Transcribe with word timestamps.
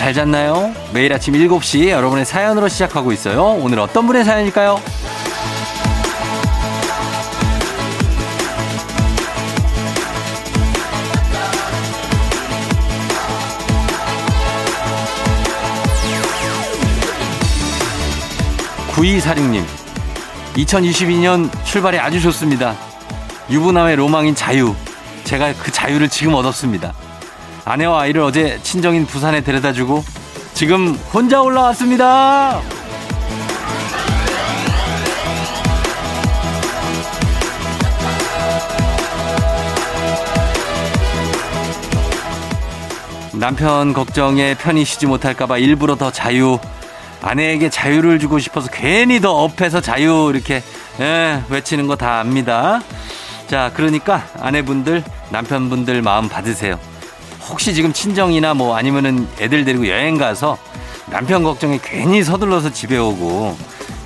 잘 0.00 0.14
잤나요? 0.14 0.74
매일 0.94 1.12
아침 1.12 1.34
7시 1.34 1.90
여러분의 1.90 2.24
사연으로 2.24 2.68
시작하고 2.68 3.12
있어요. 3.12 3.58
오늘 3.60 3.78
어떤 3.80 4.06
분의 4.06 4.24
사연일까요? 4.24 4.80
9246님, 18.94 19.66
2022년 20.54 21.64
출발이 21.66 21.98
아주 21.98 22.22
좋습니다. 22.22 22.74
유부남의 23.50 23.96
로망인 23.96 24.34
자유. 24.34 24.74
제가 25.24 25.52
그 25.62 25.70
자유를 25.70 26.08
지금 26.08 26.32
얻었습니다. 26.32 26.94
아내와 27.64 28.02
아이를 28.02 28.22
어제 28.22 28.58
친정인 28.62 29.06
부산에 29.06 29.42
데려다 29.42 29.72
주고 29.72 30.04
지금 30.54 30.94
혼자 31.12 31.40
올라왔습니다. 31.42 32.60
남편 43.32 43.92
걱정에 43.92 44.54
편히 44.54 44.84
쉬지 44.84 45.06
못할까봐 45.06 45.58
일부러 45.58 45.96
더 45.96 46.10
자유, 46.10 46.58
아내에게 47.22 47.70
자유를 47.70 48.18
주고 48.18 48.38
싶어서 48.38 48.68
괜히 48.70 49.20
더 49.20 49.32
업해서 49.34 49.80
자유 49.80 50.30
이렇게 50.34 50.62
예, 51.00 51.42
외치는 51.48 51.86
거 51.86 51.96
다 51.96 52.20
압니다. 52.20 52.80
자, 53.46 53.70
그러니까 53.74 54.24
아내분들, 54.38 55.02
남편분들 55.30 56.02
마음 56.02 56.28
받으세요. 56.28 56.78
혹시 57.50 57.74
지금 57.74 57.92
친정이나 57.92 58.54
뭐 58.54 58.76
아니면은 58.76 59.28
애들 59.40 59.64
데리고 59.64 59.88
여행 59.88 60.16
가서 60.16 60.56
남편 61.10 61.42
걱정에 61.42 61.78
괜히 61.82 62.22
서둘러서 62.22 62.70
집에 62.72 62.96
오고 62.96 63.56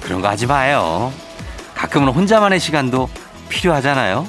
그런 0.03 0.21
거 0.21 0.29
하지 0.29 0.47
마요. 0.47 1.13
가끔은 1.75 2.09
혼자만의 2.09 2.59
시간도 2.59 3.09
필요하잖아요. 3.49 4.27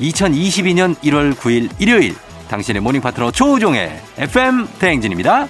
2022년 0.00 0.94
1월 0.98 1.34
9일 1.34 1.70
일요일 1.78 2.14
당신의 2.48 2.80
모닝 2.82 3.00
파트너 3.00 3.30
조우종의 3.32 4.00
FM 4.18 4.68
대행진입니다. 4.78 5.48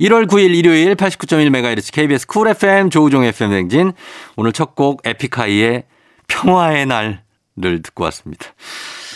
1월 0.00 0.28
9일 0.28 0.54
일요일 0.54 0.94
89.1MHz 0.94 1.92
KBS 1.92 2.26
쿨 2.26 2.48
FM 2.48 2.90
조우종 2.90 3.24
FM 3.24 3.50
대행진 3.50 3.92
오늘 4.36 4.52
첫 4.52 4.74
곡 4.74 5.00
에픽하이의 5.06 5.84
평화의 6.28 6.86
날을 6.86 7.82
듣고 7.82 8.04
왔습니다. 8.04 8.46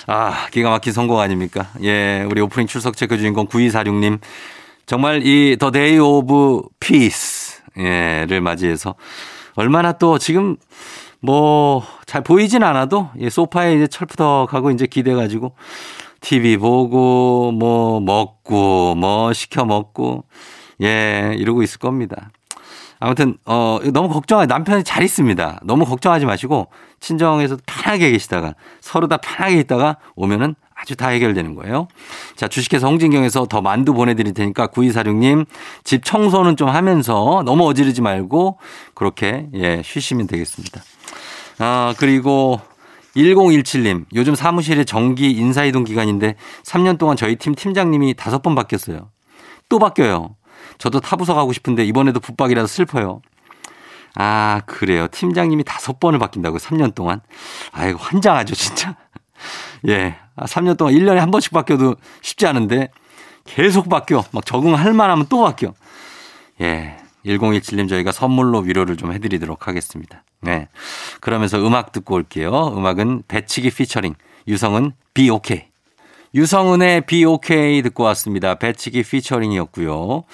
아, 0.07 0.47
기가 0.53 0.71
막힌 0.71 0.93
선곡 0.93 1.19
아닙니까? 1.19 1.69
예, 1.83 2.25
우리 2.31 2.41
오프닝 2.41 2.67
출석 2.69 2.97
체크 2.97 3.19
주인공 3.19 3.47
9246님. 3.47 4.21
정말 4.87 5.23
이 5.27 5.57
The 5.59 5.71
Day 5.73 5.99
of 5.99 6.63
Peace 6.79 7.63
예를 7.77 8.41
맞이해서 8.41 8.95
얼마나 9.57 9.93
또 9.93 10.19
지금 10.19 10.57
뭐 11.21 11.83
잘 12.07 12.23
보이진 12.23 12.63
않아도 12.63 13.11
예, 13.19 13.29
소파에 13.29 13.75
이제 13.75 13.89
철푸덕하고 13.89 14.71
이제 14.71 14.87
기대 14.87 15.13
가지고 15.13 15.57
TV 16.21 16.57
보고 16.57 17.51
뭐 17.53 18.01
먹고 18.01 18.95
뭐 18.95 19.33
시켜 19.33 19.65
먹고 19.65 20.25
예, 20.83 21.35
이러고 21.37 21.63
있을 21.65 21.79
겁니다. 21.81 22.31
아무튼 22.99 23.37
어 23.45 23.79
너무 23.93 24.09
걱정하지 24.09 24.49
남편이 24.49 24.85
잘 24.85 25.03
있습니다. 25.03 25.61
너무 25.65 25.85
걱정하지 25.85 26.27
마시고 26.27 26.69
친정에서 27.01 27.59
편하게 27.67 28.11
계시다가 28.11 28.55
서로 28.81 29.07
다 29.09 29.19
편하게 29.19 29.61
있다가 29.61 29.99
오면은 30.15 30.55
아주 30.75 30.95
다 30.95 31.09
해결되는 31.09 31.55
거예요. 31.55 31.89
자, 32.37 32.49
주식회사 32.49 32.87
홍진경에서 32.87 33.47
더 33.47 33.63
만두 33.63 33.95
보내드릴 33.95 34.35
테니까 34.35 34.69
9246님 34.69 35.47
집 35.85 36.05
청소는 36.05 36.57
좀 36.57 36.69
하면서 36.69 37.43
너무 37.47 37.67
어지르지 37.67 38.03
말고 38.03 38.59
그렇게 38.95 39.49
예, 39.55 39.81
쉬시면 39.83 40.27
되겠습니다. 40.27 40.83
아, 41.59 41.95
그리고 41.99 42.61
1017님, 43.17 44.05
요즘 44.15 44.35
사무실에 44.35 44.85
정기 44.85 45.31
인사이동 45.31 45.85
기간인데 45.85 46.35
3년 46.65 46.99
동안 46.99 47.17
저희 47.17 47.37
팀 47.37 47.55
팀장님이 47.55 48.13
다섯 48.15 48.43
번 48.43 48.55
바뀌었어요. 48.55 49.11
또 49.71 49.79
바뀌어요. 49.79 50.37
저도 50.79 51.01
타부서 51.01 51.35
가고 51.35 51.53
싶은데 51.53 51.85
이번에도 51.85 52.21
붙박이라서 52.21 52.67
슬퍼요. 52.67 53.21
아, 54.15 54.63
그래요. 54.67 55.09
팀장님이 55.09 55.65
다섯 55.65 56.01
번을 56.01 56.19
바뀐다고 56.19 56.59
3년 56.59 56.95
동안. 56.95 57.21
아이고, 57.73 57.99
환장하죠, 57.99 58.55
진짜. 58.55 58.97
예. 59.89 60.17
아, 60.35 60.47
3년 60.47 60.79
동안 60.79 60.95
1년에 60.95 61.17
한 61.17 61.31
번씩 61.31 61.53
바뀌어도 61.53 61.97
쉽지 62.23 62.47
않은데 62.47 62.91
계속 63.45 63.89
바뀌어. 63.89 64.25
막 64.33 64.45
적응할 64.45 64.95
만하면 64.95 65.27
또 65.29 65.43
바뀌어. 65.43 65.75
예. 66.63 66.97
1017님 67.27 67.89
저희가 67.89 68.13
선물로 68.13 68.61
위로를 68.61 68.97
좀 68.97 69.13
해드리도록 69.13 69.69
하겠습니다. 69.69 70.23
네. 70.41 70.69
그러면서 71.21 71.59
음악 71.59 71.93
듣고 71.93 72.15
올게요. 72.15 72.69
음악은 72.77 73.25
배치기 73.29 73.71
피처링. 73.71 74.15
유성은 74.49 74.93
Be 75.13 75.29
OK. 75.31 75.69
유성은의 76.35 77.03
BOK 77.07 77.83
듣고 77.83 78.03
왔습니다. 78.05 78.57
배치기 78.57 79.03
피처링이었고요. 79.05 80.25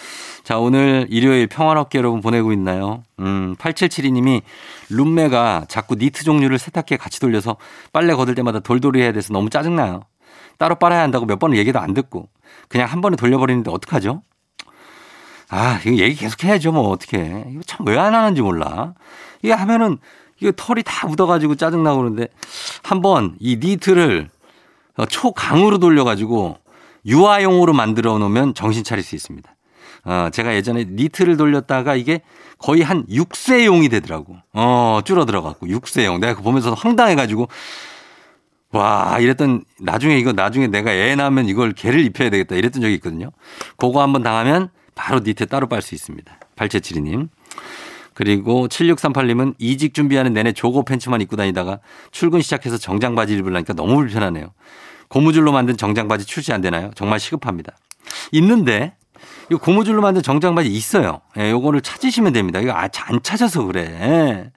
자, 0.42 0.58
오늘 0.58 1.06
일요일 1.10 1.46
평화롭게 1.46 1.98
여러분 1.98 2.20
보내고 2.20 2.52
있나요? 2.52 3.02
음, 3.20 3.54
8772님이 3.58 4.42
룸메가 4.90 5.66
자꾸 5.68 5.94
니트 5.94 6.24
종류를 6.24 6.58
세탁기에 6.58 6.96
같이 6.96 7.20
돌려서 7.20 7.56
빨래 7.92 8.14
걷을 8.14 8.34
때마다 8.34 8.60
돌돌이 8.60 9.00
해야 9.00 9.12
돼서 9.12 9.32
너무 9.32 9.50
짜증나요. 9.50 10.02
따로 10.58 10.74
빨아야 10.76 11.02
한다고 11.02 11.26
몇 11.26 11.38
번을 11.38 11.56
얘기도 11.58 11.78
안 11.78 11.94
듣고 11.94 12.28
그냥 12.68 12.88
한 12.88 13.00
번에 13.00 13.16
돌려버리는데 13.16 13.70
어떡하죠? 13.70 14.22
아, 15.50 15.80
이거 15.84 15.96
얘기 15.96 16.16
계속 16.16 16.42
해야죠. 16.44 16.72
뭐 16.72 16.88
어떻게. 16.90 17.44
이거 17.50 17.60
참 17.66 17.86
왜 17.86 17.96
안 17.98 18.14
하는지 18.14 18.40
몰라. 18.42 18.94
이게 19.42 19.52
하면은 19.52 19.98
이거 20.40 20.50
털이 20.56 20.82
다 20.82 21.06
묻어가지고 21.06 21.56
짜증나고 21.56 21.98
그러는데 21.98 22.28
한번 22.82 23.36
이 23.38 23.56
니트를 23.56 24.28
어, 24.30 24.41
초강으로 25.08 25.78
돌려가지고 25.78 26.58
유아용으로 27.06 27.72
만들어 27.72 28.18
놓으면 28.18 28.54
정신 28.54 28.84
차릴 28.84 29.02
수 29.02 29.14
있습니다. 29.14 29.54
어, 30.04 30.28
제가 30.32 30.54
예전에 30.54 30.84
니트를 30.88 31.36
돌렸다가 31.36 31.94
이게 31.94 32.22
거의 32.58 32.82
한 32.82 33.06
6세용이 33.06 33.90
되더라고. 33.90 34.36
어, 34.52 35.00
줄어 35.04 35.24
들어갖고 35.24 35.66
6세용. 35.66 36.20
내가 36.20 36.34
그거 36.34 36.44
보면서 36.44 36.74
황당해가지고 36.74 37.48
와, 38.72 39.18
이랬던, 39.20 39.64
나중에 39.80 40.18
이거, 40.18 40.32
나중에 40.32 40.66
내가 40.66 40.92
애 40.92 41.14
낳으면 41.14 41.46
이걸 41.46 41.72
개를 41.72 42.00
입혀야 42.06 42.30
되겠다. 42.30 42.56
이랬던 42.56 42.80
적이 42.80 42.94
있거든요. 42.94 43.30
그거 43.76 44.00
한번 44.00 44.22
당하면 44.22 44.70
바로 44.94 45.20
니트 45.20 45.46
따로 45.46 45.68
빨 45.68 45.82
수 45.82 45.94
있습니다. 45.94 46.38
8772님. 46.56 47.28
그리고 48.14 48.68
7638님은 48.68 49.54
이직 49.58 49.94
준비하는 49.94 50.32
내내 50.32 50.52
조거 50.52 50.82
팬츠만 50.82 51.20
입고 51.22 51.36
다니다가 51.36 51.80
출근 52.10 52.42
시작해서 52.42 52.76
정장 52.78 53.14
바지 53.14 53.34
입으려니까 53.34 53.72
너무 53.72 53.96
불편하네요. 53.96 54.52
고무줄로 55.08 55.52
만든 55.52 55.76
정장 55.76 56.08
바지 56.08 56.24
출시 56.24 56.52
안 56.52 56.60
되나요? 56.60 56.90
정말 56.94 57.20
시급합니다. 57.20 57.74
있는데 58.32 58.94
이 59.50 59.54
고무줄로 59.54 60.00
만든 60.00 60.22
정장 60.22 60.54
바지 60.54 60.70
있어요. 60.70 61.20
예, 61.38 61.50
요거를 61.50 61.82
찾으시면 61.82 62.32
됩니다. 62.32 62.60
이거 62.60 62.72
아, 62.72 62.88
안 63.06 63.22
찾아서 63.22 63.64
그래. 63.64 64.50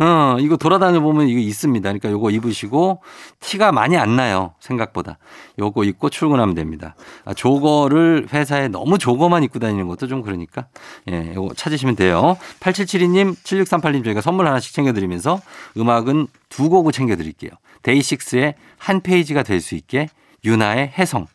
어, 0.00 0.36
이거 0.40 0.56
돌아다녀 0.56 1.00
보면 1.00 1.28
이거 1.28 1.38
있습니다. 1.38 1.82
그러니까 1.88 2.10
요거 2.10 2.30
입으시고 2.30 3.00
티가 3.40 3.70
많이 3.70 3.96
안 3.96 4.16
나요. 4.16 4.54
생각보다. 4.58 5.18
요거 5.58 5.84
입고 5.84 6.10
출근하면 6.10 6.54
됩니다. 6.56 6.96
아, 7.24 7.32
조거를 7.32 8.28
회사에 8.32 8.66
너무 8.68 8.98
조거만 8.98 9.44
입고 9.44 9.60
다니는 9.60 9.86
것도 9.86 10.08
좀 10.08 10.22
그러니까 10.22 10.66
예, 11.08 11.32
요거 11.34 11.54
찾으시면 11.54 11.94
돼요. 11.94 12.36
8772님, 12.60 13.36
7638님 13.36 14.04
저희가 14.04 14.20
선물 14.20 14.48
하나씩 14.48 14.72
챙겨 14.74 14.92
드리면서 14.92 15.40
음악은 15.76 16.26
두 16.48 16.68
곡을 16.68 16.90
챙겨 16.92 17.14
드릴게요. 17.16 17.50
데이식스의 17.82 18.54
한 18.78 19.00
페이지가 19.00 19.42
될 19.44 19.60
수 19.60 19.74
있게 19.76 20.08
윤하의 20.44 20.92
혜성. 20.98 21.26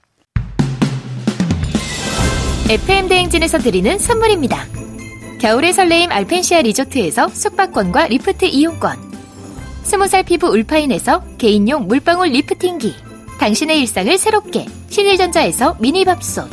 FM 2.69 3.07
대행진에서 3.07 3.57
드리는 3.57 3.97
선물입니다. 3.97 4.65
겨울의 5.39 5.71
설레임 5.71 6.11
알펜시아 6.11 6.61
리조트에서 6.63 7.29
숙박권과 7.29 8.07
리프트 8.07 8.43
이용권. 8.43 8.97
스무 9.83 10.05
살 10.07 10.23
피부 10.23 10.47
울파인에서 10.47 11.23
개인용 11.37 11.87
물방울 11.87 12.27
리프팅기. 12.29 12.93
당신의 13.39 13.79
일상을 13.79 14.17
새롭게 14.17 14.65
신일전자에서 14.89 15.77
미니밥솥. 15.79 16.49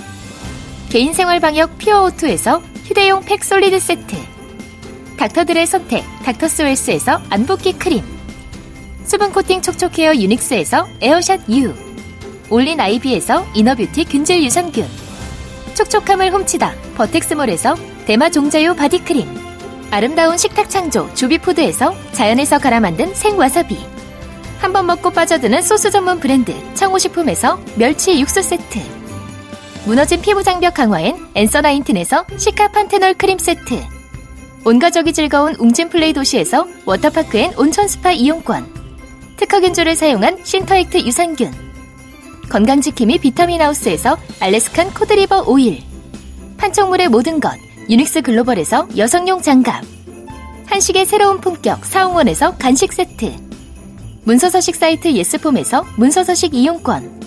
개인생활 0.89 1.41
방역 1.41 1.77
피어오투에서 1.79 2.63
휴대용 2.85 3.25
팩 3.25 3.45
솔리드 3.45 3.81
세트. 3.81 4.17
닥터들의 5.17 5.67
선택 5.67 6.05
닥터스웰스에서 6.23 7.23
안붓기 7.29 7.73
크림. 7.73 8.05
수분 9.05 9.33
코팅 9.33 9.63
촉촉헤어 9.63 10.15
유닉스에서 10.15 10.87
에어샷 11.01 11.51
U. 11.51 11.75
올린 12.51 12.79
아이비에서 12.79 13.47
이너뷰티 13.53 14.05
균질 14.05 14.45
유산균. 14.45 14.87
촉촉함을 15.75 16.33
훔치다 16.33 16.73
버텍스몰에서 16.97 17.75
대마 18.07 18.31
종자유 18.31 18.75
바디크림 18.77 19.27
아름다운 19.91 20.37
식탁 20.37 20.71
창조 20.71 21.13
주비푸드에서 21.15 21.95
자연에서 22.13 22.59
갈아 22.59 22.81
만든 22.81 23.13
생와사비 23.15 23.77
한 24.59 24.73
번 24.73 24.87
먹고 24.87 25.11
빠져드는 25.11 25.61
소스 25.63 25.91
전문 25.91 26.19
브랜드 26.19 26.55
청호식품에서 26.75 27.61
멸치 27.77 28.19
육수 28.21 28.43
세트 28.43 28.81
무너진 29.85 30.21
피부 30.23 30.43
장벽 30.43 30.75
강화엔 30.75 31.17
엔서 31.35 31.61
나인틴에서 31.61 32.25
시카 32.37 32.69
판테놀 32.73 33.15
크림 33.15 33.39
세트. 33.39 33.85
온가족이 34.65 35.13
즐거운 35.13 35.55
웅진 35.55 35.91
플레이 35.91 36.13
도시에서 36.13 36.67
워터파크엔 36.87 37.55
온천 37.57 37.87
스파 37.87 38.11
이용권. 38.11 38.67
특허 39.37 39.61
균조를 39.61 39.95
사용한 39.95 40.41
신터액트 40.43 41.07
유산균. 41.07 41.53
건강지킴이 42.49 43.19
비타민 43.19 43.63
하우스에서 43.63 44.19
알래스칸 44.41 44.93
코드리버 44.93 45.45
오일. 45.47 45.85
판촉물의 46.57 47.07
모든 47.09 47.39
것 47.39 47.57
유닉스 47.89 48.23
글로벌에서 48.23 48.89
여성용 48.97 49.43
장갑. 49.43 49.85
한식의 50.67 51.07
새로운 51.07 51.41
품격 51.41 51.85
사홍원에서 51.85 52.57
간식 52.57 52.93
세트. 52.93 53.33
문서서식 54.25 54.75
사이트 54.75 55.13
예스폼에서 55.13 55.87
문서서식 55.97 56.53
이용권. 56.55 57.23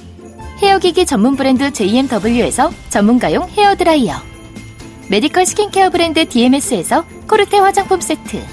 헤어기기 0.61 1.05
전문 1.05 1.37
브랜드 1.37 1.71
JMW에서 1.71 2.71
전문가용 2.89 3.47
헤어드라이어. 3.47 4.15
메디컬 5.09 5.45
스킨케어 5.45 5.91
브랜드 5.91 6.27
DMS에서 6.27 7.05
코르테 7.29 7.59
화장품 7.59 8.01
세트. 8.01 8.43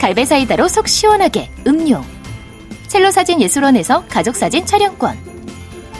갈배사이다로 0.00 0.68
속 0.68 0.88
시원하게 0.88 1.50
음료. 1.66 2.02
첼로 2.88 3.10
사진 3.10 3.42
예술원에서 3.42 4.04
가족사진 4.08 4.64
촬영권. 4.64 5.18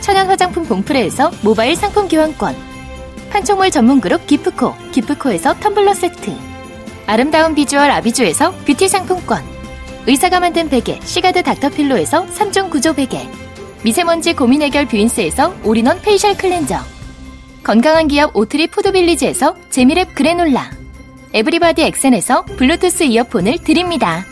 천연 0.00 0.28
화장품 0.28 0.64
봉프레에서 0.64 1.30
모바일 1.42 1.76
상품 1.76 2.08
교환권. 2.08 2.65
판촉물 3.30 3.70
전문 3.70 4.00
그룹 4.00 4.26
기프코, 4.26 4.74
기프코에서 4.92 5.54
텀블러 5.54 5.94
세트. 5.94 6.32
아름다운 7.06 7.54
비주얼 7.54 7.90
아비주에서 7.90 8.52
뷰티 8.66 8.88
상품권. 8.88 9.42
의사가 10.06 10.40
만든 10.40 10.68
베개, 10.68 11.00
시가드 11.02 11.42
닥터필로에서 11.42 12.26
3종 12.26 12.70
구조 12.70 12.92
베개. 12.94 13.28
미세먼지 13.82 14.34
고민 14.34 14.62
해결 14.62 14.86
뷰인스에서 14.86 15.54
올인원 15.64 16.00
facial 16.00 16.36
클렌저. 16.36 16.78
건강한 17.62 18.08
기업 18.08 18.36
오트리 18.36 18.68
푸드빌리지에서 18.68 19.54
재미랩 19.70 20.14
그래놀라. 20.14 20.70
에브리바디 21.32 21.82
엑센에서 21.82 22.44
블루투스 22.44 23.04
이어폰을 23.04 23.58
드립니다. 23.58 24.24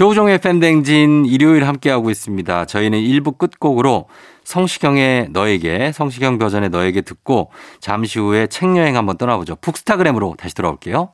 조우종의 0.00 0.38
FM 0.38 0.51
대행진 0.51 1.26
일요일 1.26 1.68
함께하고 1.68 2.08
있습니다. 2.08 2.64
저희는 2.64 2.98
1부 2.98 3.36
끝곡으로 3.36 4.06
성시경의 4.44 5.28
너에게, 5.28 5.92
성시경 5.92 6.38
버전의 6.38 6.70
너에게 6.70 7.02
듣고 7.02 7.50
잠시 7.80 8.18
후에 8.18 8.46
책 8.46 8.74
여행 8.78 8.96
한번 8.96 9.18
떠나보죠. 9.18 9.56
북스타그램으로 9.56 10.36
다시 10.38 10.54
돌아올게요. 10.54 11.10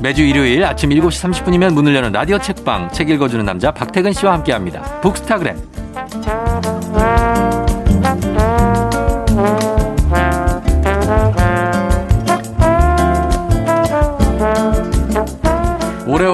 매주 0.00 0.22
일요일 0.22 0.64
아침 0.64 0.90
7시 0.90 1.32
30분이면 1.32 1.72
문을 1.72 1.96
여는 1.96 2.12
라디오 2.12 2.38
책방 2.38 2.92
책 2.92 3.10
읽어주는 3.10 3.44
남자 3.44 3.72
박태근 3.72 4.12
씨와 4.12 4.34
함께합니다. 4.34 5.00
북스타그램 5.00 5.56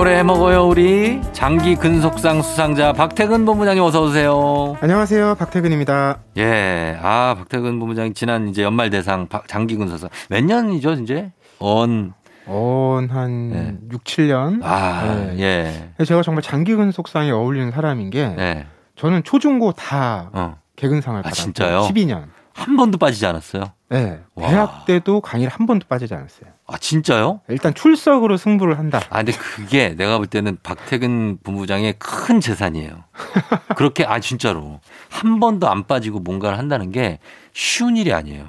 오래오래 0.03 0.19
해먹어요 0.19 0.67
우리 0.67 1.21
장기 1.33 1.77
근속상 1.77 2.43
수상자 2.43 2.93
박태근 2.93 3.45
본부장님 3.45 3.85
어서 3.85 4.03
오세요. 4.03 4.77
안녕하세요. 4.81 5.37
박태근입니다. 5.37 6.19
예, 6.39 6.99
아 7.01 7.37
박태근 7.39 7.79
본부장이 7.79 8.13
지난 8.13 8.49
이제 8.49 8.65
연말 8.65 8.91
대상 8.91 9.29
장기 9.47 9.77
근속상 9.77 10.09
몇 10.29 10.43
년이죠 10.43 10.95
이제? 10.95 11.31
언 11.61 12.15
온, 12.49 13.11
한 13.11 13.51
네. 13.51 13.77
6, 13.93 14.03
7년. 14.03 14.61
아, 14.65 15.15
네. 15.37 15.39
예. 15.99 16.05
제가 16.05 16.23
정말 16.23 16.43
장기 16.43 16.75
근 16.75 16.91
속상에 16.91 17.31
어울리는 17.31 17.71
사람인 17.71 18.11
게, 18.11 18.35
예. 18.37 18.67
저는 18.97 19.23
초중고 19.23 19.71
다 19.73 20.31
어. 20.33 20.57
개근상을 20.75 21.21
아, 21.21 21.23
받았고 21.23 21.37
진짜요? 21.37 21.83
12년. 21.83 22.25
한 22.55 22.77
번도 22.77 22.99
빠지지 22.99 23.27
않았어요. 23.27 23.73
네. 23.89 24.21
와. 24.35 24.49
대학 24.49 24.85
때도 24.87 25.21
강의를 25.21 25.53
한 25.53 25.67
번도 25.67 25.87
빠지지 25.89 26.15
않았어요. 26.15 26.51
아, 26.67 26.79
진짜요? 26.79 27.41
일단 27.49 27.75
출석으로 27.75 28.37
승부를 28.37 28.79
한다. 28.79 29.01
아, 29.11 29.19
근데 29.19 29.33
그게 29.33 29.95
내가 29.95 30.19
볼 30.19 30.27
때는 30.27 30.59
박태근 30.63 31.39
본부장의 31.43 31.95
큰 31.99 32.41
재산이에요. 32.41 33.05
그렇게, 33.77 34.05
아, 34.05 34.21
진짜로. 34.21 34.81
한 35.11 35.41
번도 35.41 35.69
안 35.69 35.85
빠지고 35.87 36.21
뭔가를 36.21 36.59
한다는 36.59 36.91
게 36.91 37.19
쉬운 37.53 37.97
일이 37.97 38.13
아니에요. 38.13 38.49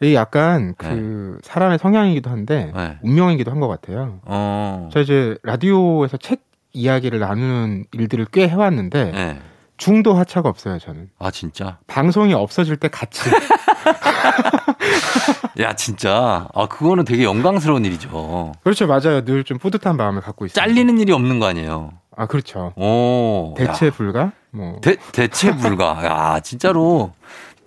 이게 0.00 0.14
약간 0.14 0.74
그 0.76 1.38
사람의 1.42 1.78
성향이기도 1.78 2.28
한데 2.30 2.70
네. 2.74 2.98
운명이기도 3.02 3.50
한 3.50 3.60
것 3.60 3.68
같아요. 3.68 4.20
어. 4.24 4.90
저 4.92 5.00
이제 5.00 5.38
라디오에서 5.42 6.18
책 6.18 6.42
이야기를 6.74 7.18
나누는 7.18 7.86
일들을 7.92 8.26
꽤 8.30 8.46
해왔는데 8.46 9.12
네. 9.12 9.38
중도 9.76 10.14
하차가 10.14 10.48
없어요. 10.48 10.78
저는 10.78 11.10
아, 11.18 11.30
진짜? 11.30 11.78
방송이 11.86 12.32
없어질 12.34 12.76
때 12.76 12.88
같이 12.88 13.28
야, 15.60 15.74
진짜. 15.74 16.48
아, 16.54 16.66
그거는 16.66 17.04
되게 17.04 17.24
영광스러운 17.24 17.84
일이죠. 17.84 18.52
그렇죠 18.62 18.86
맞아요. 18.86 19.24
늘 19.24 19.44
좀 19.44 19.58
뿌듯한 19.58 19.96
마음을 19.96 20.22
갖고 20.22 20.46
있어요. 20.46 20.54
잘리는 20.54 20.98
일이 20.98 21.12
없는 21.12 21.38
거 21.38 21.46
아니에요. 21.46 21.92
아 22.16 22.26
그렇죠. 22.26 22.72
오. 22.76 23.54
대체 23.56 23.86
야. 23.86 23.90
불가? 23.90 24.32
뭐 24.50 24.80
대, 24.82 24.96
대체 25.12 25.54
불가. 25.54 26.00
야, 26.04 26.40
진짜로 26.40 27.12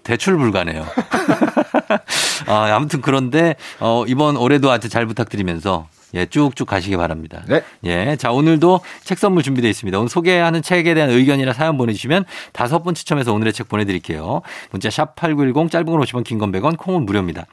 대출 0.03 0.37
불가네요. 0.37 0.85
아, 2.47 2.71
아무튼 2.73 3.01
그런데 3.01 3.55
어, 3.79 4.03
이번 4.07 4.35
올해도 4.37 4.71
아주 4.71 4.89
잘 4.89 5.05
부탁드리면서 5.05 5.87
예, 6.15 6.25
쭉쭉 6.25 6.67
가시기 6.67 6.97
바랍니다. 6.97 7.43
네. 7.47 7.61
예, 7.83 8.15
자, 8.17 8.31
오늘도 8.31 8.81
책 9.03 9.19
선물 9.19 9.43
준비되어 9.43 9.69
있습니다. 9.69 9.97
오늘 9.97 10.09
소개하는 10.09 10.61
책에 10.61 10.93
대한 10.93 11.09
의견이나 11.11 11.53
사연 11.53 11.77
보내주시면 11.77 12.25
다섯 12.51 12.81
분 12.83 12.95
추첨해서 12.95 13.33
오늘의 13.33 13.53
책 13.53 13.69
보내드릴게요. 13.69 14.41
문자 14.71 14.89
샵 14.89 15.15
8910 15.15 15.69
짧은 15.71 15.85
건 15.85 15.99
50원, 16.01 16.23
긴 16.23 16.39
건 16.39 16.51
100원, 16.51 16.77
콩은 16.77 17.05
무료입니다. 17.05 17.45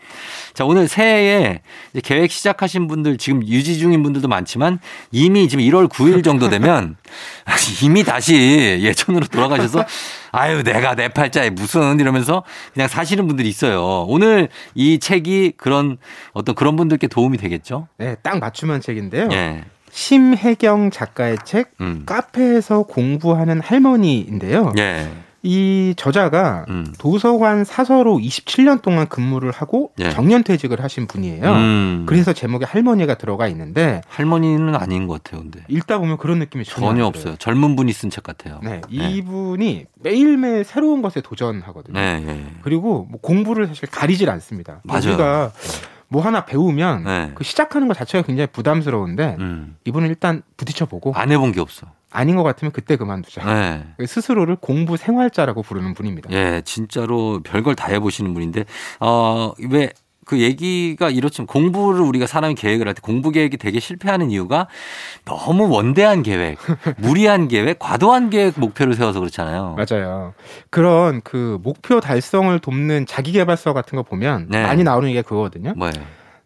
자, 0.55 0.65
오늘 0.65 0.89
새해에 0.89 1.61
계획 2.03 2.31
시작하신 2.31 2.87
분들 2.87 3.19
지금 3.19 3.47
유지 3.47 3.79
중인 3.79 4.03
분들도 4.03 4.29
많지만 4.29 4.79
이미 5.11 5.49
지금 5.49 5.65
1월 5.65 5.89
9일 5.89 6.25
정도 6.25 6.49
되면 6.49 6.97
이미 7.83 8.05
다시 8.05 8.35
예전으로 8.83 9.27
돌아가셔서 9.27 9.85
아유, 10.37 10.63
내가 10.63 10.95
내 10.95 11.09
팔자에 11.09 11.51
무슨 11.51 11.99
이러면서 11.99 12.45
그냥 12.75 12.89
사시는 12.89 13.27
분들이 13.27 13.49
있어요. 13.49 14.05
오늘 14.07 14.49
이 14.75 14.99
책이 14.99 15.55
그런 15.57 15.97
어떤 16.33 16.55
그런 16.55 16.77
분들께 16.77 17.07
도움이 17.07 17.39
되겠죠? 17.39 17.89
네, 17.97 18.17
딱 18.23 18.39
맞춤한 18.39 18.83
책인데요. 18.83 19.29
예. 19.33 19.65
심혜경 19.91 20.91
작가의 20.91 21.39
책 21.47 21.73
음. 21.81 22.03
카페에서 22.05 22.83
공부하는 22.83 23.61
할머니인데요. 23.61 24.75
예. 24.79 25.09
이 25.43 25.95
저자가 25.97 26.65
음. 26.69 26.93
도서관 26.99 27.65
사서로 27.65 28.17
27년 28.19 28.83
동안 28.83 29.07
근무를 29.09 29.51
하고 29.53 29.93
예. 30.01 30.11
정년 30.11 30.43
퇴직을 30.43 30.83
하신 30.83 31.07
분이에요. 31.07 31.53
음. 31.53 32.05
그래서 32.07 32.33
제목에 32.33 32.65
할머니가 32.65 33.15
들어가 33.15 33.47
있는데 33.49 34.01
할머니는 34.09 34.75
아닌 34.75 35.07
것 35.07 35.23
같아요, 35.23 35.43
근데. 35.43 35.61
읽다 35.69 35.99
보면 35.99 36.17
그런 36.17 36.39
느낌이 36.41 36.65
전혀, 36.65 36.87
전혀 36.89 37.03
안 37.03 37.09
없어요. 37.09 37.37
젊은 37.37 37.77
분이 37.77 37.93
쓴 37.93 38.11
책 38.11 38.25
같아요. 38.25 38.61
네, 38.63 38.81
이분이 38.89 39.87
매일매일 40.03 40.65
새로운 40.65 41.03
것에 41.03 41.21
도전하거든요. 41.21 41.99
네, 41.99 42.25
예. 42.27 42.45
그리고 42.63 43.07
뭐 43.11 43.21
공부를 43.21 43.67
사실 43.69 43.89
가리질 43.89 44.31
않습니다. 44.31 44.81
맞아요. 44.85 45.09
우리가 45.09 45.53
뭐 46.09 46.23
하나 46.23 46.45
배우면 46.45 47.05
네. 47.05 47.33
그 47.35 47.45
시작하는 47.45 47.89
것 47.89 47.97
자체가 47.97 48.25
굉장히 48.27 48.47
부담스러운데 48.53 49.37
음. 49.41 49.77
이분은 49.85 50.09
일단 50.09 50.43
부딪혀 50.57 50.87
보고 50.87 51.13
안 51.15 51.31
해본 51.33 51.53
게 51.53 51.61
없어. 51.61 51.87
아닌 52.17 52.37
것 52.37 52.43
같으면 52.43 52.73
그때 52.73 52.97
그만두자. 52.97 53.45
네. 53.99 54.07
스스로를 54.07 54.57
공부 54.57 54.97
생활자라고 54.97 55.63
부르는 55.63 55.95
분입니다. 55.95 56.31
예, 56.33 56.63
진짜로 56.65 57.41
별걸 57.45 57.75
다 57.75 57.89
해보시는 57.89 58.33
분인데, 58.35 58.65
어, 59.01 59.53
왜, 59.71 59.91
그 60.25 60.41
얘기가 60.41 61.09
이렇지만 61.11 61.47
공부를 61.47 62.01
우리가 62.01 62.27
사람이 62.27 62.57
계획을 62.57 62.89
할 62.89 62.95
때 62.95 63.01
공부 63.01 63.31
계획이 63.31 63.59
되게 63.59 63.79
실패하는 63.79 64.33
이유가 64.33 64.67
너무 65.25 65.69
원대한 65.69 66.25
계획, 66.25 66.59
무리한 66.99 67.47
계획, 67.47 67.79
과도한 67.79 68.31
계획 68.31 68.59
목표를 68.59 68.95
세워서 68.95 69.21
그렇잖아요. 69.21 69.77
맞아요. 69.77 70.35
그런 70.71 71.21
그 71.23 71.61
목표 71.63 72.01
달성을 72.01 72.59
돕는 72.59 73.07
자기개발서 73.07 73.73
같은 73.73 73.95
거 73.95 74.03
보면 74.03 74.47
네. 74.51 74.63
많이 74.65 74.83
나오는 74.83 75.13
게 75.13 75.23
그거거든요. 75.23 75.75
뭐예요? 75.77 75.95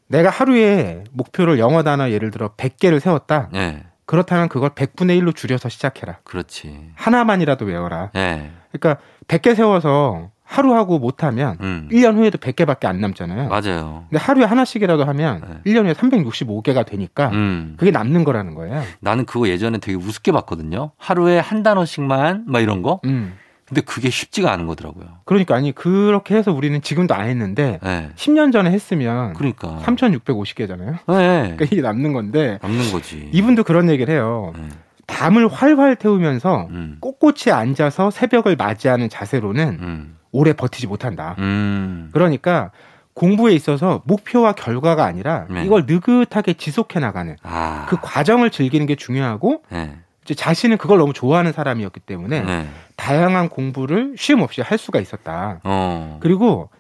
내가 0.09 0.29
하루에 0.29 1.05
목표를 1.13 1.59
영어 1.59 1.83
단어 1.83 2.11
예를 2.11 2.31
들어 2.33 2.49
100개를 2.57 3.01
세웠다. 3.01 3.49
예, 3.55 3.85
그렇다면 4.11 4.49
그걸 4.49 4.71
100분의 4.71 5.23
1로 5.23 5.33
줄여서 5.37 5.69
시작해라. 5.69 6.19
그렇지. 6.25 6.91
하나만이라도 6.97 7.65
외워라. 7.65 8.11
예, 8.17 8.51
그러니까 8.73 9.01
100개 9.29 9.55
세워서 9.55 10.31
하루 10.43 10.75
하고 10.75 10.99
못하면 10.99 11.57
음. 11.61 11.89
1년 11.93 12.17
후에도 12.17 12.37
100개밖에 12.37 12.87
안 12.87 13.01
남잖아요. 13.01 13.49
맞아요. 13.49 14.07
근데 14.11 14.19
하루에 14.19 14.45
하나씩이라도 14.47 15.05
하면 15.05 15.63
네. 15.63 15.73
1년 15.73 15.85
후에 15.85 15.93
365개가 15.93 16.85
되니까 16.85 17.29
음. 17.29 17.77
그게 17.79 17.93
남는 17.93 18.25
거라는 18.25 18.57
거예요. 18.57 18.83
나는 18.99 19.27
그거 19.27 19.47
예전에 19.47 19.79
되게 19.79 19.97
우습게 19.97 20.33
봤거든요. 20.33 20.91
하루에 20.99 21.39
한 21.39 21.63
단어씩만, 21.63 22.47
막 22.49 22.61
이런 22.61 22.83
거. 22.83 22.99
음. 23.05 23.35
근데 23.71 23.83
그게 23.83 24.11
쉽지가 24.11 24.53
않은 24.53 24.67
거더라고요. 24.67 25.07
그러니까 25.25 25.55
아니 25.55 25.73
그렇게 25.73 26.35
해서 26.35 26.53
우리는 26.53 26.83
지금도 26.83 27.15
안 27.15 27.29
했는데 27.29 27.79
네. 27.83 28.11
10년 28.17 28.53
전에 28.53 28.71
했으면 28.71 29.33
그러니까. 29.35 29.81
3,650개잖아요. 29.85 30.93
네. 31.07 31.55
그러니까 31.57 31.65
이게 31.67 31.81
남는 31.81 32.13
건데 32.13 32.59
남는 32.63 32.91
거지. 32.91 33.31
이분도 33.33 33.63
그런 33.63 33.89
얘기를 33.89 34.13
해요. 34.13 34.53
네. 34.57 34.69
밤을 35.07 35.49
활활 35.49 35.95
태우면서 35.97 36.67
음. 36.71 36.99
꼿꼿이 37.01 37.53
앉아서 37.53 38.11
새벽을 38.11 38.57
맞이하는 38.57 39.09
자세로는 39.09 39.79
음. 39.81 40.17
오래 40.33 40.53
버티지 40.53 40.89
못한다. 40.89 41.37
음. 41.39 42.11
그러니까 42.13 42.73
공부에 43.15 43.53
있어서 43.53 44.03
목표와 44.05 44.53
결과가 44.53 45.05
아니라 45.05 45.47
네. 45.49 45.65
이걸 45.65 45.85
느긋하게 45.87 46.55
지속해 46.55 46.99
나가는 46.99 47.37
아. 47.45 47.87
그 47.89 47.97
과정을 48.01 48.51
즐기는 48.51 48.85
게 48.87 48.97
중요하고 48.97 49.63
네. 49.71 49.97
자신은 50.35 50.79
그걸 50.79 50.99
너무 50.99 51.13
좋아하는 51.13 51.53
사람이었기 51.53 52.01
때문에 52.01 52.41
네. 52.41 52.69
다양한 52.97 53.49
공부를 53.49 54.15
쉼 54.17 54.41
없이 54.41 54.61
할 54.61 54.79
수가 54.79 55.01
있었다. 55.01 55.61
어. 55.65 56.19
그리고 56.21 56.71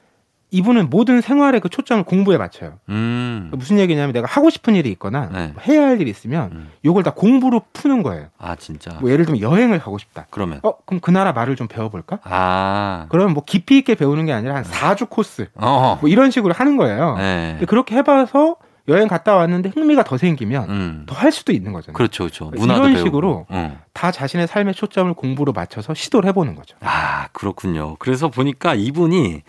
이분은 0.52 0.90
모든 0.90 1.20
생활의 1.20 1.60
그 1.60 1.68
초점을 1.68 2.02
공부에 2.04 2.36
맞춰요. 2.36 2.74
음. 2.88 3.50
무슨 3.54 3.78
얘기냐면 3.78 4.12
내가 4.12 4.26
하고 4.26 4.50
싶은 4.50 4.74
일이 4.74 4.90
있거나 4.90 5.28
네. 5.32 5.46
뭐 5.54 5.62
해야 5.62 5.86
할 5.86 6.00
일이 6.00 6.10
있으면 6.10 6.50
음. 6.52 6.70
요걸 6.84 7.04
다 7.04 7.12
공부로 7.12 7.62
푸는 7.72 8.02
거예요. 8.02 8.26
아, 8.38 8.56
진짜. 8.56 8.90
뭐 9.00 9.10
예를 9.10 9.26
들면 9.26 9.40
여행을 9.40 9.78
가고 9.78 9.98
싶다. 9.98 10.26
그러면. 10.30 10.60
어, 10.62 10.72
그럼 10.84 11.00
그 11.00 11.10
나라 11.10 11.32
말을 11.32 11.54
좀 11.54 11.68
배워볼까? 11.68 12.18
아. 12.24 13.06
그러면 13.10 13.32
뭐 13.34 13.44
깊이 13.44 13.78
있게 13.78 13.94
배우는 13.94 14.26
게 14.26 14.32
아니라 14.32 14.56
한 14.56 14.64
4주 14.64 15.08
코스. 15.08 15.48
어. 15.54 15.98
뭐 16.00 16.10
이런 16.10 16.32
식으로 16.32 16.52
하는 16.52 16.76
거예요. 16.76 17.16
네. 17.16 17.60
그렇게 17.68 17.94
해봐서 17.96 18.56
여행 18.90 19.08
갔다 19.08 19.36
왔는데 19.36 19.70
흥미가 19.74 20.04
더 20.04 20.18
생기면 20.18 20.68
음. 20.68 21.02
더할 21.06 21.32
수도 21.32 21.52
있는 21.52 21.72
거잖아요. 21.72 21.94
그렇죠, 21.94 22.24
그렇죠. 22.24 22.50
이런 22.52 22.60
문화도 22.60 22.82
배우고. 22.82 22.98
식으로 22.98 23.46
어. 23.48 23.78
다 23.92 24.10
자신의 24.10 24.46
삶의 24.48 24.74
초점을 24.74 25.12
공부로 25.14 25.52
맞춰서 25.52 25.94
시도를 25.94 26.28
해보는 26.28 26.56
거죠. 26.56 26.76
아, 26.80 27.28
그렇군요. 27.32 27.96
그래서 27.98 28.28
보니까 28.28 28.74
이분이 28.74 29.42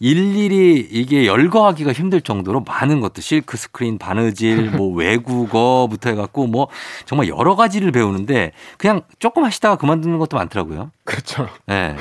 일일이 0.00 0.86
이게 0.90 1.26
열거하기가 1.26 1.92
힘들 1.92 2.20
정도로 2.20 2.60
많은 2.60 3.00
것도 3.00 3.20
실크 3.20 3.56
스크린, 3.56 3.98
바느질, 3.98 4.70
뭐 4.76 4.94
외국어부터 4.94 6.10
해갖고 6.10 6.46
뭐 6.46 6.68
정말 7.06 7.28
여러 7.28 7.56
가지를 7.56 7.90
배우는데 7.90 8.52
그냥 8.76 9.02
조금 9.18 9.44
하시다가 9.44 9.76
그만두는 9.76 10.18
것도 10.18 10.36
많더라고요. 10.36 10.90
그렇죠. 11.04 11.48
예. 11.70 11.96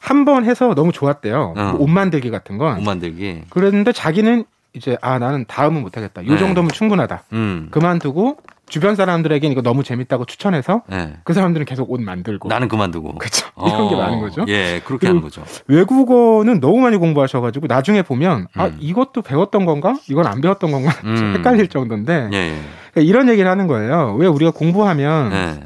한번 0.00 0.44
해서 0.44 0.74
너무 0.74 0.92
좋았대요. 0.92 1.54
어. 1.56 1.72
뭐옷 1.72 1.90
만들기 1.90 2.30
같은 2.30 2.58
건. 2.58 2.78
옷 2.78 2.82
만들기. 2.82 3.42
그랬는데 3.50 3.92
자기는 3.92 4.44
이제 4.76 4.96
아 5.00 5.18
나는 5.18 5.44
다음은 5.46 5.80
못하겠다. 5.82 6.22
이 6.22 6.26
네. 6.26 6.38
정도면 6.38 6.70
충분하다. 6.70 7.24
음. 7.32 7.68
그만두고 7.70 8.36
주변 8.68 8.94
사람들에겐 8.94 9.50
이거 9.52 9.62
너무 9.62 9.82
재밌다고 9.82 10.26
추천해서 10.26 10.82
예. 10.92 11.14
그 11.24 11.32
사람들은 11.32 11.64
계속 11.66 11.90
옷 11.90 12.00
만들고. 12.00 12.48
나는 12.48 12.68
그만두고. 12.68 13.14
그렇죠. 13.14 13.48
이런 13.64 13.88
게 13.88 13.94
어, 13.94 13.98
많은 13.98 14.20
거죠. 14.20 14.44
예, 14.48 14.82
그렇게 14.84 15.06
하는 15.06 15.22
거죠. 15.22 15.42
외국어는 15.66 16.60
너무 16.60 16.80
많이 16.80 16.96
공부하셔가지고 16.96 17.68
나중에 17.68 18.02
보면 18.02 18.48
아 18.54 18.66
음. 18.66 18.76
이것도 18.78 19.22
배웠던 19.22 19.64
건가? 19.64 19.96
이건 20.10 20.26
안 20.26 20.40
배웠던 20.40 20.70
건가? 20.70 20.92
음. 21.04 21.34
헷갈릴 21.38 21.68
정도인데 21.68 22.30
예, 22.32 22.36
예. 22.36 22.60
그러니까 22.92 23.00
이런 23.08 23.28
얘기를 23.30 23.50
하는 23.50 23.66
거예요. 23.66 24.14
왜 24.18 24.26
우리가 24.26 24.50
공부하면 24.50 25.32
예. 25.32 25.60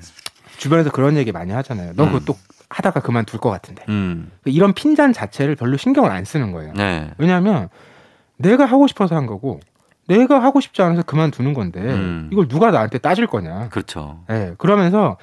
주변에서 0.58 0.90
그런 0.90 1.16
얘기 1.16 1.32
많이 1.32 1.52
하잖아요. 1.52 1.92
너 1.96 2.04
음. 2.04 2.12
그것도 2.12 2.38
하다가 2.68 3.00
그만둘 3.00 3.40
것 3.40 3.50
같은데. 3.50 3.82
음. 3.88 4.30
이런 4.44 4.72
핀잔 4.74 5.12
자체를 5.12 5.56
별로 5.56 5.76
신경을 5.76 6.10
안 6.10 6.24
쓰는 6.24 6.52
거예요. 6.52 6.72
네. 6.76 7.10
왜냐하면 7.18 7.68
내가 8.40 8.64
하고 8.64 8.86
싶어서 8.86 9.16
한 9.16 9.26
거고 9.26 9.60
내가 10.08 10.42
하고 10.42 10.60
싶지 10.60 10.82
않아서 10.82 11.02
그만두는 11.02 11.54
건데 11.54 11.80
음. 11.80 12.28
이걸 12.32 12.48
누가 12.48 12.70
나한테 12.70 12.98
따질 12.98 13.26
거냐. 13.26 13.68
그렇죠. 13.68 14.20
예, 14.30 14.54
그러면서 14.58 15.16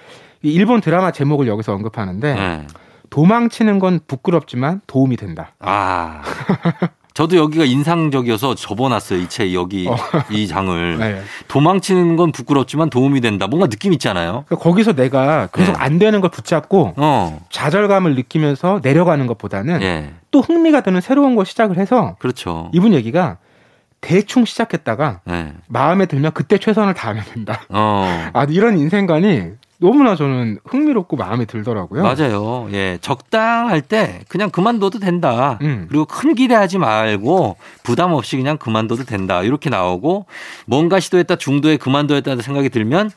이 0.43 0.51
일본 0.53 0.81
드라마 0.81 1.11
제목을 1.11 1.47
여기서 1.47 1.73
언급하는데 1.73 2.27
예. 2.37 2.67
도망치는 3.09 3.79
건 3.79 3.99
부끄럽지만 4.07 4.81
도움이 4.87 5.17
된다. 5.17 5.53
아. 5.59 6.21
저도 7.17 7.35
여기가 7.35 7.65
인상적이어서 7.65 8.53
접어놨어요. 8.53 9.19
이 9.21 9.27
책 9.27 9.51
여기 9.55 9.87
어. 9.87 9.95
이 10.29 10.45
장을 10.45 10.97
예. 11.01 11.21
도망치는 11.47 12.15
건 12.15 12.31
부끄럽지만 12.31 12.91
도움이 12.91 13.21
된다. 13.21 13.47
뭔가 13.47 13.65
느낌 13.67 13.91
있잖아요. 13.93 14.43
그러니까 14.47 14.57
거기서 14.57 14.93
내가 14.93 15.47
계속 15.47 15.71
네. 15.71 15.77
안 15.79 15.97
되는 15.97 16.21
걸 16.21 16.29
붙잡고 16.29 16.93
어, 16.95 17.39
좌절감을 17.49 18.13
느끼면서 18.13 18.81
내려가는 18.83 19.25
것보다는 19.25 19.81
예, 19.81 20.11
또 20.29 20.41
흥미가 20.41 20.81
드는 20.81 21.01
새로운 21.01 21.35
걸 21.35 21.47
시작을 21.47 21.79
해서 21.79 22.15
그렇죠. 22.19 22.69
이분 22.71 22.93
얘기가 22.93 23.37
대충 23.99 24.45
시작했다가 24.45 25.21
예, 25.27 25.53
마음에 25.67 26.05
들면 26.05 26.33
그때 26.35 26.59
최선을 26.59 26.93
다하면 26.93 27.23
된다. 27.33 27.61
어, 27.69 28.05
아 28.33 28.45
이런 28.47 28.77
인생관이 28.77 29.53
너무나 29.79 30.15
저는 30.15 30.59
흥미롭고 30.65 31.17
마음에 31.17 31.45
들더라고요. 31.45 32.01
맞아요. 32.01 32.67
예, 32.71 32.97
적당할 33.01 33.81
때 33.81 34.21
그냥 34.27 34.49
그만둬도 34.49 34.99
된다. 34.99 35.59
음. 35.61 35.85
그리고 35.87 36.05
큰 36.05 36.33
기대하지 36.33 36.79
말고 36.79 37.57
부담 37.83 38.13
없이 38.13 38.37
그냥 38.37 38.57
그만둬도 38.57 39.03
된다. 39.03 39.43
이렇게 39.43 39.69
나오고 39.69 40.25
뭔가 40.65 40.99
시도했다 40.99 41.35
중도에 41.35 41.77
그만둬야겠다는 41.77 42.41
생각이 42.41 42.69
들면 42.69 43.11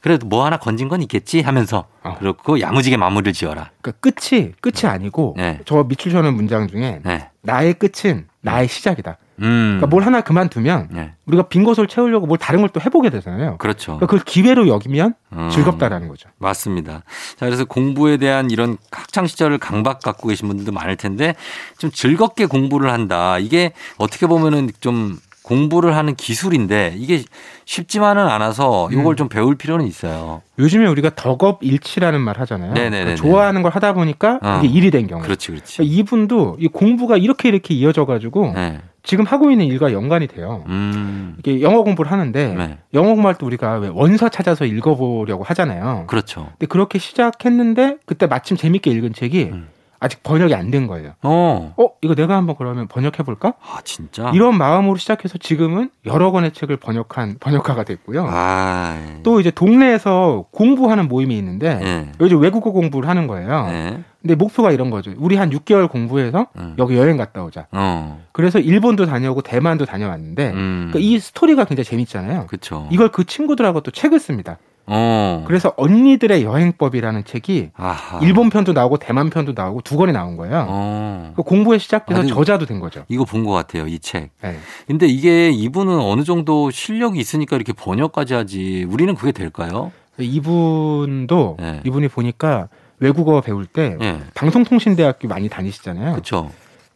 그래도 0.00 0.26
뭐 0.26 0.44
하나 0.44 0.58
건진 0.58 0.88
건 0.88 1.02
있겠지 1.02 1.40
하면서 1.40 1.86
어. 2.02 2.14
그렇고 2.18 2.60
야무지게 2.60 2.96
마무리를 2.96 3.32
지어라. 3.32 3.70
그러니까 3.80 3.92
끝이 4.00 4.52
끝이 4.60 4.88
아니고 4.90 5.34
네. 5.36 5.60
저 5.64 5.82
밑줄 5.82 6.12
쳐는 6.12 6.34
문장 6.34 6.68
중에 6.68 7.00
네. 7.02 7.30
나의 7.42 7.74
끝은 7.74 8.28
나의 8.40 8.68
시작이다. 8.68 9.16
음. 9.40 9.76
그러니까 9.78 9.86
뭘 9.86 10.04
하나 10.04 10.20
그만두면 10.20 10.88
네. 10.92 11.12
우리가 11.26 11.48
빈 11.48 11.64
곳을 11.64 11.86
채우려고 11.86 12.26
뭘 12.26 12.38
다른 12.38 12.60
걸 12.60 12.68
또 12.74 12.80
해보게 12.80 13.10
되잖아요. 13.10 13.56
그렇죠. 13.58 13.96
그러니까 13.96 14.06
그걸 14.06 14.20
기회로 14.24 14.68
여기면 14.68 15.14
음. 15.32 15.48
즐겁다라는 15.50 16.08
거죠. 16.08 16.28
맞습니다. 16.38 17.02
자, 17.36 17.46
그래서 17.46 17.64
공부에 17.64 18.16
대한 18.16 18.50
이런 18.50 18.76
학창 18.90 19.26
시절을 19.26 19.58
강박 19.58 20.00
갖고 20.00 20.28
계신 20.28 20.48
분들도 20.48 20.72
많을 20.72 20.96
텐데 20.96 21.34
좀 21.78 21.90
즐겁게 21.90 22.46
공부를 22.46 22.92
한다. 22.92 23.38
이게 23.38 23.72
어떻게 23.98 24.26
보면은 24.26 24.70
좀 24.80 25.18
공부를 25.44 25.94
하는 25.94 26.14
기술인데 26.14 26.94
이게 26.96 27.22
쉽지만은 27.66 28.26
않아서 28.26 28.88
이걸 28.90 29.12
음. 29.12 29.16
좀 29.16 29.28
배울 29.28 29.56
필요는 29.56 29.86
있어요. 29.86 30.40
요즘에 30.58 30.86
우리가 30.86 31.14
덕업일치라는 31.14 32.20
말 32.20 32.40
하잖아요. 32.40 32.72
그러니까 32.72 33.14
좋아하는 33.14 33.62
걸 33.62 33.70
하다 33.70 33.92
보니까 33.92 34.40
어. 34.42 34.60
이게 34.62 34.72
일이 34.72 34.90
된 34.90 35.06
경우. 35.06 35.22
그렇지, 35.22 35.48
그렇지. 35.48 35.76
그러니까 35.76 35.94
이분도 35.96 36.56
이 36.60 36.68
공부가 36.68 37.16
이렇게 37.18 37.50
이렇게 37.50 37.74
이어져 37.74 38.06
가지고 38.06 38.52
네. 38.54 38.80
지금 39.04 39.26
하고 39.26 39.50
있는 39.50 39.66
일과 39.66 39.92
연관이 39.92 40.26
돼요. 40.26 40.64
음. 40.66 41.36
이게 41.38 41.60
영어 41.60 41.82
공부를 41.82 42.10
하는데 42.10 42.54
네. 42.54 42.78
영어 42.94 43.10
공부할 43.10 43.36
때 43.36 43.44
우리가 43.44 43.78
왜 43.78 43.88
원서 43.92 44.30
찾아서 44.30 44.64
읽어보려고 44.64 45.44
하잖아요. 45.44 46.04
그렇죠. 46.06 46.48
근데 46.52 46.66
그렇게 46.66 46.98
시작했는데 46.98 47.98
그때 48.06 48.26
마침 48.26 48.56
재밌게 48.56 48.90
읽은 48.90 49.12
책이 49.12 49.50
음. 49.52 49.68
아직 50.04 50.22
번역이 50.22 50.54
안 50.54 50.70
된 50.70 50.86
거예요. 50.86 51.12
어. 51.22 51.72
어 51.76 51.88
이거 52.02 52.14
내가 52.14 52.36
한번 52.36 52.56
그러면 52.56 52.88
번역해 52.88 53.22
볼까? 53.24 53.54
아, 53.62 53.78
진짜. 53.84 54.30
이런 54.34 54.58
마음으로 54.58 54.96
시작해서 54.96 55.38
지금은 55.38 55.90
여러 56.04 56.30
권의 56.30 56.52
책을 56.52 56.76
번역한 56.78 57.36
번역가가 57.40 57.84
됐고요. 57.84 58.26
아. 58.28 58.98
또 59.22 59.40
이제 59.40 59.50
동네에서 59.50 60.46
공부하는 60.50 61.08
모임이 61.08 61.36
있는데 61.38 61.80
예. 61.82 62.12
요즘 62.20 62.40
외국어 62.40 62.70
공부를 62.72 63.08
하는 63.08 63.26
거예요. 63.26 63.66
네. 63.66 64.00
근데 64.20 64.34
목표가 64.34 64.72
이런 64.72 64.90
거죠. 64.90 65.12
우리 65.18 65.36
한 65.36 65.50
6개월 65.50 65.88
공부해서 65.90 66.46
음. 66.56 66.74
여기 66.78 66.96
여행 66.96 67.16
갔다 67.16 67.44
오자. 67.44 67.66
어. 67.72 68.22
그래서 68.32 68.58
일본도 68.58 69.06
다녀오고 69.06 69.42
대만도 69.42 69.84
다녀왔는데 69.84 70.50
음. 70.50 70.88
그러니까 70.90 70.98
이 70.98 71.18
스토리가 71.18 71.64
굉장히 71.66 71.84
재밌잖아요. 71.84 72.46
그렇죠. 72.46 72.88
이걸 72.90 73.10
그 73.10 73.24
친구들하고 73.24 73.80
또 73.82 73.90
책을 73.90 74.18
씁니다. 74.18 74.58
어. 74.86 75.44
그래서 75.46 75.72
언니들의 75.76 76.42
여행법이라는 76.44 77.24
책이 77.24 77.70
아하. 77.74 78.18
일본 78.22 78.50
편도 78.50 78.72
나오고 78.72 78.98
대만 78.98 79.30
편도 79.30 79.52
나오고 79.56 79.80
두 79.82 79.96
권이 79.96 80.12
나온 80.12 80.36
거예요. 80.36 80.66
어. 80.68 81.32
그 81.36 81.42
공부에 81.42 81.78
시작해서 81.78 82.20
아니, 82.20 82.28
저자도 82.28 82.66
된 82.66 82.80
거죠. 82.80 83.04
이거 83.08 83.24
본 83.24 83.44
것 83.44 83.52
같아요, 83.52 83.86
이 83.86 83.98
책. 83.98 84.30
네. 84.42 84.56
근데 84.86 85.06
이게 85.06 85.50
이분은 85.50 85.98
어느 85.98 86.22
정도 86.24 86.70
실력이 86.70 87.18
있으니까 87.18 87.56
이렇게 87.56 87.72
번역까지 87.72 88.34
하지. 88.34 88.86
우리는 88.88 89.14
그게 89.14 89.32
될까요? 89.32 89.92
이분도 90.18 91.56
네. 91.58 91.80
이분이 91.84 92.08
보니까 92.08 92.68
외국어 93.00 93.40
배울 93.40 93.66
때 93.66 93.96
예. 94.00 94.20
방송통신대학교 94.34 95.28
많이 95.28 95.48
다니시잖아요. 95.48 96.12
그렇죠. 96.12 96.50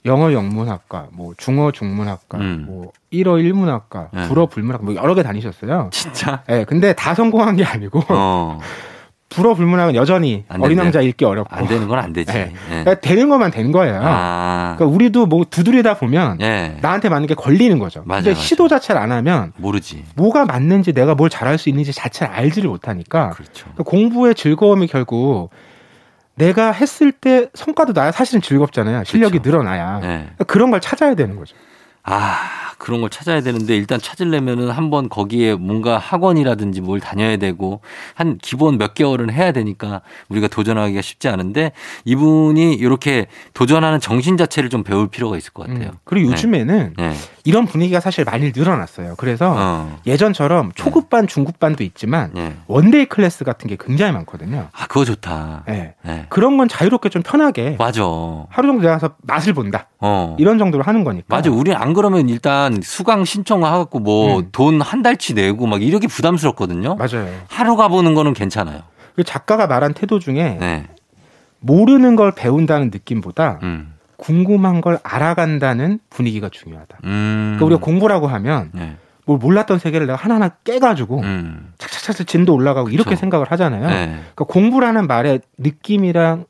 영어 0.05 0.33
영문학과, 0.33 1.09
뭐 1.12 1.35
중어 1.37 1.73
중문학과, 1.73 2.38
음. 2.38 2.64
뭐 2.69 2.93
일어 3.11 3.38
일문학과, 3.38 4.09
네. 4.12 4.28
불어 4.28 4.47
불문학과 4.47 4.85
뭐 4.85 4.95
여러 4.95 5.14
개 5.14 5.23
다니셨어요. 5.23 5.88
진짜? 5.93 6.43
예, 6.50 6.64
근데 6.67 6.93
다 6.93 7.14
성공한 7.14 7.57
게 7.57 7.64
아니고 7.64 8.02
어. 8.09 8.61
불어 9.31 9.52
불문학은 9.55 9.95
여전히 9.95 10.45
안 10.49 10.62
어린. 10.62 10.78
왕자 10.78 11.02
읽기 11.02 11.26
어렵고 11.26 11.55
안 11.55 11.67
되는 11.67 11.87
건 11.87 11.99
안 11.99 12.14
되지. 12.14 12.33
네. 12.33 12.50
예. 12.69 12.83
그러니까 12.83 12.95
되는 13.00 13.28
것만 13.28 13.50
된 13.50 13.73
거예요. 13.73 14.00
아. 14.02 14.75
그러니까 14.78 14.95
우리도 14.97 15.26
뭐 15.26 15.45
두드리다 15.45 15.95
보면 15.99 16.38
예. 16.40 16.78
나한테 16.81 17.11
맞는 17.11 17.26
게 17.26 17.35
걸리는 17.35 17.78
거죠. 17.78 18.02
맞아요, 18.07 18.23
근데 18.23 18.31
맞아요. 18.31 18.43
시도 18.43 18.69
자체를 18.69 18.99
안 19.02 19.12
하면 19.12 19.52
모르지. 19.59 20.02
뭐가 20.14 20.47
맞는지 20.47 20.95
내가 20.95 21.14
뭘 21.14 21.28
잘할 21.28 21.59
수 21.59 21.69
있는지 21.69 21.93
자체를 21.93 22.33
알지를 22.33 22.71
못하니까 22.71 23.31
그렇죠. 23.31 23.64
그러니까 23.75 23.83
공부의 23.85 24.35
즐거움이 24.35 24.87
결국 24.87 25.50
내가 26.38 26.73
했을 26.73 27.12
때 27.12 27.49
성과도 27.54 27.92
나야 27.92 28.12
사실은 28.12 28.40
즐겁잖아요. 28.40 29.04
실력이 29.04 29.38
그렇죠. 29.38 29.50
늘어나야 29.50 30.00
예. 30.02 30.07
그러니까 30.07 30.45
그런 30.45 30.71
걸 30.71 30.80
찾아야 30.80 31.14
되는 31.14 31.37
거죠. 31.37 31.54
아, 32.04 32.67
그런 32.78 33.00
걸 33.00 33.11
찾아야 33.11 33.40
되는데 33.40 33.76
일단 33.76 34.00
찾으려면은 34.00 34.70
한번 34.70 35.08
거기에 35.08 35.54
뭔가 35.54 35.99
학원이라든지 35.99 36.80
뭘 36.80 37.00
다녀야 37.00 37.37
되고 37.37 37.80
한 38.14 38.38
기본 38.40 38.78
몇 38.78 38.94
개월은 38.94 39.32
해야 39.32 39.52
되니까 39.52 40.00
우리가 40.28 40.49
도전하기가 40.49 41.02
쉽지 41.02 41.28
않은데 41.28 41.73
이분이 42.04 42.75
이렇게 42.75 43.26
도전하는 43.52 44.00
정신 44.00 44.37
자체를 44.37 44.70
좀 44.70 44.85
배울 44.85 45.08
필요가 45.08 45.37
있을 45.37 45.52
것 45.52 45.66
같아요. 45.66 45.88
음, 45.88 45.99
그리고 46.04 46.28
네. 46.28 46.32
요즘에는 46.32 46.94
네. 46.97 47.14
이런 47.44 47.66
분위기가 47.66 48.00
사실 48.00 48.25
많이 48.25 48.52
늘어났어요. 48.54 49.14
그래서 49.16 49.54
어. 49.56 49.99
예전처럼 50.06 50.73
초급반, 50.75 51.26
중급반도 51.26 51.82
있지만 51.82 52.30
네. 52.35 52.54
one-day 52.66 53.06
class 53.06 53.44
같은 53.44 53.68
게 53.68 53.76
굉장히 53.78 54.12
많거든요. 54.12 54.68
아, 54.73 54.87
그거 54.87 55.04
좋다. 55.04 55.64
네. 55.66 55.94
네. 56.02 56.26
그런 56.28 56.56
건 56.56 56.68
자유롭게 56.68 57.08
좀 57.08 57.23
편하게 57.23 57.76
맞아. 57.78 58.02
하루 58.50 58.68
정도 58.68 58.87
나가서 58.87 59.16
맛을 59.23 59.52
본다. 59.52 59.88
어. 59.99 60.37
이런 60.38 60.58
정도로 60.58 60.85
하는 60.85 61.04
거니까. 61.04 61.26
맞아. 61.28 61.50
우리 61.50 61.75
안 61.75 61.92
그러면 61.92 62.28
일단 62.28 62.67
수강 62.82 63.25
신청하고 63.25 63.98
뭐 64.00 64.38
음. 64.38 64.48
돈한 64.52 65.02
달치 65.02 65.34
내고 65.34 65.66
막 65.66 65.82
이렇게 65.82 66.06
부담스럽거든요. 66.06 66.96
맞아요. 66.96 67.28
하루 67.48 67.76
가보는 67.76 68.14
거는 68.14 68.34
괜찮아요. 68.34 68.82
그 69.16 69.25
작가가 69.25 69.66
말한 69.66 69.94
태도 69.94 70.18
중에 70.18 70.56
네. 70.60 70.87
모르는 71.60 72.16
걸 72.16 72.32
배운다는 72.32 72.90
느낌보다 72.92 73.58
음. 73.62 73.94
궁금한 74.16 74.80
걸 74.80 74.98
알아간다는 75.02 76.00
분위기가 76.10 76.48
중요하다. 76.48 76.98
음. 77.04 77.56
그러니까 77.56 77.64
우리가 77.66 77.80
공부라고 77.80 78.26
하면 78.26 78.70
네. 78.72 78.96
뭘 79.26 79.38
몰랐던 79.38 79.78
세계를 79.78 80.06
내가 80.06 80.18
하나하나 80.18 80.48
깨가지고 80.48 81.20
음. 81.20 81.72
착착착착 81.78 82.26
진도 82.26 82.54
올라가고 82.54 82.88
이렇게. 82.88 83.14
생각을 83.14 83.50
하잖아요. 83.52 83.87
네. 83.88 84.06
그러니까 84.06 84.44
공부라는 84.44 85.06
말의 85.06 85.40
느낌이랑 85.58 86.46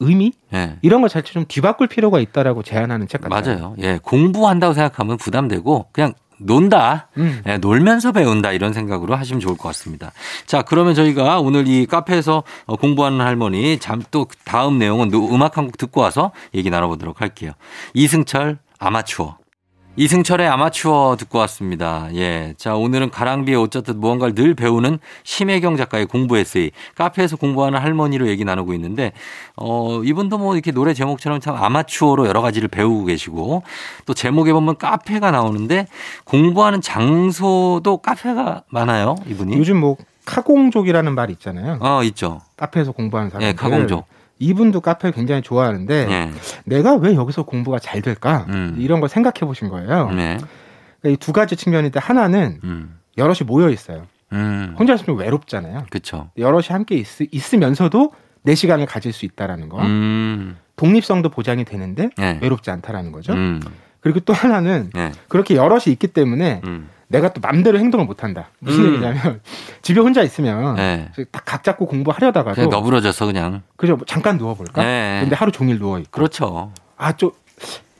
의미 0.00 0.32
네. 0.50 0.76
이런 0.82 1.00
걸 1.02 1.08
자체 1.10 1.32
좀 1.32 1.44
뒤바꿀 1.46 1.86
필요가 1.88 2.18
있다라고 2.20 2.62
제안하는 2.62 3.06
책 3.08 3.20
같아요. 3.20 3.58
맞아요. 3.58 3.74
예. 3.80 3.98
공부한다고 4.02 4.74
생각하면 4.74 5.16
부담되고 5.18 5.86
그냥 5.92 6.14
논다. 6.42 7.08
음. 7.18 7.42
예, 7.46 7.58
놀면서 7.58 8.12
배운다 8.12 8.52
이런 8.52 8.72
생각으로 8.72 9.14
하시면 9.14 9.40
좋을 9.40 9.58
것 9.58 9.64
같습니다. 9.68 10.10
자, 10.46 10.62
그러면 10.62 10.94
저희가 10.94 11.38
오늘 11.40 11.68
이 11.68 11.84
카페에서 11.84 12.42
어, 12.64 12.76
공부하는 12.76 13.20
할머니 13.20 13.78
잠 13.78 14.02
또 14.10 14.26
다음 14.46 14.78
내용은 14.78 15.10
노- 15.10 15.28
음악 15.34 15.58
한 15.58 15.66
곡 15.66 15.76
듣고 15.76 16.00
와서 16.00 16.32
얘기 16.54 16.70
나눠보도록 16.70 17.20
할게요. 17.20 17.52
이승철 17.92 18.56
아마추어. 18.78 19.36
이승철의 19.96 20.46
아마추어 20.48 21.16
듣고 21.18 21.38
왔습니다. 21.40 22.08
예. 22.14 22.54
자, 22.56 22.74
오늘은 22.76 23.10
가랑비에 23.10 23.56
어쩌듯 23.56 23.96
무언가를 23.96 24.34
늘 24.34 24.54
배우는 24.54 24.98
심혜경 25.24 25.76
작가의 25.76 26.06
공부 26.06 26.38
에세이. 26.38 26.70
카페에서 26.94 27.36
공부하는 27.36 27.80
할머니로 27.80 28.28
얘기 28.28 28.44
나누고 28.44 28.72
있는데, 28.74 29.12
어, 29.56 30.00
이분도 30.02 30.38
뭐 30.38 30.54
이렇게 30.54 30.70
노래 30.70 30.94
제목처럼 30.94 31.40
참 31.40 31.56
아마추어로 31.56 32.28
여러 32.28 32.40
가지를 32.40 32.68
배우고 32.68 33.06
계시고, 33.06 33.64
또 34.06 34.14
제목에 34.14 34.52
보면 34.52 34.76
카페가 34.76 35.32
나오는데, 35.32 35.86
공부하는 36.24 36.80
장소도 36.80 37.98
카페가 37.98 38.62
많아요, 38.68 39.16
이분이. 39.26 39.58
요즘 39.58 39.80
뭐 39.80 39.96
카공족이라는 40.24 41.14
말 41.14 41.30
있잖아요. 41.30 41.78
어, 41.80 42.04
있죠. 42.04 42.40
카페에서 42.56 42.92
공부하는 42.92 43.30
사람들. 43.30 43.48
예, 43.48 43.52
가공족. 43.54 44.06
이분도 44.40 44.80
카페를 44.80 45.12
굉장히 45.12 45.42
좋아하는데 45.42 46.06
예. 46.10 46.30
내가 46.64 46.96
왜 46.96 47.14
여기서 47.14 47.44
공부가 47.44 47.78
잘 47.78 48.02
될까 48.02 48.46
음. 48.48 48.74
이런 48.78 48.98
걸 49.00 49.08
생각해 49.08 49.40
보신 49.40 49.68
거예요. 49.68 50.10
네. 50.10 50.38
그러니까 51.00 51.08
이두 51.14 51.32
가지 51.32 51.54
측면인데 51.54 52.00
하나는 52.00 52.58
음. 52.64 52.98
여럿이 53.16 53.40
모여 53.46 53.68
있어요. 53.70 54.06
음. 54.32 54.74
혼자 54.78 54.94
있으면 54.94 55.18
외롭잖아요. 55.18 55.86
그쵸. 55.90 56.30
여럿이 56.38 56.68
함께 56.70 56.96
있, 56.96 57.06
있으면서도 57.30 58.12
내 58.42 58.54
시간을 58.54 58.86
가질 58.86 59.12
수 59.12 59.26
있다라는 59.26 59.68
거. 59.68 59.78
음. 59.82 60.56
독립성도 60.76 61.28
보장이 61.28 61.64
되는데 61.64 62.08
네. 62.16 62.38
외롭지 62.40 62.70
않다라는 62.70 63.12
거죠. 63.12 63.34
음. 63.34 63.60
그리고 64.00 64.20
또 64.20 64.32
하나는 64.32 64.90
네. 64.94 65.12
그렇게 65.28 65.56
여럿이 65.56 65.84
있기 65.88 66.08
때문에 66.08 66.62
음. 66.64 66.88
내가 67.10 67.32
또 67.32 67.40
맘대로 67.40 67.78
행동을 67.78 68.06
못 68.06 68.22
한다. 68.22 68.50
무슨 68.60 68.84
음. 68.84 68.88
얘기냐면 68.94 69.40
집에 69.82 70.00
혼자 70.00 70.22
있으면 70.22 70.76
네. 70.76 71.08
딱각 71.32 71.64
잡고 71.64 71.86
공부하려다가도 71.86 72.54
그냥 72.54 72.70
너부러져서 72.70 73.26
그냥. 73.26 73.62
그죠 73.76 73.96
뭐 73.96 74.04
잠깐 74.06 74.38
누워볼까? 74.38 74.82
네. 74.82 75.18
근데 75.22 75.34
하루 75.34 75.50
종일 75.50 75.78
누워 75.80 75.98
있고 75.98 76.10
그렇죠. 76.12 76.72
아좀 76.96 77.32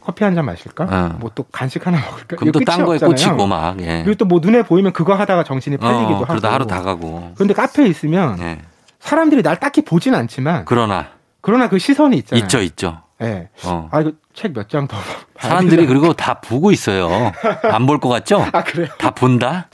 커피 0.01 0.23
한 0.25 0.35
잔 0.37 0.44
마실까? 0.44 0.85
어. 0.85 1.16
뭐또 1.18 1.42
간식 1.51 1.87
하나 1.87 1.99
먹을까? 1.99 2.37
그럼 2.37 2.53
또 2.53 2.61
이거 2.61 2.70
딴 2.70 2.85
끝이 2.87 2.99
거에. 3.01 3.09
꽂히고 3.09 3.46
막, 3.49 3.81
예. 3.81 4.03
그리고 4.05 4.14
또 4.14 4.25
뭐 4.27 4.38
눈에 4.40 4.62
보이면 4.62 4.92
그거 4.92 5.14
하다가 5.14 5.42
정신이 5.44 5.77
팔리기도 5.77 6.09
어, 6.11 6.14
하고. 6.14 6.27
그러다 6.27 6.53
하루 6.53 6.66
다 6.66 6.83
가고. 6.83 7.33
그런데 7.35 7.53
카페에 7.53 7.87
있으면 7.88 8.38
예. 8.40 8.59
사람들이 9.01 9.42
날 9.42 9.59
딱히 9.59 9.83
보진 9.85 10.14
않지만 10.14 10.64
그러나, 10.66 11.09
그러나 11.40 11.68
그 11.68 11.79
시선이 11.81 12.16
있잖아요. 12.18 12.44
있죠, 12.44 12.61
있죠. 12.62 13.03
예. 13.22 13.48
어. 13.64 13.88
아 13.92 14.00
이거 14.00 14.12
책 14.35 14.52
몇 14.52 14.68
장 14.68 14.87
더. 14.88 14.96
사람들이 15.38 15.87
그리고 15.87 16.12
다 16.12 16.40
보고 16.40 16.70
있어요. 16.72 17.33
안 17.70 17.87
볼 17.87 17.98
것 17.98 18.09
같죠? 18.09 18.44
아 18.52 18.62
그래요. 18.64 18.88
다 18.98 19.11
본다? 19.11 19.68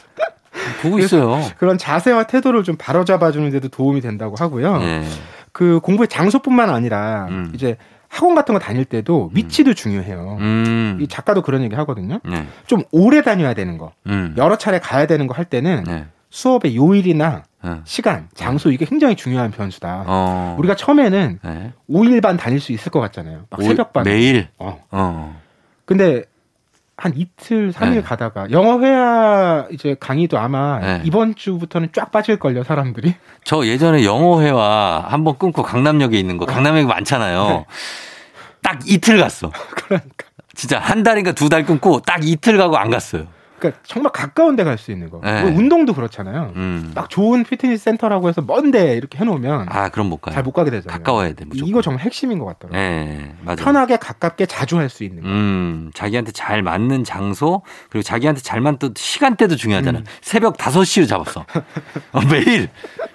보고 0.82 0.98
있어요. 0.98 1.40
그런 1.58 1.78
자세와 1.78 2.24
태도를 2.24 2.62
좀 2.64 2.76
바로잡아주는 2.76 3.50
데도 3.50 3.68
도움이 3.68 4.00
된다고 4.00 4.36
하고요. 4.38 4.78
예. 4.82 5.04
그 5.52 5.80
공부의 5.80 6.08
장소뿐만 6.08 6.70
아니라 6.70 7.26
음. 7.30 7.52
이제 7.54 7.76
학원 8.08 8.34
같은 8.34 8.54
거 8.54 8.58
다닐 8.58 8.84
때도 8.84 9.30
위치도 9.34 9.74
중요해요. 9.74 10.36
음. 10.40 10.98
이 11.00 11.08
작가도 11.08 11.42
그런 11.42 11.62
얘기 11.62 11.74
하거든요. 11.76 12.20
네. 12.24 12.46
좀 12.66 12.82
오래 12.90 13.20
다녀야 13.22 13.52
되는 13.54 13.78
거, 13.78 13.92
음. 14.06 14.34
여러 14.38 14.56
차례 14.56 14.78
가야 14.78 15.06
되는 15.06 15.26
거 15.26 15.34
할 15.34 15.44
때는 15.44 15.84
네. 15.86 16.06
수업의 16.30 16.76
요일이나 16.76 17.42
어. 17.66 17.82
시간, 17.84 18.28
장소 18.34 18.70
이게 18.70 18.84
굉장히 18.84 19.16
중요한 19.16 19.50
변수다. 19.50 20.04
어. 20.06 20.56
우리가 20.58 20.76
처음에는 20.76 21.40
네. 21.42 21.72
5일 21.90 22.22
반 22.22 22.36
다닐 22.36 22.60
수 22.60 22.72
있을 22.72 22.92
것 22.92 23.00
같잖아요. 23.00 23.44
막 23.50 23.60
오- 23.60 23.64
새벽 23.64 23.92
반. 23.92 24.04
매일. 24.04 24.48
어. 24.58 24.78
어. 24.90 25.40
근데 25.84 26.22
한 26.96 27.12
이틀, 27.14 27.72
3일 27.72 27.90
네. 27.96 28.00
가다가 28.02 28.50
영어 28.50 28.80
회화 28.80 29.66
이제 29.70 29.96
강의도 30.00 30.38
아마 30.38 30.78
네. 30.80 31.02
이번 31.04 31.34
주부터는 31.34 31.88
쫙 31.92 32.10
빠질 32.10 32.38
걸요, 32.38 32.62
사람들이. 32.62 33.14
저 33.44 33.66
예전에 33.66 34.04
영어 34.04 34.40
회화 34.40 35.04
한번 35.08 35.36
끊고 35.36 35.62
강남역에 35.62 36.18
있는 36.18 36.36
거, 36.38 36.46
강남역에 36.46 36.86
많잖아요. 36.86 37.48
네. 37.48 37.66
딱 38.62 38.78
이틀 38.86 39.18
갔어. 39.18 39.50
그러니까. 39.76 40.26
진짜 40.54 40.78
한 40.78 41.02
달인가 41.02 41.32
두 41.32 41.50
달 41.50 41.64
끊고 41.66 42.00
딱 42.00 42.20
이틀 42.26 42.56
가고 42.56 42.78
안 42.78 42.90
갔어요. 42.90 43.26
그러니까 43.70 43.82
정말 43.86 44.12
가까운 44.12 44.56
데 44.56 44.64
갈 44.64 44.76
수 44.78 44.90
있는 44.92 45.10
거. 45.10 45.20
네. 45.22 45.42
뭐 45.42 45.50
운동도 45.50 45.94
그렇잖아요. 45.94 46.52
음. 46.56 46.92
딱 46.94 47.08
좋은 47.10 47.44
피트니스 47.44 47.84
센터라고 47.84 48.28
해서 48.28 48.42
먼데 48.42 48.96
이렇게 48.96 49.18
해놓으면 49.18 49.66
아, 49.70 49.88
그럼 49.90 50.08
못 50.08 50.18
가요. 50.18 50.34
잘 50.34 50.42
못 50.42 50.52
가게 50.52 50.70
되잖아요. 50.70 50.98
가까워야 50.98 51.32
돼, 51.34 51.44
무조건. 51.44 51.68
이거 51.68 51.82
정말 51.82 52.02
핵심인 52.04 52.38
것 52.38 52.46
같더라고요. 52.46 52.80
예, 52.80 53.32
맞아요. 53.42 53.56
편하게 53.56 53.96
가깝게 53.96 54.46
자주 54.46 54.76
할 54.78 54.88
수 54.88 55.02
있는 55.04 55.22
거. 55.22 55.28
음, 55.28 55.90
자기한테 55.94 56.32
잘 56.32 56.62
맞는 56.62 57.04
장소, 57.04 57.62
그리고 57.90 58.02
자기한테 58.02 58.40
잘 58.42 58.60
맞는 58.60 58.78
시간대도 58.96 59.56
중요하잖아요. 59.56 60.02
음. 60.02 60.06
새벽 60.20 60.56
5시로 60.56 61.08
잡았어. 61.08 61.44
어, 62.12 62.20
매일. 62.30 62.68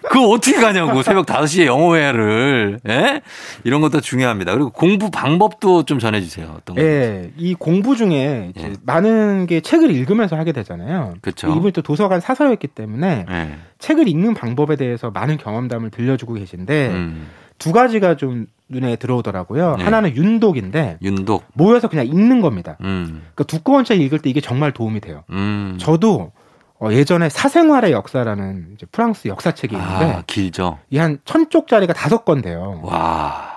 그거 0.04 0.28
어떻게 0.30 0.60
가냐고, 0.60 1.02
새벽 1.04 1.26
5시에 1.26 1.66
영어회화를. 1.66 2.80
예? 2.90 3.22
이런 3.64 3.82
것도 3.82 4.02
중요합니다. 4.02 4.54
그리고 4.54 4.70
공부 4.72 5.10
방법도 5.12 5.84
좀 5.84 6.00
전해주세요. 6.00 6.56
어떤 6.58 6.76
거. 6.76 6.82
예, 6.82 7.32
이 7.38 7.54
공부 7.54 7.96
중에 7.96 8.52
예. 8.58 8.74
많은 8.84 9.46
게 9.48 9.62
책을 9.62 9.92
읽으면서 9.92 10.36
하게 10.41 10.51
되잖아요. 10.51 11.13
그쵸. 11.21 11.47
이분이 11.47 11.71
또 11.71 11.82
도서관 11.82 12.19
사서였기 12.19 12.67
때문에 12.67 13.25
예. 13.30 13.56
책을 13.80 14.08
읽는 14.10 14.34
방법에 14.34 14.75
대해서 14.75 15.10
많은 15.12 15.38
경험담을 15.38 15.89
들려주고 15.91 16.34
계신데 16.34 16.89
음, 16.89 17.27
두 17.58 17.71
가지가 17.71 18.15
좀 18.17 18.47
눈에 18.69 18.95
들어오더라고요. 18.97 19.75
네. 19.77 19.84
하나는 19.84 20.15
윤독인데 20.15 20.97
윤독. 21.01 21.43
모여서 21.54 21.88
그냥 21.88 22.08
읽는 22.08 22.41
겁니다. 22.41 22.77
음, 22.82 23.21
그러니까 23.34 23.43
두꺼운 23.45 23.84
책 23.86 24.01
읽을 24.01 24.19
때 24.19 24.30
이게 24.30 24.41
정말 24.41 24.71
도움이 24.71 24.99
돼요. 24.99 25.23
음. 25.30 25.77
저도 25.80 26.32
어, 26.80 26.91
예전에 26.91 27.30
사생활의 27.30 27.91
역사라는 27.91 28.71
이제 28.73 28.88
프랑스 28.91 29.27
역사책이 29.27 29.75
있는데 29.75 30.06
아, 30.13 30.23
길죠. 30.25 30.80
이 30.89 30.97
한 30.97 31.19
천 31.25 31.49
쪽짜리가 31.49 31.93
다섯 31.93 32.25
건데요. 32.25 32.82
와. 32.84 33.51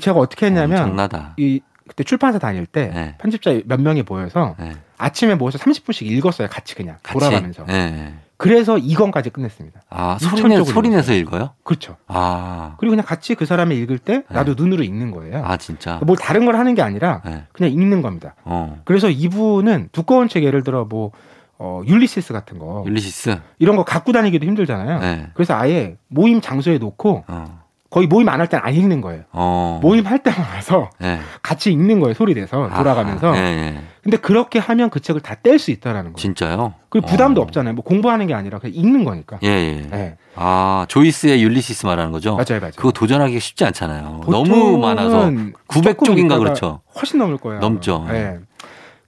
제가 0.00 0.18
어떻게 0.20 0.46
했냐면 0.46 0.82
엄청나다. 0.82 1.34
이 1.38 1.60
그때 1.88 2.04
출판사 2.04 2.38
다닐 2.38 2.66
때 2.66 2.90
네. 2.94 3.14
편집자 3.18 3.58
몇 3.64 3.80
명이 3.80 4.04
모여서 4.06 4.54
예. 4.60 4.72
아침에 4.98 5.34
모여서 5.34 5.58
30분씩 5.58 6.06
읽었어요. 6.06 6.48
같이 6.48 6.74
그냥 6.74 6.96
같이. 7.02 7.18
돌아가면서. 7.18 7.64
예, 7.68 7.74
예. 7.74 8.14
그래서 8.36 8.76
2권까지 8.76 9.32
끝냈습니다. 9.32 9.80
아, 9.90 10.16
소리, 10.20 10.42
내, 10.44 10.62
소리. 10.62 10.88
내서 10.90 11.12
읽어요? 11.12 11.50
그렇죠. 11.64 11.96
아, 12.06 12.76
그리고 12.78 12.92
그냥 12.92 13.04
같이 13.04 13.34
그 13.34 13.46
사람이 13.46 13.76
읽을 13.76 13.98
때 13.98 14.22
나도 14.28 14.54
눈으로 14.56 14.84
읽는 14.84 15.10
거예요. 15.10 15.42
아, 15.44 15.56
진짜. 15.56 15.98
뭘 16.04 16.16
다른 16.16 16.44
걸 16.44 16.54
하는 16.56 16.74
게 16.76 16.82
아니라 16.82 17.20
예. 17.26 17.44
그냥 17.52 17.72
읽는 17.72 18.00
겁니다. 18.00 18.36
어. 18.44 18.80
그래서 18.84 19.10
이분은 19.10 19.88
두꺼운 19.90 20.28
책 20.28 20.44
예를 20.44 20.62
들어 20.62 20.84
뭐 20.84 21.10
어, 21.58 21.82
율리시스 21.84 22.32
같은 22.32 22.58
거 22.60 22.84
율리시스. 22.86 23.40
이런 23.58 23.74
거 23.74 23.84
갖고 23.84 24.12
다니기도 24.12 24.46
힘들잖아요. 24.46 25.00
네. 25.00 25.26
그래서 25.34 25.54
아예 25.56 25.96
모임 26.06 26.40
장소에 26.40 26.78
놓고 26.78 27.24
어. 27.26 27.62
거의 27.90 28.06
모임 28.06 28.28
안 28.28 28.40
할 28.40 28.46
땐 28.48 28.60
안 28.62 28.74
읽는 28.74 29.00
거예요. 29.00 29.22
어. 29.32 29.78
모임 29.82 30.06
할 30.06 30.18
때만 30.22 30.40
와서 30.54 30.90
예. 31.02 31.20
같이 31.42 31.72
읽는 31.72 32.00
거예요. 32.00 32.12
소리 32.14 32.34
내서 32.34 32.68
돌아가면서. 32.68 33.32
아, 33.32 33.36
예, 33.36 33.40
예. 33.40 33.80
근데 34.02 34.16
그렇게 34.18 34.58
하면 34.58 34.90
그 34.90 35.00
책을 35.00 35.20
다 35.22 35.34
뗄 35.36 35.58
수 35.58 35.70
있다라는 35.70 36.12
거예요. 36.12 36.16
진짜요? 36.16 36.74
그리고 36.90 37.06
부담도 37.06 37.40
어. 37.40 37.44
없잖아요. 37.44 37.74
뭐 37.74 37.82
공부하는 37.84 38.26
게 38.26 38.34
아니라 38.34 38.58
그냥 38.58 38.74
읽는 38.76 39.04
거니까. 39.04 39.38
예, 39.42 39.48
예. 39.48 39.86
네. 39.90 40.16
아, 40.36 40.84
조이스의 40.88 41.42
율리시스 41.42 41.86
말하는 41.86 42.12
거죠? 42.12 42.32
맞아요, 42.36 42.60
맞아요. 42.60 42.72
그거 42.76 42.92
도전하기가 42.92 43.40
쉽지 43.40 43.64
않잖아요. 43.64 44.20
너무 44.28 44.78
많아서 44.78 45.30
900 45.68 45.94
조금 45.98 46.04
쪽인가 46.06 46.34
읽다가 46.34 46.38
그렇죠. 46.38 46.80
훨씬 46.94 47.18
넘을 47.18 47.38
거예요. 47.38 47.60
넘죠. 47.60 48.04
네. 48.10 48.38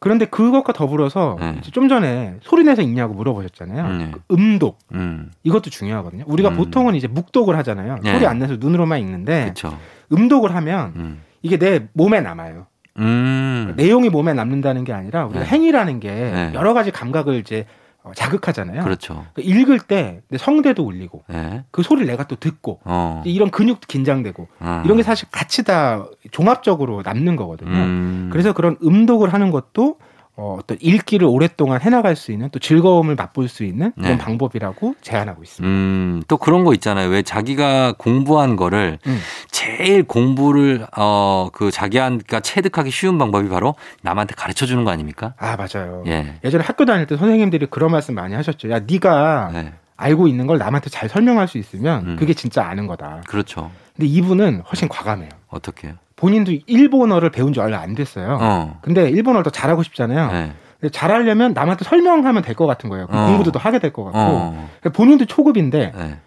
그런데 0.00 0.24
그것과 0.24 0.72
더불어서 0.72 1.36
네. 1.38 1.56
이제 1.60 1.70
좀 1.70 1.88
전에 1.88 2.36
소리 2.40 2.64
내서 2.64 2.80
읽냐고 2.80 3.12
물어보셨잖아요. 3.14 3.98
네. 3.98 4.10
그 4.10 4.34
음독 4.34 4.78
음. 4.94 5.30
이것도 5.44 5.68
중요하거든요. 5.68 6.24
우리가 6.26 6.48
음. 6.48 6.56
보통은 6.56 6.94
이제 6.94 7.06
묵독을 7.06 7.56
하잖아요. 7.58 7.98
네. 8.02 8.14
소리 8.14 8.26
안 8.26 8.38
내서 8.38 8.56
눈으로만 8.58 8.98
읽는데 9.00 9.42
그렇죠. 9.42 9.78
음독을 10.10 10.54
하면 10.54 10.92
음. 10.96 11.22
이게 11.42 11.58
내 11.58 11.86
몸에 11.92 12.22
남아요. 12.22 12.66
음. 12.98 13.74
내용이 13.76 14.08
몸에 14.08 14.32
남는다는 14.32 14.84
게 14.84 14.94
아니라 14.94 15.26
우리가 15.26 15.44
네. 15.44 15.46
행위라는 15.46 16.00
게 16.00 16.10
네. 16.10 16.50
여러 16.54 16.72
가지 16.72 16.90
감각을 16.90 17.34
이제 17.34 17.60
어, 17.60 17.66
자극하잖아요. 18.14 18.82
그렇죠. 18.82 19.26
그 19.34 19.42
읽을 19.42 19.78
때내 19.80 20.38
성대도 20.38 20.84
울리고 20.84 21.22
예. 21.32 21.64
그 21.70 21.82
소리를 21.82 22.06
내가 22.06 22.26
또 22.26 22.36
듣고 22.36 22.80
어. 22.84 23.22
이런 23.26 23.50
근육도 23.50 23.86
긴장되고 23.86 24.48
아. 24.58 24.82
이런 24.84 24.96
게 24.96 25.02
사실 25.02 25.28
같이 25.30 25.64
다 25.64 26.06
종합적으로 26.30 27.02
남는 27.02 27.36
거거든요. 27.36 27.70
음. 27.70 28.28
그래서 28.32 28.52
그런 28.52 28.76
음독을 28.82 29.32
하는 29.32 29.50
것도 29.50 29.98
어, 30.36 30.56
어떤 30.58 30.78
읽기를 30.80 31.26
오랫동안 31.26 31.80
해나갈 31.82 32.16
수 32.16 32.32
있는 32.32 32.48
또 32.50 32.58
즐거움을 32.58 33.14
맛볼 33.14 33.48
수 33.48 33.62
있는 33.64 33.92
그런 33.92 34.12
네. 34.12 34.18
방법이라고 34.18 34.94
제안하고 35.02 35.42
있습니다. 35.42 35.68
음, 35.70 36.22
또 36.28 36.36
그런 36.38 36.64
거 36.64 36.72
있잖아요. 36.74 37.10
왜 37.10 37.22
자기가 37.22 37.94
공부한 37.98 38.56
거를 38.56 38.98
음. 39.06 39.18
제일 39.50 40.02
공부를 40.04 40.86
어 40.96 41.50
그 41.52 41.70
자기가 41.70 42.40
체득하기 42.42 42.90
쉬운 42.90 43.18
방법이 43.18 43.48
바로 43.48 43.74
남한테 44.02 44.34
가르쳐 44.34 44.66
주는 44.66 44.84
거 44.84 44.90
아닙니까? 44.90 45.34
아 45.38 45.56
맞아요. 45.56 46.04
예. 46.06 46.38
예전에 46.44 46.64
학교 46.64 46.84
다닐 46.84 47.06
때 47.06 47.16
선생님들이 47.16 47.66
그런 47.66 47.90
말씀 47.90 48.14
많이 48.14 48.34
하셨죠. 48.34 48.70
야 48.70 48.80
네가 48.86 49.50
네. 49.52 49.72
알고 49.96 50.28
있는 50.28 50.46
걸 50.46 50.58
남한테 50.58 50.88
잘 50.90 51.08
설명할 51.08 51.48
수 51.48 51.58
있으면 51.58 52.06
음. 52.06 52.16
그게 52.16 52.32
진짜 52.34 52.64
아는 52.64 52.86
거다. 52.86 53.22
그렇죠. 53.26 53.70
근데 53.96 54.06
이분은 54.06 54.62
훨씬 54.70 54.88
과감해요. 54.88 55.28
어떻게요? 55.48 55.94
본인도 56.20 56.52
일본어를 56.66 57.30
배운 57.30 57.52
지 57.52 57.60
얼마 57.60 57.78
안 57.80 57.94
됐어요. 57.94 58.38
어. 58.40 58.78
근데 58.82 59.08
일본어를 59.08 59.42
더 59.42 59.50
잘하고 59.50 59.82
싶잖아요. 59.82 60.30
네. 60.32 60.88
잘하려면 60.90 61.52
남한테 61.52 61.84
설명하면 61.84 62.42
될 62.42 62.54
것 62.54 62.66
같은 62.66 62.88
거예요. 62.90 63.06
그럼 63.06 63.22
어. 63.22 63.26
공부도 63.28 63.52
더 63.52 63.58
하게 63.58 63.78
될 63.78 63.92
것 63.92 64.04
같고. 64.04 64.18
어. 64.18 64.68
본인도 64.92 65.24
초급인데 65.26 65.92
네. 65.96 66.18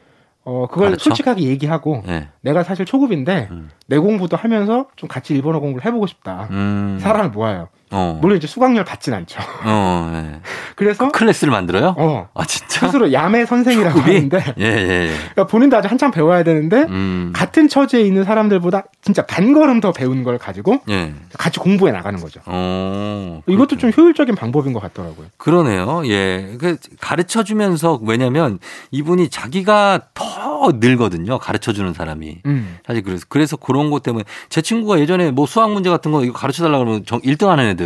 어 0.45 0.67
그걸 0.69 0.87
가르쳐? 0.89 1.05
솔직하게 1.05 1.43
얘기하고 1.43 2.03
네. 2.05 2.27
내가 2.41 2.63
사실 2.63 2.85
초급인데 2.85 3.47
음. 3.51 3.69
내 3.87 3.97
공부도 3.97 4.35
하면서 4.35 4.87
좀 4.95 5.07
같이 5.07 5.33
일본어 5.33 5.59
공부를 5.59 5.85
해보고 5.85 6.05
싶다. 6.07 6.47
음. 6.51 6.97
사람을 6.99 7.29
모아요. 7.31 7.69
어. 7.93 8.17
물론 8.21 8.37
이제 8.37 8.47
수강료를 8.47 8.83
받진 8.83 9.13
않죠. 9.13 9.39
어. 9.63 10.09
네. 10.11 10.39
그래서 10.75 11.09
class를 11.09 11.51
만들어요? 11.51 11.95
어 11.97 12.27
아 12.33 12.45
진짜? 12.45 12.87
스스로 12.87 13.13
야매 13.13 13.45
선생이라고 13.45 13.99
초급이? 13.99 14.15
하는데 14.15 14.43
예, 14.59 14.63
예, 14.65 14.89
예. 15.07 15.07
그러니까 15.33 15.47
본인도 15.47 15.77
아직 15.77 15.91
한참 15.91 16.11
배워야 16.11 16.43
되는데 16.43 16.83
음. 16.89 17.31
같은 17.35 17.69
처지에 17.69 18.01
있는 18.01 18.23
사람들보다 18.23 18.83
진짜 19.01 19.25
반걸음 19.25 19.79
더 19.79 19.91
배운 19.91 20.23
걸 20.23 20.37
가지고 20.37 20.81
예. 20.89 21.13
같이 21.37 21.59
공부해 21.59 21.91
나가는 21.91 22.19
거죠. 22.19 22.41
어. 22.45 23.41
이것도 23.47 23.77
좀 23.77 23.91
효율적인 23.95 24.35
방법인 24.35 24.73
것 24.73 24.81
같더라고요. 24.81 25.27
그러네요. 25.37 26.01
예. 26.07 26.55
그 26.59 26.77
가르쳐 26.99 27.43
주면서 27.43 27.99
왜냐면 28.03 28.59
이분이 28.91 29.29
자기가 29.29 29.99
더 30.13 30.71
늘거든요. 30.79 31.37
가르쳐 31.39 31.73
주는 31.73 31.93
사람이. 31.93 32.39
음. 32.45 32.77
사실 32.87 33.03
그래서 33.03 33.25
그래서 33.29 33.57
그런 33.57 33.89
것 33.91 34.01
때문에 34.01 34.23
제 34.49 34.61
친구가 34.61 34.99
예전에 34.99 35.31
뭐 35.31 35.45
수학 35.45 35.71
문제 35.71 35.89
같은 35.89 36.11
거 36.11 36.23
이거 36.23 36.33
가르쳐 36.33 36.63
달라고 36.63 36.83
그러면 36.85 37.03
정 37.05 37.19
1등 37.21 37.47
하는 37.47 37.65
애들 37.69 37.82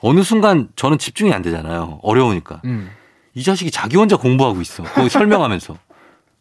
어느 0.00 0.22
순간 0.22 0.68
저는 0.76 0.98
집중이 0.98 1.32
안 1.32 1.42
되잖아요. 1.42 2.00
어려우니까. 2.02 2.60
음. 2.64 2.90
이 3.34 3.42
자식이 3.42 3.70
자기 3.70 3.96
혼자 3.96 4.16
공부하고 4.16 4.60
있어. 4.60 4.82
그거 4.82 5.08
설명하면서. 5.08 5.76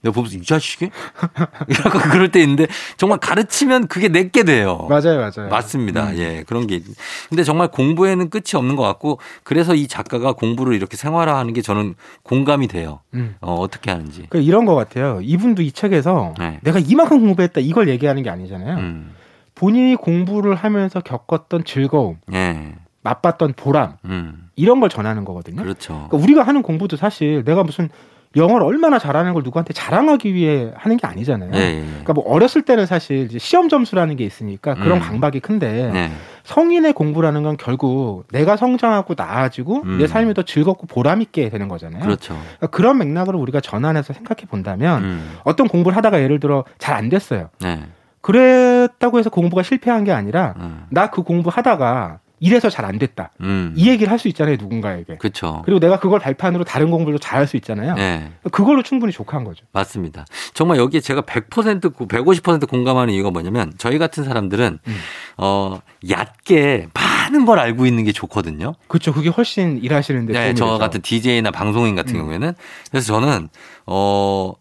내가 0.04 0.16
보면서 0.16 0.36
이 0.36 0.42
자식이? 0.42 0.90
약간 1.86 2.10
그럴 2.10 2.32
때 2.32 2.42
있는데 2.42 2.66
정말 2.98 3.20
가르치면 3.20 3.86
그게 3.88 4.08
내게 4.08 4.44
돼요. 4.44 4.88
맞아요, 4.90 5.20
맞아요. 5.20 5.48
맞습니다. 5.52 6.10
음. 6.10 6.18
예, 6.18 6.44
그런 6.48 6.66
게. 6.66 6.78
있- 6.78 6.84
근데 7.30 7.44
정말 7.44 7.68
공부에는 7.68 8.32
끝이 8.32 8.56
없는 8.56 8.76
것 8.76 8.82
같고 8.82 9.20
그래서 9.44 9.76
이 9.76 9.88
작가가 9.88 10.32
공부를 10.34 10.74
이렇게 10.74 10.98
생활화하는 10.98 11.54
게 11.54 11.62
저는 11.62 11.94
공감이 12.24 12.68
돼요. 12.68 13.02
음. 13.14 13.36
어, 13.42 13.54
어떻게 13.54 13.92
하는지. 13.92 14.26
그 14.32 14.40
이런 14.40 14.66
것 14.66 14.74
같아요. 14.74 15.20
이분도 15.22 15.62
이 15.62 15.72
책에서 15.72 16.34
네. 16.40 16.58
내가 16.64 16.80
이만큼 16.80 17.20
공부했다 17.20 17.62
이걸 17.62 17.88
얘기하는 17.88 18.24
게 18.24 18.32
아니잖아요. 18.32 18.78
음, 18.78 19.14
본인이 19.62 19.96
공부를 19.96 20.56
하면서 20.56 21.00
겪었던 21.02 21.66
즐거움, 21.66 22.18
예, 22.34 22.74
맛봤던 23.04 23.54
보람 23.56 23.98
음, 24.06 24.50
이런 24.56 24.80
걸 24.80 24.90
전하는 24.90 25.24
거거든요. 25.24 25.62
그렇죠. 25.62 26.08
그러니까 26.10 26.18
우리가 26.18 26.42
하는 26.42 26.64
공부도 26.64 26.98
사실 26.98 27.44
내가 27.44 27.62
무슨 27.62 27.90
영어를 28.36 28.66
얼마나 28.66 28.98
잘하는 28.98 29.34
걸 29.34 29.44
누구한테 29.44 29.74
자랑하기 29.74 30.34
위해 30.34 30.72
하는 30.76 30.98
게 30.98 31.06
아니잖아요. 31.06 31.52
예, 31.54 31.60
예. 31.60 31.86
그러니까 31.86 32.14
뭐 32.14 32.24
어렸을 32.28 32.64
때는 32.64 32.88
사실 32.88 33.30
시험 33.40 33.70
점수라는 33.70 34.16
게 34.16 34.24
있으니까 34.24 34.74
그런 34.74 34.98
음. 34.98 35.00
강박이 35.00 35.42
큰데 35.42 35.92
네. 35.94 36.12
성인의 36.44 36.94
공부라는 36.94 37.44
건 37.44 37.56
결국 37.58 38.24
내가 38.32 38.58
성장하고 38.58 39.14
나아지고 39.16 39.84
음. 39.84 40.00
내 40.00 40.08
삶이 40.08 40.34
더 40.34 40.42
즐겁고 40.42 40.88
보람 40.88 41.22
있게 41.22 41.50
되는 41.50 41.68
거잖아요. 41.68 42.02
그렇죠. 42.02 42.34
그러니까 42.34 42.68
그런 42.68 42.98
맥락으로 42.98 43.38
우리가 43.38 43.60
전환해서 43.60 44.14
생각해 44.14 44.48
본다면 44.50 45.04
음, 45.04 45.38
어떤 45.44 45.68
공부를 45.68 45.96
하다가 45.98 46.20
예를 46.20 46.40
들어 46.40 46.64
잘 46.80 46.96
안 46.96 47.10
됐어요. 47.10 47.50
네. 47.60 47.84
그랬다고 48.22 49.20
해서 49.20 49.30
공부가 49.30 49.64
실패한 49.64 50.04
게 50.04 50.12
아니라 50.12 50.54
음, 50.58 50.86
나그 50.90 51.24
공부 51.24 51.50
하다가 51.52 52.20
이래서 52.44 52.72
잘 52.72 52.86
안 52.86 52.98
됐다. 52.98 53.30
음. 53.42 53.72
이 53.76 53.88
얘기를 53.88 54.12
할 54.12 54.18
수 54.18 54.28
있잖아요, 54.30 54.56
누군가에게. 54.60 55.18
그렇죠. 55.18 55.62
그리고 55.64 55.80
내가 55.80 56.00
그걸 56.00 56.20
발판으로 56.20 56.64
다른 56.64 56.90
공부를 56.90 57.20
잘할 57.20 57.46
수 57.46 57.56
있잖아요. 57.58 57.94
네. 57.94 58.32
그걸로 58.52 58.82
충분히 58.82 59.12
족한 59.14 59.44
거죠. 59.44 59.64
맞습니다. 59.74 60.26
정말 60.56 60.78
여기에 60.80 61.02
제가 61.02 61.22
100% 61.22 61.94
150% 62.08 62.68
공감하는 62.68 63.14
이유가 63.14 63.30
뭐냐면 63.30 63.74
저희 63.78 64.00
같은 64.00 64.24
사람들은 64.24 64.80
음. 64.88 64.98
어 65.38 65.80
얕게 66.10 66.88
많은 66.96 67.46
걸 67.46 67.60
알고 67.60 67.86
있는 67.86 68.04
게 68.06 68.12
좋거든요. 68.12 68.74
그렇죠. 68.88 69.14
그게 69.14 69.30
훨씬 69.30 69.78
일하시는데 69.78 70.34
네, 70.34 70.54
저. 70.56 70.80
같은 70.80 71.02
DJ나 71.02 71.52
방송인 71.52 71.96
같은 71.96 72.16
음. 72.16 72.22
경우에는 72.22 72.54
그래서 72.90 73.14
저는 73.14 73.50
어 73.86 74.54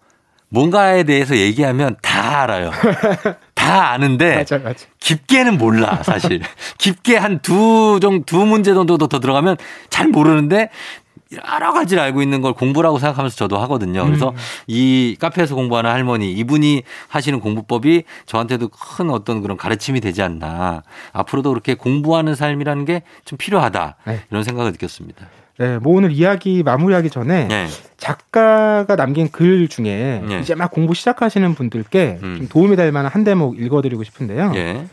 뭔가에 0.50 1.04
대해서 1.04 1.36
얘기하면 1.36 1.96
다 2.02 2.42
알아요. 2.42 2.70
다 3.60 3.90
아는데 3.90 4.36
맞아, 4.36 4.58
맞아. 4.58 4.86
깊게는 5.00 5.58
몰라 5.58 6.02
사실. 6.02 6.40
깊게 6.78 7.16
한두정두 7.16 8.46
문제 8.46 8.72
정도 8.74 8.96
더 8.96 9.06
들어가면 9.06 9.56
잘 9.90 10.08
모르는데 10.08 10.70
여러 11.32 11.72
가지를 11.72 12.02
알고 12.02 12.22
있는 12.22 12.40
걸 12.40 12.54
공부라고 12.54 12.98
생각하면서 12.98 13.36
저도 13.36 13.58
하거든요. 13.58 14.04
그래서 14.04 14.30
음. 14.30 14.36
이 14.66 15.16
카페에서 15.20 15.54
공부하는 15.54 15.88
할머니 15.90 16.32
이분이 16.32 16.82
하시는 17.08 17.38
공부법이 17.38 18.02
저한테도 18.26 18.68
큰 18.68 19.10
어떤 19.10 19.40
그런 19.40 19.56
가르침이 19.56 20.00
되지 20.00 20.22
않나. 20.22 20.82
앞으로도 21.12 21.50
그렇게 21.50 21.74
공부하는 21.74 22.34
삶이라는 22.34 22.84
게 22.84 23.02
좀 23.24 23.36
필요하다. 23.38 23.96
네. 24.06 24.20
이런 24.30 24.42
생각을 24.42 24.72
느꼈습니다. 24.72 25.26
네, 25.60 25.76
뭐 25.76 25.94
오늘 25.94 26.10
이야기 26.10 26.62
마무리하기 26.62 27.10
전에 27.10 27.46
네. 27.46 27.66
작가가 27.98 28.96
남긴 28.96 29.30
글 29.30 29.68
중에 29.68 30.22
네. 30.26 30.40
이제 30.40 30.54
막 30.54 30.70
공부 30.70 30.94
시작하시는 30.94 31.54
분들께 31.54 32.18
음. 32.22 32.36
좀 32.38 32.48
도움이 32.48 32.76
될 32.76 32.92
만한 32.92 33.12
한 33.12 33.24
대목 33.24 33.60
읽어드리고 33.60 34.02
싶은데요. 34.02 34.52
예. 34.54 34.86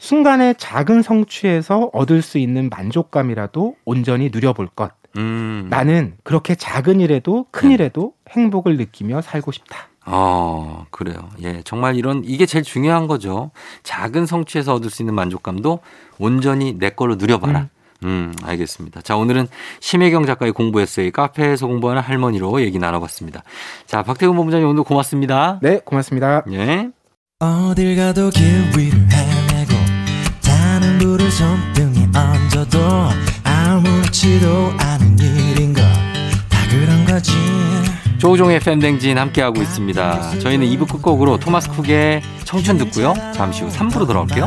순간의 0.00 0.56
작은 0.58 1.02
성취에서 1.02 1.90
얻을 1.92 2.22
수 2.22 2.38
있는 2.38 2.68
만족감이라도 2.68 3.76
온전히 3.84 4.30
누려볼 4.32 4.66
것. 4.74 4.90
음. 5.16 5.68
나는 5.70 6.14
그렇게 6.24 6.56
작은 6.56 6.98
일에도 6.98 7.46
큰 7.52 7.68
네. 7.68 7.74
일에도 7.74 8.12
행복을 8.30 8.76
느끼며 8.76 9.22
살고 9.22 9.52
싶다. 9.52 9.86
어, 10.04 10.86
그래요. 10.90 11.28
예, 11.42 11.62
정말 11.62 11.94
이런, 11.94 12.22
이게 12.24 12.44
제일 12.44 12.64
중요한 12.64 13.06
거죠. 13.06 13.52
작은 13.84 14.26
성취에서 14.26 14.74
얻을 14.74 14.90
수 14.90 15.02
있는 15.02 15.14
만족감도 15.14 15.78
온전히 16.18 16.76
내 16.76 16.90
걸로 16.90 17.14
누려봐라. 17.14 17.68
음, 18.04 18.32
알겠습니다. 18.42 19.00
자, 19.02 19.16
오늘은 19.16 19.48
심혜경 19.80 20.26
작가의 20.26 20.52
공부 20.52 20.80
에세이 20.80 21.10
카페에서 21.10 21.66
공부하는 21.66 22.02
할머니로 22.02 22.60
얘기 22.62 22.78
나눠봤습니다. 22.78 23.42
자, 23.86 24.02
박태훈 24.02 24.36
본부장님 24.36 24.68
오늘 24.68 24.84
고맙습니다. 24.84 25.58
네, 25.62 25.80
고맙습니다. 25.84 26.44
예. 26.52 26.90
어딜 27.40 27.96
가도 27.96 28.30
길 28.30 28.44
위를 28.76 28.98
헤매고 29.12 29.72
타는 30.42 30.98
불을 30.98 31.30
손등에 31.30 32.08
얹어도 32.14 32.78
아무렇지도 33.44 34.72
않은 34.78 35.18
일인가 35.18 35.82
다 36.48 36.58
그런 36.68 37.04
거지 37.04 37.32
조우종의 38.18 38.58
팬댕진 38.60 39.16
함께하고 39.16 39.62
있습니다. 39.62 40.40
저희는 40.40 40.66
2부 40.66 40.88
끝곡으로 40.90 41.38
토마스 41.38 41.70
쿡의 41.70 42.22
청춘 42.44 42.76
듣고요. 42.78 43.14
잠시 43.32 43.62
후 43.62 43.68
3부로 43.70 44.06
돌아올게요. 44.08 44.46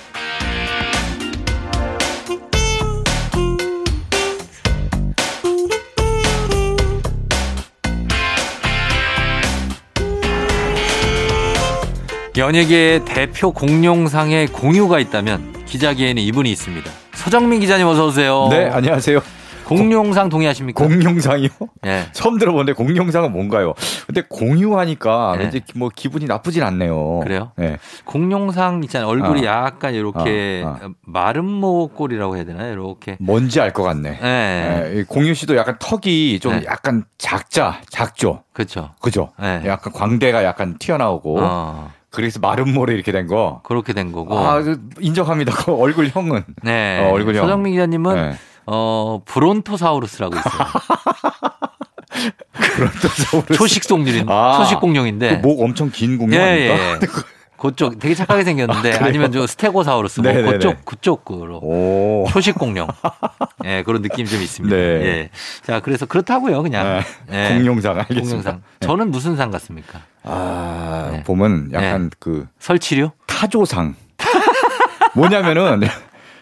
연예계의 12.41 13.05
대표 13.05 13.51
공룡상의 13.51 14.47
공유가 14.47 14.97
있다면 14.97 15.63
기자계에는 15.65 16.23
이분이 16.23 16.51
있습니다. 16.51 16.89
서정민 17.13 17.59
기자님 17.59 17.85
어서 17.85 18.07
오세요. 18.07 18.47
네, 18.49 18.67
안녕하세요. 18.67 19.19
공룡상 19.65 20.27
동의하십니까? 20.27 20.83
공룡상이요? 20.83 21.49
예. 21.85 22.05
처음 22.13 22.39
들어보는데 22.39 22.73
공룡상은 22.73 23.31
뭔가요? 23.31 23.75
근데 24.07 24.23
공유하니까 24.27 25.35
네. 25.37 25.43
왠지 25.43 25.61
뭐 25.75 25.91
기분이 25.95 26.25
나쁘진 26.25 26.63
않네요. 26.63 27.19
그래요? 27.19 27.51
네. 27.57 27.77
공룡상 28.05 28.83
있잖아요. 28.85 29.07
얼굴이 29.07 29.41
어. 29.41 29.45
약간 29.45 29.93
이렇게 29.93 30.63
어, 30.65 30.77
어. 30.81 30.89
마름모 31.05 31.89
꼴이라고 31.89 32.37
해야 32.37 32.43
되나요? 32.43 32.73
이렇게. 32.73 33.17
뭔지 33.19 33.61
알 33.61 33.71
것 33.71 33.83
같네. 33.83 34.17
예. 34.19 34.25
네, 34.25 34.93
이 34.95 35.03
공유 35.03 35.35
씨도 35.35 35.55
약간 35.57 35.77
턱이 35.79 36.39
좀 36.39 36.53
네. 36.59 36.65
약간 36.65 37.05
작자, 37.19 37.81
작죠. 37.91 38.43
그렇죠. 38.51 38.95
그죠? 38.99 39.29
네. 39.39 39.61
약간 39.67 39.93
광대가 39.93 40.43
약간 40.43 40.77
튀어나오고 40.79 41.37
어, 41.39 41.91
그래서 42.11 42.39
마른 42.39 42.73
모래 42.73 42.93
이렇게 42.93 43.11
된 43.11 43.25
거. 43.27 43.61
그렇게 43.63 43.93
된 43.93 44.11
거고. 44.11 44.37
아, 44.37 44.61
그 44.61 44.79
인정합니다. 44.99 45.53
그 45.53 45.71
얼굴형은. 45.73 46.43
네. 46.61 46.99
어, 46.99 47.11
얼굴형. 47.13 47.43
서정민 47.45 47.73
기자님은 47.73 48.15
네. 48.15 48.37
어, 48.67 49.21
브론토사우루스라고 49.25 50.35
있어요. 50.35 50.67
브론토사우루스. 52.53 53.53
초식 53.53 53.87
동물인 53.87 54.25
아, 54.29 54.57
초식 54.57 54.79
공룡인데. 54.79 55.41
그 55.41 55.47
목 55.47 55.61
엄청 55.61 55.89
긴 55.89 56.17
공룡 56.17 56.39
예, 56.39 56.43
아닙니까? 56.71 56.75
예. 56.95 56.99
그쪽 57.61 57.99
되게 57.99 58.15
착하게 58.15 58.43
생겼는데 58.43 58.93
그래요? 58.93 59.05
아니면 59.05 59.31
저 59.31 59.45
스테고사우루스 59.45 60.21
뭐 60.21 60.31
네네네. 60.31 60.51
그쪽 60.53 60.83
그쪽으로 60.83 61.59
오. 61.59 62.25
초식 62.31 62.55
공룡. 62.55 62.87
예, 63.65 63.83
그런 63.83 64.01
느낌이 64.01 64.27
좀 64.27 64.41
있습니다. 64.41 64.75
네. 64.75 64.81
예. 64.81 65.29
자, 65.61 65.79
그래서 65.79 66.07
그렇다고요, 66.07 66.63
그냥. 66.63 67.03
네. 67.27 67.51
예. 67.51 67.53
공룡상 67.53 67.99
알겠습니다. 67.99 68.23
공룡상. 68.29 68.61
저는 68.79 69.11
무슨 69.11 69.35
상 69.35 69.51
같습니까? 69.51 70.01
아, 70.23 71.09
네. 71.11 71.23
보면 71.23 71.69
약간 71.71 72.09
그 72.17 72.47
설치류? 72.57 73.11
타조상. 73.27 73.93
뭐냐면은 75.13 75.87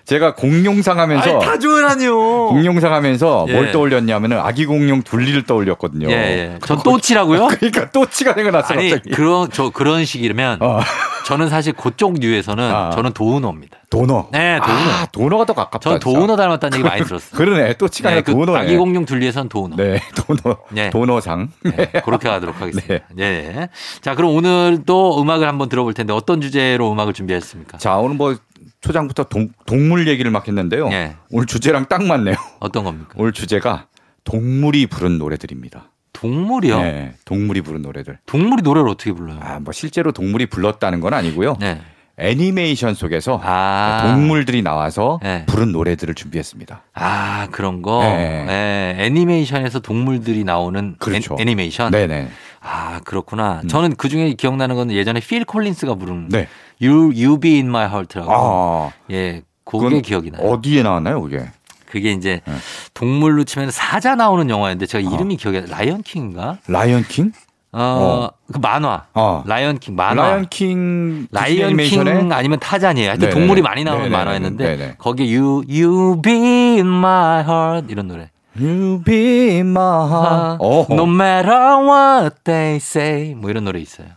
제가 0.09 0.33
공룡상 0.33 0.99
하면서 0.99 1.37
타조라니요. 1.37 2.47
공룡상 2.47 2.93
하면서 2.93 3.45
예. 3.47 3.53
뭘 3.53 3.71
떠올렸냐면은 3.71 4.39
아기 4.39 4.65
공룡 4.65 5.03
둘리를 5.03 5.43
떠올렸거든요. 5.43 6.09
예, 6.09 6.13
예. 6.13 6.59
전 6.65 6.81
또치라고요? 6.81 7.47
그러니까 7.59 7.91
또치가 7.91 8.33
생각났어 8.33 8.73
아니, 8.73 8.89
갑자기. 8.89 9.11
그런, 9.11 9.51
저, 9.51 9.69
그런 9.69 10.05
식이면 10.05 10.63
어, 10.63 10.79
저는 11.27 11.49
사실 11.49 11.73
그쪽 11.73 12.15
류에서는 12.19 12.63
아. 12.63 12.89
저는 12.89 13.11
도우너입니다. 13.11 13.77
도너. 13.91 14.29
네, 14.31 14.59
도우너. 14.59 14.91
아, 14.91 15.05
도너가 15.11 15.45
더 15.45 15.53
가깝다. 15.53 15.79
저는. 15.79 15.99
도우너 15.99 16.35
닮았다는 16.35 16.79
얘기 16.79 16.89
많이 16.89 17.03
들었어요. 17.03 17.37
그러네. 17.37 17.73
또치가 17.73 18.09
네, 18.09 18.21
그 18.21 18.31
도너네. 18.31 18.59
아기 18.59 18.77
공룡 18.77 19.05
둘리에선 19.05 19.47
도우너. 19.47 19.75
네, 19.75 20.01
도너. 20.17 20.57
네. 20.69 20.89
도너상. 20.89 21.49
네, 21.61 21.91
그렇게 22.03 22.29
가도록 22.29 22.59
하겠습니다. 22.59 23.05
네. 23.13 23.69
자, 24.01 24.15
그럼 24.15 24.35
오늘도 24.35 25.21
음악을 25.21 25.47
한번 25.47 25.69
들어볼 25.69 25.93
텐데 25.93 26.13
어떤 26.13 26.41
주제로 26.41 26.91
음악을 26.91 27.13
준비했습니까? 27.13 27.77
자, 27.77 27.97
오늘 27.97 28.15
뭐 28.15 28.35
초장부터 28.81 29.25
동, 29.25 29.49
동물 29.65 30.07
얘기를 30.07 30.31
막 30.31 30.47
했는데요. 30.47 30.89
예. 30.91 31.15
오늘 31.31 31.45
주제랑 31.45 31.87
딱 31.89 32.03
맞네요. 32.03 32.35
어떤 32.59 32.83
겁니까? 32.83 33.09
오늘 33.15 33.31
주제가 33.33 33.87
동물이 34.23 34.87
부른 34.87 35.17
노래들입니다. 35.17 35.91
동물이요? 36.13 36.81
네, 36.81 37.13
동물이 37.25 37.61
부른 37.61 37.81
노래들. 37.81 38.19
동물이 38.25 38.61
노래를 38.63 38.89
어떻게 38.89 39.11
불러요? 39.11 39.39
아, 39.41 39.59
뭐 39.59 39.71
실제로 39.71 40.11
동물이 40.11 40.47
불렀다는 40.47 40.99
건 40.99 41.13
아니고요. 41.13 41.57
네. 41.59 41.81
애니메이션 42.17 42.95
속에서 42.95 43.39
아. 43.41 44.01
동물들이 44.03 44.61
나와서 44.61 45.19
네. 45.23 45.45
부른 45.45 45.71
노래들을 45.71 46.13
준비했습니다. 46.15 46.83
아, 46.93 47.47
그런 47.51 47.81
거. 47.81 48.01
네. 48.03 48.43
네. 48.45 48.95
애니메이션에서 49.05 49.79
동물들이 49.79 50.43
나오는 50.43 50.95
그렇죠. 50.99 51.37
애, 51.39 51.45
니메이션 51.45 51.91
네네. 51.91 52.29
아, 52.61 52.99
그렇구나. 53.03 53.61
저는 53.67 53.95
그 53.95 54.09
중에 54.09 54.33
기억나는 54.33 54.75
건 54.75 54.91
예전에 54.91 55.19
필 55.19 55.45
콜린스가 55.45 55.95
부른 55.95 56.29
네. 56.29 56.47
You, 56.81 57.11
you 57.15 57.39
Be 57.39 57.55
in 57.55 57.67
My 57.67 57.87
Heart라고. 57.87 58.31
아, 58.31 58.91
예, 59.11 59.41
그게 59.63 59.83
그건 59.85 60.01
기억이 60.01 60.31
나요. 60.31 60.41
어디에 60.47 60.83
나왔나요, 60.83 61.21
그게? 61.21 61.45
그게 61.89 62.11
이제 62.11 62.41
네. 62.45 62.53
동물로 62.93 63.43
치면 63.45 63.71
사자 63.71 64.15
나오는 64.15 64.49
영화인데 64.49 64.85
제가 64.85 65.07
어. 65.09 65.13
이름이 65.13 65.37
기억이 65.37 65.57
안 65.57 65.65
라이언 65.65 66.03
킹인가? 66.03 66.59
라이언 66.67 67.03
킹? 67.03 67.31
어, 67.71 68.29
그 68.51 68.57
만화. 68.59 69.05
어. 69.13 69.43
라이언 69.45 69.79
킹 69.79 69.95
만화. 69.95 70.21
라이언 70.23 70.47
킹 70.49 71.27
라이언 71.31 71.77
킹 71.77 72.31
아니면 72.31 72.59
타잔이에요. 72.59 73.09
하여튼 73.09 73.27
네네네. 73.27 73.39
동물이 73.39 73.61
많이 73.61 73.83
나오는 73.83 74.03
네네네. 74.03 74.17
만화였는데 74.17 74.77
네네. 74.77 74.95
거기에 74.97 75.35
You 75.37 75.63
You 75.69 76.21
Be 76.21 76.33
in 76.33 76.87
My 76.87 77.43
Heart 77.43 77.91
이런 77.91 78.07
노래. 78.07 78.29
You 78.59 79.01
be 79.03 79.59
my 79.59 80.07
heart. 80.09 80.57
어, 80.59 80.85
No 80.89 81.03
matter 81.03 81.77
what 81.85 82.35
they 82.43 82.75
say 82.77 83.33
뭐 83.35 83.49
이런 83.49 83.63
노래 83.65 83.79
있어요. 83.79 84.07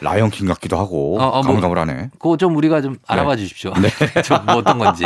라이언 0.00 0.30
킹 0.30 0.48
같기도 0.48 0.76
하고 0.76 1.16
어, 1.20 1.24
어, 1.26 1.30
뭐- 1.30 1.42
가물가물하네. 1.42 2.10
그거 2.18 2.36
좀 2.36 2.56
우리가 2.56 2.80
좀 2.80 2.96
알아봐 3.06 3.36
주십시오. 3.36 3.72
좀뭐 4.24 4.56
어떤 4.56 4.78
건지. 4.78 5.04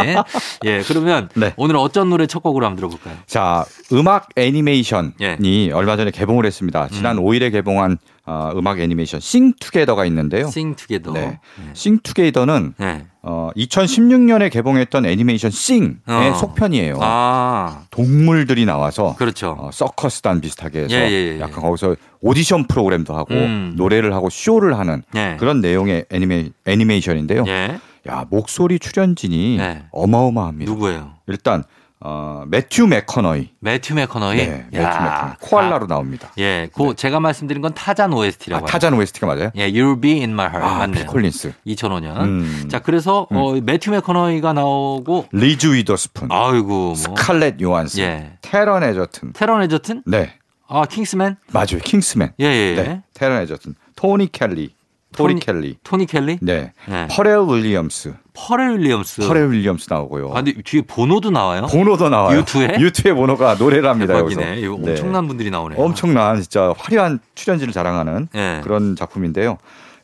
예, 0.64 0.81
그러면 0.87 1.29
네. 1.35 1.53
오늘 1.59 1.77
어떤 1.77 2.09
노래 2.09 2.27
첫 2.27 2.42
곡으로 2.42 2.64
한번 2.64 2.77
들어볼까요? 2.77 3.14
자, 3.27 3.66
음악 3.92 4.29
애니메이션이 4.37 5.11
예. 5.20 5.37
얼마 5.72 5.96
전에 5.99 6.11
개봉을 6.11 6.46
했습니다. 6.46 6.88
지난 6.88 7.18
음. 7.18 7.25
5일에 7.25 7.53
개봉한 7.53 7.99
어, 8.26 8.50
음악 8.56 8.80
애니메이션 8.80 9.20
싱투게더가 9.20 10.04
있는데요. 10.06 10.46
Sing 10.48 10.76
Together. 10.76 11.12
네. 11.20 11.38
싱투게더는 11.74 12.74
네. 12.76 13.06
어, 13.22 13.50
2016년에 13.56 14.50
개봉했던 14.50 15.06
애니메이션 15.06 15.50
싱의 15.52 15.96
어. 16.06 16.34
속편이에요. 16.34 16.98
아, 17.00 17.84
동물들이 17.90 18.64
나와서 18.64 19.14
그렇죠. 19.16 19.56
어, 19.58 19.70
서커스단 19.72 20.40
비슷하게 20.40 20.80
해서 20.80 20.94
예, 20.96 21.08
예, 21.08 21.34
예. 21.36 21.40
약간 21.40 21.62
거기서 21.62 21.94
오디션 22.20 22.66
프로그램도 22.66 23.14
하고 23.16 23.34
음. 23.34 23.74
노래를 23.76 24.12
하고 24.12 24.28
쇼를 24.28 24.76
하는 24.76 25.02
네. 25.12 25.36
그런 25.38 25.60
내용의 25.60 26.06
애니메, 26.10 26.50
애니메이션인데요. 26.66 27.44
예. 27.46 27.78
야 28.08 28.24
목소리 28.28 28.78
출연진이 28.78 29.56
네. 29.58 29.84
어마어마합니다. 29.92 30.70
누구예요? 30.70 31.14
일단 31.28 31.62
어, 32.00 32.44
매튜 32.46 32.87
맥커너이, 32.87 33.50
매튜 33.59 33.94
맥커너이. 33.94 34.37
네, 34.37 34.66
매튜 34.70 34.82
야. 34.82 35.00
맥커너이 35.02 35.35
코알라로 35.40 35.87
나옵니다. 35.87 36.30
예, 36.38 36.68
그 36.74 36.94
제가 36.94 37.20
말씀드린 37.20 37.62
건 37.62 37.72
타잔 37.72 38.12
아, 38.12 38.16
OST라고. 38.16 38.66
타잔 38.66 38.92
OST가 38.94 39.26
맞아요? 39.26 39.50
예, 39.56 39.70
You'll 39.70 40.00
Be 40.00 40.12
in 40.18 40.30
My 40.32 40.46
Heart 40.46 40.64
아, 40.66 40.78
맞네요. 40.80 40.94
필 40.94 41.06
콜린스, 41.06 41.54
2005년. 41.66 42.16
음. 42.20 42.68
자, 42.70 42.80
그래서 42.80 43.26
어, 43.30 43.52
매튜 43.62 43.90
맥커너이가 43.90 44.52
나오고 44.52 45.26
리즈 45.32 45.72
위더스푼, 45.72 46.28
아이고 46.30 46.66
뭐 46.68 46.94
스칼렛 46.94 47.61
요한슨, 47.62 48.02
예. 48.04 48.32
테런 48.42 48.82
에저튼, 48.82 49.32
테런 49.32 49.62
에저튼? 49.62 50.02
네 50.06 50.35
아, 50.68 50.85
킹스맨? 50.85 51.37
맞아요, 51.52 51.78
킹스맨, 51.82 52.32
예, 52.40 52.44
예. 52.44 52.76
예. 52.76 52.82
네 52.82 53.02
테런 53.14 53.40
에저튼, 53.40 53.74
토리 53.96 54.31
켈리, 54.32 54.74
토리 55.16 55.35
토리- 55.35 55.40
켈리, 55.44 55.76
토리 55.83 56.07
켈리? 56.07 56.38
네 56.42 56.72
네. 56.88 57.09
퍼렐 57.11 57.48
윌리엄스, 57.48 58.14
퍼렐 58.35 58.76
윌리엄스. 58.79 59.26
퍼렐 59.26 59.50
윌리엄스 59.50 59.87
나오고요. 59.90 60.31
아, 60.31 60.42
근데 60.42 60.55
뒤에 60.62 60.83
보노도 60.83 61.31
나와요? 61.31 61.66
보노도 61.70 62.09
나와요. 62.09 62.42
U2의? 62.44 62.79
U2의 62.81 63.14
보노가 63.14 63.55
노래를 63.55 63.88
합니다. 63.88 64.18
여기서. 64.18 64.40
대박이네. 64.40 64.61
이거 64.66 64.76
네. 64.81 64.90
엄청난 64.90 65.26
분들이 65.26 65.50
나오네요. 65.50 65.81
엄청난 65.83 66.40
진짜 66.42 66.72
화려한 66.79 67.18
출연진을 67.35 67.72
자랑하는 67.72 68.29
예. 68.35 68.61
그런 68.62 68.94
작품인데요. 68.96 69.59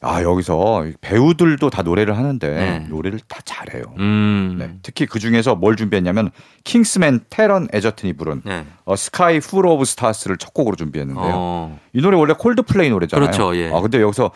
아 0.05 0.21
여기서 0.21 0.87
배우들도 1.01 1.71
다 1.71 1.83
노래를 1.83 2.17
하는데 2.19 2.49
네. 2.51 2.87
노래를 2.89 3.21
다 3.29 3.39
잘해요. 3.45 3.85
음. 4.01 4.57
네. 4.59 4.75
특히 4.83 5.07
그 5.07 5.21
중에서 5.21 5.55
뭘 5.55 5.77
준비했냐면 5.77 6.33
킹스맨 6.65 7.21
테런 7.31 7.69
에저튼이 7.73 8.15
부른 8.15 8.43
네. 8.45 8.65
어, 8.85 8.97
Sky 8.97 9.39
Full 9.39 9.65
of 9.65 9.85
Stars를 9.85 10.39
첫 10.39 10.53
곡으로 10.55 10.75
준비했는데요. 10.75 11.25
어. 11.33 11.79
이 11.93 12.01
노래 12.03 12.17
원래 12.17 12.35
콜드플레이 12.37 12.91
노래잖아요. 12.91 13.31
그렇죠, 13.31 13.55
예. 13.57 13.71
아 13.73 13.81
근데 13.81 14.01
여기서 14.03 14.33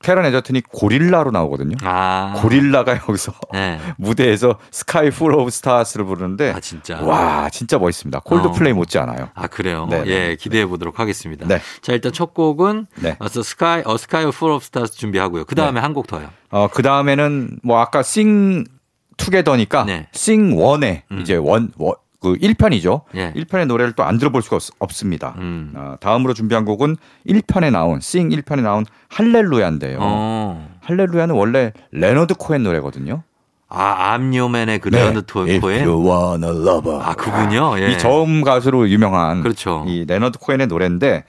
테런 0.00 0.24
에저튼이 0.26 0.62
고릴라로 0.72 1.30
나오거든요. 1.32 1.76
아. 1.82 2.34
고릴라가 2.36 2.92
여기서 3.08 3.32
네. 3.52 3.80
무대에서 3.98 4.58
Sky 4.70 5.10
Full 5.10 5.34
of 5.34 5.50
Stars를 5.50 6.04
부르는데 6.04 6.52
아, 6.52 6.60
진짜. 6.60 7.00
와 7.02 7.48
진짜 7.50 7.78
멋있습니다. 7.78 8.20
콜드플레이 8.20 8.72
못지 8.72 8.98
않아요. 8.98 9.30
아 9.34 9.48
그래요. 9.48 9.86
네, 9.90 10.04
네. 10.04 10.10
예, 10.10 10.36
기대해 10.36 10.66
보도록 10.66 11.00
하겠습니다. 11.00 11.46
네. 11.48 11.60
자 11.82 11.92
일단 11.92 12.12
첫 12.12 12.32
곡은 12.32 12.86
네. 13.00 13.16
어, 13.18 13.28
Sky 13.28 13.82
어 13.84 13.96
Sky 13.96 14.30
Full 14.30 14.50
of 14.52 14.64
Stars 14.64 14.96
준비하고요. 14.96 15.44
그 15.46 15.54
다음에 15.54 15.80
한 15.80 15.92
곡 15.92 16.06
더요. 16.06 16.28
어, 16.50 16.68
그 16.72 16.82
다음에는 16.82 17.58
뭐 17.64 17.80
아까 17.80 18.02
Sing 18.04 18.64
Two 19.16 19.35
거니까 19.35 19.84
네. 19.84 20.06
Sing 20.12 20.56
One에 20.56 21.02
음. 21.10 21.20
이제 21.20 21.34
One, 21.34 21.72
One, 21.76 21.94
그 22.20 22.34
1편이죠. 22.34 23.02
예. 23.14 23.32
1편의 23.34 23.66
노래를 23.66 23.92
또 23.92 24.02
안 24.02 24.18
들어볼 24.18 24.42
수가 24.42 24.58
없, 24.78 24.92
습니다 24.92 25.34
음. 25.38 25.72
어, 25.76 25.94
다음으로 26.00 26.34
준비한 26.34 26.64
곡은 26.64 26.96
1편에 27.28 27.70
나온 27.70 28.00
Sing 28.00 28.30
1편에 28.30 28.62
나온 28.62 28.84
할렐루야인데요. 29.08 29.98
어. 30.00 30.68
할렐루야는 30.80 31.34
원래 31.34 31.72
레너드 31.92 32.34
코엔 32.34 32.62
노래거든요. 32.62 33.22
아 33.70 34.14
암요맨의 34.14 34.78
그 34.78 34.90
토코의 34.90 35.60
네. 35.60 35.66
If 35.66 35.66
you 35.86 36.02
want 36.10 36.48
a 36.48 36.90
lover. 36.90 37.06
아 37.06 37.14
그분요. 37.14 37.78
예. 37.80 37.92
이 37.92 37.98
저음 37.98 38.42
가수로 38.42 38.88
유명한 38.88 39.42
그렇죠. 39.42 39.84
이 39.86 40.06
레너드 40.06 40.38
코엔의 40.38 40.68
노래인데 40.68 41.24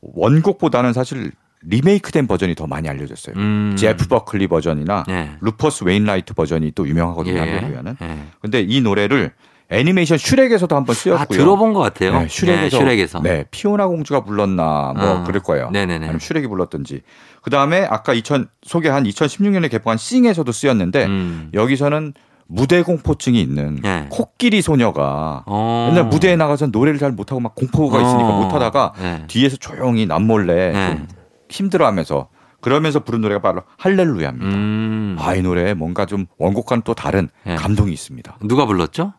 원곡보다는 0.00 0.92
사실 0.92 1.30
리메이크된 1.62 2.26
버전이 2.26 2.54
더 2.56 2.66
많이 2.66 2.88
알려졌어요. 2.88 3.36
음. 3.36 3.74
제프 3.78 4.08
버클리 4.08 4.48
버전이나 4.48 5.04
예. 5.08 5.30
루퍼스 5.40 5.84
웨인라이트 5.84 6.34
버전이 6.34 6.72
또 6.74 6.86
유명하거든요. 6.86 7.36
예. 7.36 7.40
할렐루야는. 7.40 7.96
예. 8.02 8.18
근데 8.40 8.60
이 8.60 8.80
노래를 8.80 9.32
애니메이션 9.70 10.18
슈렉에서도 10.18 10.74
한번 10.74 10.94
쓰였고요. 10.94 11.22
아, 11.22 11.24
들어본 11.24 11.72
것 11.72 11.80
같아요. 11.80 12.20
네, 12.20 12.28
슈렉에서, 12.28 12.62
네, 12.62 12.70
슈렉에서. 12.70 13.20
네, 13.22 13.44
피오나 13.50 13.86
공주가 13.86 14.22
불렀나 14.22 14.92
뭐 14.96 15.10
어. 15.10 15.24
그럴 15.24 15.42
거예요. 15.42 15.70
네네네. 15.70 16.04
아니면 16.04 16.18
슈렉이 16.18 16.46
불렀든지. 16.46 17.02
그 17.42 17.50
다음에 17.50 17.86
아까 17.88 18.12
2000 18.12 18.48
소개한 18.62 19.04
2016년에 19.04 19.70
개봉한 19.70 19.98
싱에서도 19.98 20.50
쓰였는데 20.50 21.06
음. 21.06 21.50
여기서는 21.54 22.14
무대 22.46 22.82
공포증이 22.82 23.40
있는 23.40 23.76
네. 23.82 24.06
코끼리 24.10 24.60
소녀가 24.60 25.42
어. 25.46 25.88
맨날 25.90 26.08
무대에 26.08 26.36
나가서 26.36 26.66
노래를 26.66 26.98
잘 26.98 27.12
못하고 27.12 27.40
막 27.40 27.54
공포가 27.54 28.00
있으니까 28.00 28.28
어. 28.28 28.42
못하다가 28.42 28.92
네. 29.00 29.24
뒤에서 29.28 29.56
조용히 29.56 30.06
남몰래 30.06 30.72
네. 30.72 30.86
좀 30.90 31.08
힘들어하면서 31.48 32.28
그러면서 32.60 33.00
부른 33.00 33.20
노래가 33.20 33.40
바로 33.40 33.62
할렐루야입니다. 33.78 34.46
음. 34.46 35.16
아, 35.18 35.34
이 35.34 35.42
노래에 35.42 35.74
뭔가 35.74 36.06
좀 36.06 36.26
원곡과는 36.38 36.82
또 36.84 36.94
다른 36.94 37.28
네. 37.44 37.56
감동이 37.56 37.92
있습니다. 37.92 38.38
누가 38.42 38.64
불렀죠? 38.64 39.12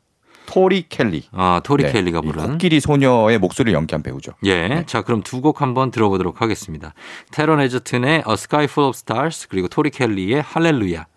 토리 0.55 0.85
켈리. 0.87 1.23
아, 1.33 1.59
토리 1.65 1.83
네, 1.83 1.91
켈리가 1.91 2.21
이 2.23 2.27
부른. 2.27 2.51
코끼리 2.53 2.79
소녀의 2.79 3.39
목소리를 3.39 3.73
연기한 3.75 4.01
배우죠. 4.01 4.31
예. 4.45 4.83
자, 4.87 5.01
그럼 5.01 5.21
두 5.21 5.41
곡 5.41 5.61
한번 5.61 5.91
들어보도록 5.91 6.41
하겠습니다. 6.41 6.93
테런 7.31 7.59
에저튼의 7.59 8.23
A 8.25 8.33
Sky 8.35 8.63
Full 8.63 8.87
of 8.87 8.95
Stars 8.97 9.47
그리고 9.49 9.67
토리 9.67 9.89
켈리의 9.89 10.41
할렐루야. 10.41 11.07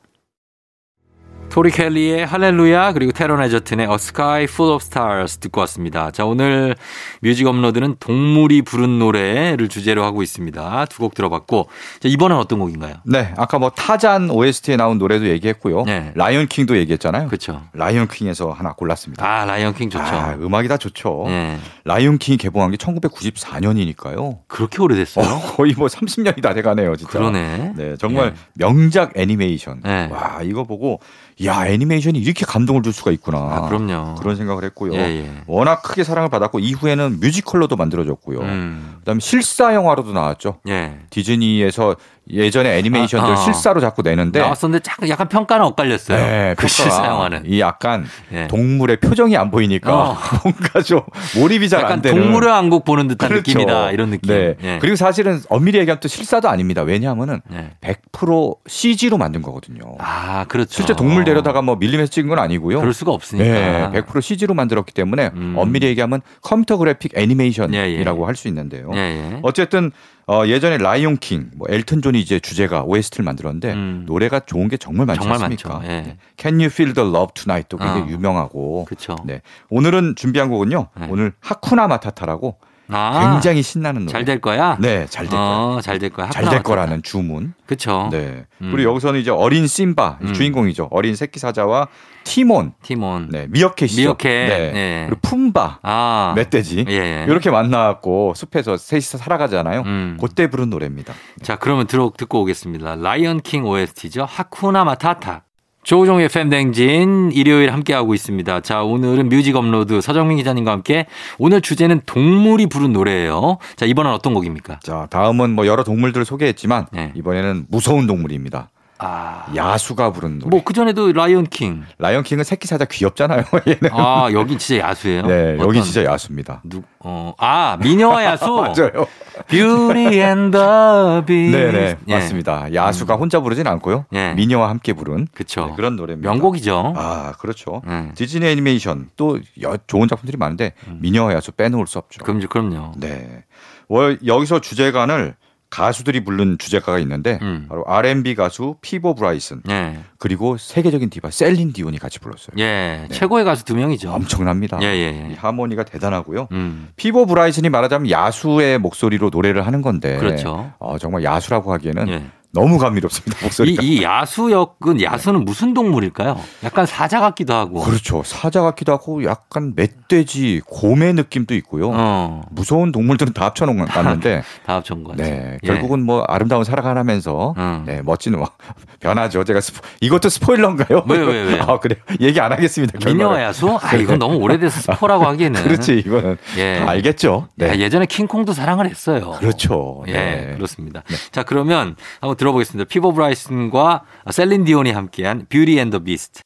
토리 1.51 1.71
켈리의 1.73 2.25
할렐루야 2.25 2.93
그리고 2.93 3.11
테런 3.11 3.43
에저튼의 3.43 3.89
A 3.89 3.95
Sky 3.95 4.45
Full 4.45 4.75
of 4.75 4.83
Stars 4.85 5.39
듣고 5.39 5.61
왔습니다. 5.63 6.13
자, 6.13 6.25
오늘 6.25 6.77
뮤직 7.21 7.49
업로드는 7.49 7.97
동물이 7.99 8.63
부른 8.63 8.99
노래를 9.01 9.69
주제로 9.69 10.05
하고 10.05 10.23
있습니다. 10.23 10.85
두 10.87 10.99
곡 11.03 11.15
들어봤고 11.15 11.69
자, 12.01 12.09
이번엔 12.09 12.39
어떤 12.39 12.61
곡인가요? 12.61 12.97
네, 13.05 13.33
아까 13.37 13.59
뭐 13.59 13.71
타잔 13.71 14.31
OST에 14.31 14.77
나온 14.77 14.99
노래도 14.99 15.27
얘기했고요. 15.27 15.83
네. 15.85 16.13
라이언 16.15 16.47
킹도 16.47 16.77
얘기했잖아요. 16.77 17.27
그렇죠. 17.27 17.63
라이언 17.73 18.07
킹에서 18.09 18.51
하나 18.51 18.75
골랐습니다. 18.75 19.25
아, 19.27 19.45
라이언 19.45 19.75
킹 19.75 19.91
좋죠. 19.91 20.05
아, 20.05 20.37
음악이 20.41 20.69
다 20.69 20.77
좋죠. 20.77 21.25
예. 21.29 21.59
라이언 21.85 22.19
킹이 22.19 22.37
개봉한 22.37 22.71
게 22.71 22.77
1994년이니까요. 22.77 24.41
그렇게 24.47 24.81
오래됐어요? 24.81 25.41
거의 25.57 25.75
뭐 25.77 25.89
30년이 25.89 26.41
다 26.43 26.55
돼가네요, 26.55 26.95
진짜. 26.95 27.19
그러네. 27.19 27.73
네, 27.75 27.97
정말 27.97 28.27
예. 28.27 28.33
명작 28.55 29.13
애니메이션. 29.17 29.81
네. 29.83 30.09
와, 30.13 30.41
이거 30.43 30.63
보고 30.65 31.01
야 31.45 31.67
애니메이션이 31.67 32.19
이렇게 32.19 32.45
감동을 32.45 32.83
줄 32.83 32.93
수가 32.93 33.11
있구나. 33.13 33.39
아, 33.39 33.69
그럼요. 33.69 34.17
그런 34.17 34.37
생각을 34.37 34.65
했고요. 34.65 34.95
예, 34.95 34.99
예. 34.99 35.31
워낙 35.47 35.83
크게 35.83 36.05
사랑을 36.05 36.29
받았고 36.31 36.59
이후에는 36.59 37.21
뮤지컬로도 37.21 37.77
만들어졌고요. 37.77 38.41
음. 38.41 38.97
그다음에 39.01 39.21
실사 39.21 39.75
영화로도 39.75 40.13
나왔죠. 40.13 40.61
예. 40.69 40.99
디즈니에서 41.11 41.97
예전에 42.31 42.79
애니메이션들 42.79 43.29
아, 43.29 43.33
아. 43.33 43.37
실사로 43.37 43.81
자꾸 43.81 44.03
내는데 44.03 44.41
나왔었는데 44.41 44.91
약간, 45.09 45.29
평가는 45.29 45.65
엇갈렸어요. 45.67 46.19
네, 46.19 46.55
그 46.57 46.67
평가가 46.67 46.69
실사 46.69 47.07
영화는. 47.07 47.43
이 47.47 47.61
약간 47.61 48.05
예. 48.33 48.47
동물의 48.49 48.99
표정이 48.99 49.37
안 49.37 49.51
보이니까 49.51 49.95
어. 50.11 50.17
뭔가 50.45 50.83
좀 50.83 51.01
몰입이 51.37 51.69
잘 51.69 51.89
안 51.89 52.03
되는 52.03 52.21
동물의 52.21 52.51
왕국 52.51 52.85
보는 52.85 53.09
듯한 53.09 53.29
그렇죠. 53.31 53.51
느낌이다 53.53 53.93
이런 53.93 54.11
느낌. 54.11 54.29
네. 54.35 54.57
예. 54.63 54.79
그리고 54.81 54.97
사실은 54.97 55.41
엄밀히 55.49 55.79
얘기하면 55.79 56.01
또 56.01 56.09
실사도 56.09 56.49
아닙니다. 56.49 56.83
왜냐하면은 56.83 57.41
예. 57.53 57.71
100% 58.13 58.57
CG로 58.67 59.17
만든 59.17 59.41
거거든요. 59.43 59.81
아 59.99 60.45
그렇죠. 60.49 60.71
실제 60.75 60.95
동물 60.95 61.25
데려다가 61.25 61.63
뭐 61.63 61.77
밀리면서 61.77 62.11
찍은 62.11 62.29
건 62.29 62.39
아니고요. 62.39 62.81
그럴 62.81 62.93
수가 62.93 63.13
없으니까. 63.13 63.45
네, 63.91 64.03
100% 64.03 64.21
CG로 64.21 64.55
만들었기 64.55 64.93
때문에 64.93 65.31
음. 65.35 65.55
엄밀히 65.57 65.87
얘기하면 65.89 66.21
컴퓨터 66.43 66.77
그래픽 66.77 67.13
애니메이션이라고 67.17 68.19
예, 68.19 68.23
예. 68.23 68.27
할수 68.27 68.49
있는데요. 68.49 68.91
예, 68.95 68.99
예. 68.99 69.39
어쨌든 69.43 69.93
어, 70.31 70.47
예전에 70.47 70.77
라이온 70.77 71.17
킹, 71.17 71.51
뭐 71.57 71.67
엘튼 71.71 72.03
존이 72.03 72.21
이제 72.21 72.39
주제가 72.39 72.85
OST를 72.85 73.25
만들었는데 73.25 73.73
음. 73.73 74.03
노래가 74.07 74.41
좋은 74.41 74.69
게 74.69 74.77
정말 74.77 75.07
많지 75.07 75.21
정말 75.21 75.43
않습니까? 75.43 75.79
많죠. 75.79 75.91
예. 75.91 76.01
네. 76.03 76.17
Can 76.37 76.57
You 76.57 76.67
Feel 76.67 76.93
the 76.93 77.09
Love 77.09 77.33
Tonight 77.35 77.69
도 77.69 77.79
굉장히 77.79 78.03
어. 78.03 78.09
유명하고. 78.09 78.85
그렇죠. 78.85 79.17
네. 79.25 79.41
오늘은 79.71 80.17
준비한 80.17 80.51
곡은요. 80.51 80.89
네. 81.01 81.07
오늘 81.09 81.33
하쿠나 81.41 81.89
마타타라고 81.89 82.59
아, 82.91 83.33
굉장히 83.33 83.63
신나는 83.63 84.03
노래. 84.07 84.13
잘 84.13 84.25
될 84.25 84.41
거야. 84.41 84.77
네, 84.81 85.07
잘 85.07 85.25
될 85.27 85.31
거야. 85.31 85.41
어, 85.41 85.81
잘될 85.83 86.11
거야. 86.11 86.31
잘 86.31 86.49
될 86.49 86.63
거라는 86.63 87.03
주문. 87.03 87.55
그렇죠. 87.67 88.09
네. 88.11 88.45
음. 88.63 88.71
그리고 88.73 88.91
여기서는 88.91 89.21
이제 89.21 89.31
어린 89.31 89.67
심바 89.67 90.19
음. 90.23 90.33
주인공이죠. 90.33 90.89
어린 90.91 91.15
새끼 91.17 91.39
사자와 91.39 91.89
티몬, 92.25 92.73
티몬. 92.83 93.29
네, 93.31 93.47
미어캣이죠. 93.51 94.01
미어캣. 94.03 94.29
네. 94.31 94.73
예. 94.75 95.07
그리고 95.09 95.21
품바, 95.23 95.79
아. 95.83 96.33
멧돼지. 96.37 96.85
예, 96.89 96.93
예. 96.93 97.25
이렇게 97.29 97.51
만나갖고 97.51 98.35
숲에서 98.35 98.77
셋이서 98.77 99.19
살아가잖아요. 99.19 99.83
음. 99.87 100.19
그때 100.21 100.49
부른 100.49 100.69
노래입니다. 100.71 101.15
자, 101.43 101.57
그러면 101.57 101.87
들어 101.87 102.13
듣고 102.17 102.43
오겠습니다. 102.43 102.97
라이언 102.97 103.41
킹 103.41 103.65
OST죠. 103.65 104.27
하쿠나 104.29 104.85
마타타. 104.85 105.45
조우종의 105.89 106.27
FM 106.27 106.51
대행진 106.51 107.33
일요일 107.33 107.73
함께하고 107.73 108.13
있습니다. 108.13 108.61
자, 108.61 108.83
오늘은 108.83 109.31
뮤직 109.31 109.57
업로드 109.57 110.03
서정민 110.03 110.37
기자님과 110.37 110.71
함께 110.71 111.07
오늘 111.39 111.63
주제는 111.63 112.03
동물이 112.05 112.67
부른 112.67 112.93
노래예요. 112.93 113.57
자, 113.75 113.87
이번엔 113.87 114.13
어떤 114.13 114.35
곡입니까? 114.35 114.81
자, 114.83 115.07
다음은 115.09 115.55
뭐 115.55 115.67
여러 115.67 115.85
동물들을 115.85 116.27
소개했지만 116.27 116.89
네. 116.93 117.11
이번에는 117.15 117.69
무서운 117.71 118.07
동물입니다. 118.07 118.69
아. 119.01 119.47
야수가 119.55 120.13
부른 120.13 120.39
노래. 120.41 120.51
뭐 120.51 120.63
그 120.65 120.73
전에도 120.75 121.13
라이언 121.13 121.45
킹. 121.47 121.85
라이언 121.99 122.23
킹은 122.25 122.45
새끼 122.45 122.67
사자 122.67 122.85
귀엽잖아요. 122.85 123.45
얘는. 123.67 123.91
아, 123.93 124.29
여긴 124.33 124.59
진짜 124.59 124.89
야수예요? 124.89 125.23
네, 125.27 125.57
여기 125.61 125.83
진짜 125.83 126.05
야수입니다. 126.05 126.63
누, 126.65 126.83
어, 127.01 127.33
아, 127.39 127.77
미녀와 127.81 128.25
야수? 128.25 128.47
맞아요. 128.77 129.07
Beauty 129.49 130.21
and 130.21 130.57
the 130.57 131.25
Beast. 131.27 131.57
네네 131.57 131.97
예. 132.09 132.15
맞습니다. 132.15 132.75
야수가 132.75 133.15
혼자 133.17 133.41
부르진 133.41 133.67
않고요. 133.67 134.05
예. 134.13 134.33
미녀와 134.35 134.69
함께 134.69 134.93
부른 134.93 135.29
그쵸. 135.33 135.67
네, 135.67 135.73
그런 135.77 135.97
노래입니다. 135.97 136.29
명곡이죠. 136.31 136.95
아 136.97 137.33
그렇죠. 137.39 137.83
예. 137.89 138.13
디즈니 138.15 138.47
애니메이션 138.47 139.09
또 139.17 139.39
여- 139.63 139.77
좋은 139.87 140.09
작품들이 140.09 140.37
많은데 140.37 140.73
음. 140.89 140.99
미녀와 141.01 141.35
야수 141.35 141.53
빼놓을 141.53 141.87
수 141.87 141.99
없죠. 141.99 142.25
그럼, 142.25 142.41
그럼요. 142.49 142.93
네. 142.97 143.45
월 143.89 144.19
여기서 144.27 144.61
주제가를 144.61 145.37
가수들이 145.71 146.25
부른 146.25 146.59
주제가가 146.59 146.99
있는데 147.01 147.39
음. 147.43 147.67
바로 147.69 147.85
R&B 147.87 148.35
가수 148.35 148.77
피보 148.81 149.15
브라이슨 149.15 149.63
예. 149.69 149.99
그리고 150.19 150.57
세계적인 150.57 151.11
디바 151.11 151.31
셀린 151.31 151.73
디온이 151.73 151.99
같이 151.99 152.19
불렀어요. 152.21 152.57
예. 152.59 153.07
최고의 153.11 153.45
가수 153.45 153.65
두 153.65 153.77
명이죠. 153.77 154.11
엄청납니다. 154.11 154.79
예, 154.83 154.87
예, 154.87 155.11
이 155.29 155.31
예. 155.33 155.35
하모니가 155.35 155.85
대단하고요. 155.85 156.49
음. 156.53 156.89
피보 156.97 157.27
브라이슨이 157.27 157.69
말하자면 157.69 158.11
야수의 158.11 158.79
목소리로 158.79 159.31
노래를 159.31 159.67
하는 159.67 159.83
건데 159.83 160.17
그렇죠. 160.17 160.73
어, 160.79 160.97
정말 160.99 161.23
야수라고 161.23 161.73
하기에는 161.73 162.09
예. 162.09 162.25
너무 162.51 162.79
감미롭습니다 162.79 163.39
이, 163.41 163.43
목소리가. 163.45 163.83
이 163.83 164.03
야수 164.03 164.51
역은 164.51 165.03
야수는 165.03 165.45
무슨 165.45 165.75
동물일까요? 165.75 166.41
약간 166.65 166.87
사자 166.87 167.21
같기도 167.21 167.55
하고. 167.55 167.81
그렇죠. 167.83 168.23
사자 168.25 168.63
같기도 168.63 168.93
하고 168.93 169.23
약간 169.25 169.75
멧돼지, 169.77 170.63
곰의 170.67 171.13
느낌도 171.15 171.55
있고요. 171.57 171.91
어. 171.93 172.43
무서운 172.51 172.91
동물들은 172.91 173.35
다 173.35 173.45
합쳐놓았는데 173.47 174.43
다 174.67 174.75
합쳐온 174.77 175.05
거 175.05 175.11
같아요. 175.11 175.29
네, 175.29 175.59
예. 175.63 175.67
결국은 175.67 176.05
뭐 176.05 176.23
아름다운 176.23 176.65
살아가면서 176.65 177.55
음. 177.59 177.85
네, 177.87 178.01
멋진 178.03 178.33
뭐 178.37 178.49
변하죠. 179.01 179.45
제가 179.45 179.61
스포, 179.61 179.81
이것도 180.01 180.29
스포일러인가요? 180.31 181.05
왜, 181.07 181.19
왜, 181.19 181.43
왜요? 181.45 181.63
아, 181.65 181.79
그래. 181.79 181.97
얘기 182.21 182.41
안 182.41 182.51
하겠습니다. 182.53 182.99
미녀와 182.99 183.35
결말은. 183.35 183.45
야수? 183.49 183.79
아, 183.81 183.95
이건 183.97 184.19
너무 184.19 184.37
오래돼서 184.39 184.81
스포라고 184.93 185.25
하기에는. 185.27 185.63
그렇지. 185.63 185.99
이거는 185.99 186.39
예. 186.57 186.79
다 186.79 186.91
알겠죠. 186.91 187.49
야, 187.61 187.73
네. 187.73 187.79
예전에 187.79 188.07
킹콩도 188.07 188.55
사랑을 188.55 188.89
했어요. 188.89 189.37
그렇죠. 189.39 190.03
예, 190.09 190.13
네. 190.13 190.53
그렇습니다. 190.57 191.03
자, 191.31 191.43
그러면 191.43 191.95
한번 192.21 192.37
들어보겠습니다. 192.39 192.89
피보 192.89 193.13
브라이슨과 193.13 194.05
셀린 194.31 194.65
디온이 194.65 194.93
함께한 194.93 195.47
Beauty 195.51 195.79
and 195.79 195.91
the 195.91 195.99
Beast. 195.99 196.41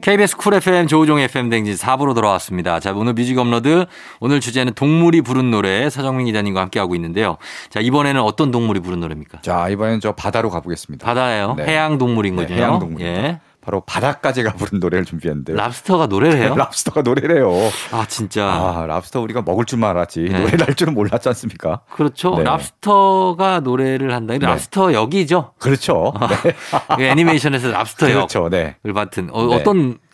KBS 0.00 0.36
쿨 0.36 0.54
FM 0.54 0.86
조우종 0.86 1.18
FM 1.18 1.50
대행진 1.50 1.74
4부로 1.74 2.14
돌아왔습니다. 2.14 2.78
자, 2.80 2.92
오늘 2.92 3.14
뮤직 3.14 3.36
업로드 3.38 3.86
오늘 4.20 4.40
주제는 4.40 4.74
동물이 4.74 5.22
부른 5.22 5.50
노래 5.50 5.90
서정민 5.90 6.26
기자님과 6.26 6.60
함께하고 6.62 6.94
있는데요. 6.94 7.36
자, 7.68 7.80
이번에는 7.80 8.20
어떤 8.20 8.50
동물이 8.50 8.80
부른 8.80 9.00
노래입니까? 9.00 9.40
자, 9.42 9.68
이번엔 9.68 10.00
저 10.00 10.12
바다로 10.12 10.50
가보겠습니다. 10.50 11.04
바다예요. 11.04 11.54
네. 11.56 11.64
해양 11.66 11.98
동물인 11.98 12.36
네, 12.36 12.42
거죠. 12.42 12.54
해양 12.54 12.78
동물입니다. 12.78 13.22
예. 13.22 13.40
바로 13.60 13.80
바닷가재가 13.80 14.52
부른 14.54 14.80
노래를 14.80 15.04
준비했는데요. 15.04 15.56
랍스터가 15.56 16.06
노래를 16.06 16.38
해요? 16.38 16.54
랍스터가 16.56 17.02
노래를 17.02 17.36
해요. 17.36 17.52
아 17.92 18.06
진짜. 18.06 18.46
아, 18.46 18.86
랍스터 18.86 19.20
우리가 19.20 19.42
먹을 19.42 19.64
줄만 19.64 19.90
알았지. 19.90 20.20
네. 20.22 20.38
노래를 20.38 20.66
할 20.66 20.74
줄은 20.74 20.94
몰랐지 20.94 21.28
않습니까? 21.28 21.80
그렇죠. 21.90 22.36
네. 22.36 22.44
랍스터가 22.44 23.60
노래를 23.60 24.14
한다. 24.14 24.34
이 24.34 24.38
네. 24.38 24.46
랍스터 24.46 24.92
역이죠. 24.92 25.52
그렇죠. 25.58 26.14
네. 26.20 26.54
그 26.96 27.02
애니메이션에서 27.02 27.70
랍스터 27.70 28.06
그렇죠. 28.06 28.48
네. 28.48 28.76
역을 28.84 28.94
맡은 28.94 29.28
어, 29.32 29.46
네. 29.46 29.56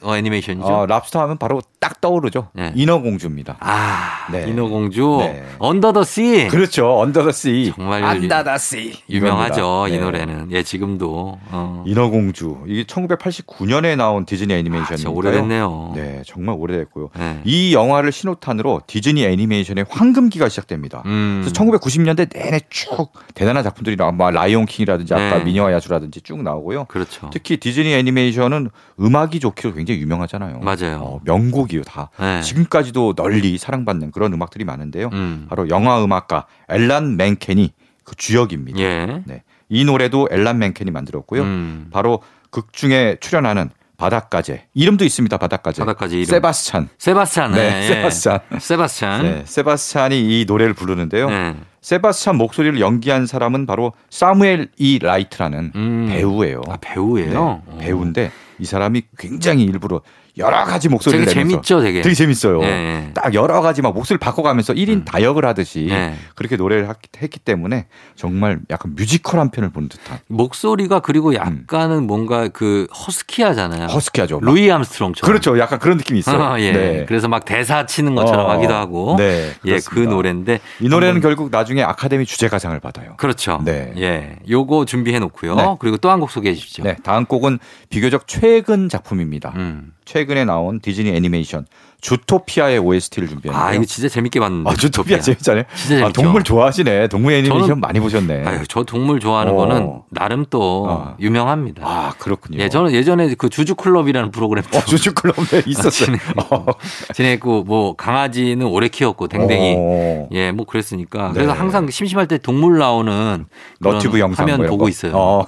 떤 0.05 0.17
애니메이션이죠? 0.19 0.67
어, 0.67 0.87
랍스터 0.87 1.21
하면 1.23 1.39
바로 1.39 1.63
딱 1.81 2.01
떠오르죠. 2.01 2.49
네. 2.53 2.73
인어공주입니다. 2.75 3.57
아, 3.61 4.27
네. 4.31 4.49
인어공주, 4.49 5.17
네. 5.21 5.45
Under 5.59 5.93
the 5.93 6.05
Sea. 6.05 6.47
그렇죠. 6.51 6.99
Under 7.01 7.25
the 7.25 7.33
Sea. 7.33 7.73
정말 7.75 8.05
Under 8.05 8.45
the 8.45 8.57
Sea. 8.59 8.93
유명하죠, 9.09 9.87
이 9.89 9.93
네. 9.93 9.99
노래는. 9.99 10.49
예, 10.53 10.63
지금도. 10.63 11.39
어. 11.51 11.85
인어공주. 11.87 12.65
이게 12.67 12.85
1989년에 12.85 13.97
나온 13.97 14.27
디즈니 14.27 14.53
아, 14.55 14.59
애니메이션이니까요. 14.59 14.97
진짜 14.97 15.11
오래됐네요. 15.11 15.93
네, 15.95 16.23
정말 16.27 16.57
오래됐고요. 16.59 17.11
네. 17.17 17.41
이 17.45 17.75
영화를 17.75 18.13
신호탄으로 18.13 18.83
디즈니 18.87 19.25
애니메이션의 19.25 19.87
황금기가 19.89 20.49
시작됩니다. 20.49 21.03
음. 21.07 21.43
그래서 21.43 21.55
1990년대 21.65 22.31
내내 22.33 22.61
쭉 22.71 23.13
대단한 23.35 23.65
작품들이 23.65 23.97
나와, 23.97 24.13
뭐 24.13 24.31
라이온 24.31 24.67
킹이라든지 24.67 25.15
아까 25.15 25.39
네. 25.39 25.45
미녀와 25.45 25.73
야수라든지 25.73 26.21
쭉 26.21 26.43
나오고요. 26.43 26.85
그렇죠. 26.87 27.31
특히 27.33 27.57
디즈니 27.57 27.93
애니메이션은 27.95 28.71
음악이 29.01 29.41
좋기로 29.41 29.75
굉장히 29.75 29.94
유명하잖아요. 29.99 30.61
맞아요. 30.61 30.99
어, 31.01 31.21
명곡이요 31.25 31.83
다. 31.83 32.11
네. 32.19 32.41
지금까지도 32.43 33.15
널리 33.15 33.59
사랑받는 33.59 34.11
그런 34.11 34.33
음악들이 34.33 34.65
많은데요. 34.65 35.11
음. 35.13 35.47
바로 35.49 35.69
영화 35.69 36.03
음악가 36.03 36.47
앨런 36.69 37.17
멘켄이 37.17 37.73
그 38.05 38.15
주역입니다. 38.17 38.79
예. 38.79 39.23
네. 39.25 39.43
이 39.69 39.85
노래도 39.85 40.29
앨런 40.31 40.59
멘켄이 40.59 40.91
만들었고요. 40.91 41.43
음. 41.43 41.89
바로 41.91 42.21
극 42.51 42.73
중에 42.73 43.17
출연하는 43.21 43.71
바닷가재 43.97 44.67
이름도 44.75 45.05
있습니다. 45.05 45.37
바닷가재. 45.39 45.81
바닷가재 45.81 46.17
이름. 46.17 46.27
세바스찬. 46.27 46.89
세바스찬. 46.99 47.53
네, 47.53 47.83
예. 47.83 47.89
세바스찬. 47.89 48.41
세바스찬. 48.59 49.23
네, 49.23 49.43
세바스찬이 49.47 50.21
이 50.41 50.45
노래를 50.47 50.75
부르는데요. 50.75 51.31
네. 51.31 51.57
세바스찬 51.81 52.37
목소리를 52.37 52.81
연기한 52.81 53.27
사람은 53.27 53.67
바로 53.67 53.93
사무엘 54.11 54.69
이 54.77 54.99
라이트라는 54.99 55.73
음. 55.75 56.07
배우예요. 56.09 56.63
아, 56.69 56.77
배우예요? 56.81 57.63
네, 57.73 57.85
배우인데 57.87 58.31
이 58.65 58.67
사람이 58.67 59.03
굉장히 59.19 59.65
일부러 59.65 60.01
여러 60.37 60.65
가지 60.65 60.89
목소리를 60.89 61.27
되게 61.27 61.39
내면서 61.39 61.57
재밌죠, 61.63 61.81
되게. 61.81 62.03
되게 62.03 62.15
재밌어요. 62.15 62.61
예, 62.65 62.67
예. 62.67 63.11
딱 63.15 63.35
여러 63.35 63.61
가지 63.61 63.83
막 63.83 63.95
목소리를 63.95 64.19
바꿔가면서 64.19 64.73
1인 64.75 65.05
다역을 65.05 65.45
하듯이 65.45 65.87
네. 65.89 66.17
그렇게 66.35 66.57
노래를 66.57 66.89
하- 66.89 66.95
했기 67.23 67.39
때문에 67.39 67.87
정말 68.17 68.59
약간 68.71 68.95
뮤지컬 68.97 69.39
한 69.39 69.51
편을 69.53 69.71
보는 69.71 69.89
듯한 69.89 70.19
목소리가 70.27 71.01
그리고 71.01 71.35
약간은 71.37 72.07
뭔가 72.09 72.49
그 72.49 72.89
허스키하잖아요. 73.07 73.87
허스키하죠. 73.87 74.41
막. 74.41 74.45
루이 74.53 74.71
암스트롱처럼. 74.71 75.27
그렇죠. 75.31 75.57
약간 75.61 75.79
그런 75.79 75.99
느낌이 75.99 76.19
있어요. 76.19 76.43
아, 76.43 76.61
예. 76.61 76.73
네. 76.73 77.05
그래서 77.07 77.29
막 77.29 77.45
대사 77.45 77.87
치는 77.87 78.15
것처럼 78.17 78.47
어, 78.47 78.51
하기도 78.51 78.75
하고. 78.75 79.15
네, 79.19 79.53
예, 79.67 79.79
그. 79.89 80.01
노래인데. 80.01 80.59
이 80.81 80.89
노래는 80.89 81.21
결국 81.21 81.51
나중에 81.51 81.83
아카데미 81.83 82.27
주제가상을 82.27 82.79
받아요. 82.81 83.15
그렇죠. 83.19 83.61
네. 83.65 83.93
예. 83.99 84.37
요거 84.51 84.85
준비해 84.87 85.19
놓고요. 85.21 85.55
네. 85.55 85.77
그리고 85.79 85.97
또 85.99 86.09
한 86.11 86.19
곡 86.21 86.31
소개해 86.31 86.55
주십시오. 86.55 86.85
네, 86.85 86.97
다음 87.03 87.25
곡은 87.25 87.59
비교적 87.89 88.27
최근 88.29 88.89
작품입니다. 88.89 89.53
음. 89.57 89.93
최근 90.05 90.24
에 90.37 90.45
나온 90.45 90.81
디즈니 90.81 91.11
애니메이션 91.11 91.67
주토피아의 92.01 92.79
OST를 92.81 93.29
준비했는데요. 93.29 93.67
아, 93.67 93.73
이거 93.73 93.85
진짜 93.87 94.09
재밌게 94.11 94.39
봤는데. 94.39 94.71
아, 94.71 94.75
주토피아 94.75 95.21
재밌잖아요. 95.21 95.65
진짜 95.75 95.95
아, 95.97 95.99
재밌죠. 96.01 96.23
동물 96.23 96.43
좋아하시네. 96.45 97.09
동물 97.09 97.33
애니메이션 97.33 97.79
저는- 97.79 97.81
많이 97.81 97.99
보셨네. 97.99 98.45
아유, 98.45 98.61
저 98.69 98.83
동물 98.85 99.21
좋아하는 99.21 99.53
어. 99.55 99.57
거는 99.57 100.01
나름 100.11 100.45
또 100.51 100.87
어. 100.87 101.17
유명합니다. 101.19 101.83
아, 101.87 102.13
그렇군요. 102.19 102.59
예, 102.59 102.69
저는 102.69 102.93
예전에 102.93 103.35
그 103.39 103.49
주주클럽이라는 103.49 104.33
프로그램도 104.33 104.77
어, 104.77 104.85
주주클럽에 104.85 105.63
있었어요. 105.67 106.17
어. 106.51 106.67
지냈고 107.15 107.65
뭐 107.65 107.97
강아지는 107.97 108.67
오래 108.67 108.89
키웠고 108.89 109.29
댕댕이 109.29 109.75
어. 109.79 110.29
예, 110.33 110.53
뭐 110.53 110.67
그랬으니까. 110.67 111.29
네. 111.29 111.33
그래서 111.35 111.53
항상 111.53 111.89
심심할 111.89 112.29
때 112.29 112.37
동물 112.37 112.77
나오는 112.79 113.47
너튜브 113.81 114.19
영상 114.21 114.45
화면 114.47 114.59
뭐 114.61 114.67
보고 114.69 114.85
거. 114.85 114.89
있어요. 114.91 115.13
어. 115.17 115.47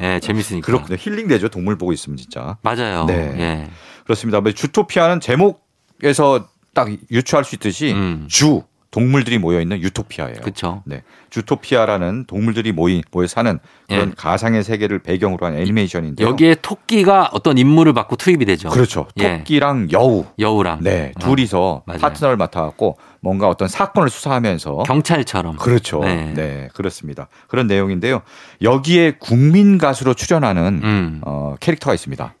예, 0.00 0.18
재밌으니까. 0.20 0.66
그렇군요. 0.66 0.96
힐링 0.98 1.28
되죠. 1.28 1.48
동물 1.48 1.78
보고 1.78 1.92
있으면 1.92 2.16
진짜. 2.16 2.56
맞아요. 2.62 3.04
네. 3.04 3.14
예. 3.38 3.68
그렇습니다. 4.12 4.40
뭐 4.40 4.52
주토피아는 4.52 5.20
제목에서 5.20 6.48
딱 6.74 6.88
유추할 7.10 7.44
수 7.44 7.54
있듯이 7.54 7.92
음. 7.92 8.26
주 8.28 8.62
동물들이 8.90 9.38
모여 9.38 9.58
있는 9.62 9.80
유토피아예요. 9.80 10.40
그렇죠. 10.42 10.82
네. 10.84 11.02
주토피아라는 11.30 12.26
동물들이 12.26 12.72
모이 12.72 13.02
모여 13.10 13.26
사는 13.26 13.58
그런 13.88 14.10
예. 14.10 14.14
가상의 14.14 14.62
세계를 14.62 14.98
배경으로 14.98 15.46
한 15.46 15.56
애니메이션인데요. 15.56 16.28
여기에 16.28 16.56
토끼가 16.56 17.30
어떤 17.32 17.56
임무를 17.56 17.94
맡고 17.94 18.16
투입이 18.16 18.44
되죠. 18.44 18.68
그렇죠. 18.68 19.06
예. 19.18 19.38
토끼랑 19.38 19.88
여우. 19.92 20.26
여우랑 20.38 20.80
네, 20.82 21.12
어, 21.16 21.20
둘이서 21.20 21.84
맞아요. 21.86 22.00
파트너를 22.00 22.36
맡아 22.36 22.60
갖고 22.60 22.98
뭔가 23.20 23.48
어떤 23.48 23.66
사건을 23.66 24.10
수사하면서 24.10 24.82
경찰처럼. 24.82 25.56
그렇죠. 25.56 26.00
네. 26.00 26.34
네. 26.34 26.68
그렇습니다. 26.74 27.28
그런 27.48 27.66
내용인데요. 27.66 28.20
여기에 28.60 29.12
국민 29.20 29.78
가수로 29.78 30.12
출연하는 30.12 30.80
음. 30.84 31.20
어, 31.24 31.54
캐릭터가 31.60 31.94
있습니다. 31.94 32.34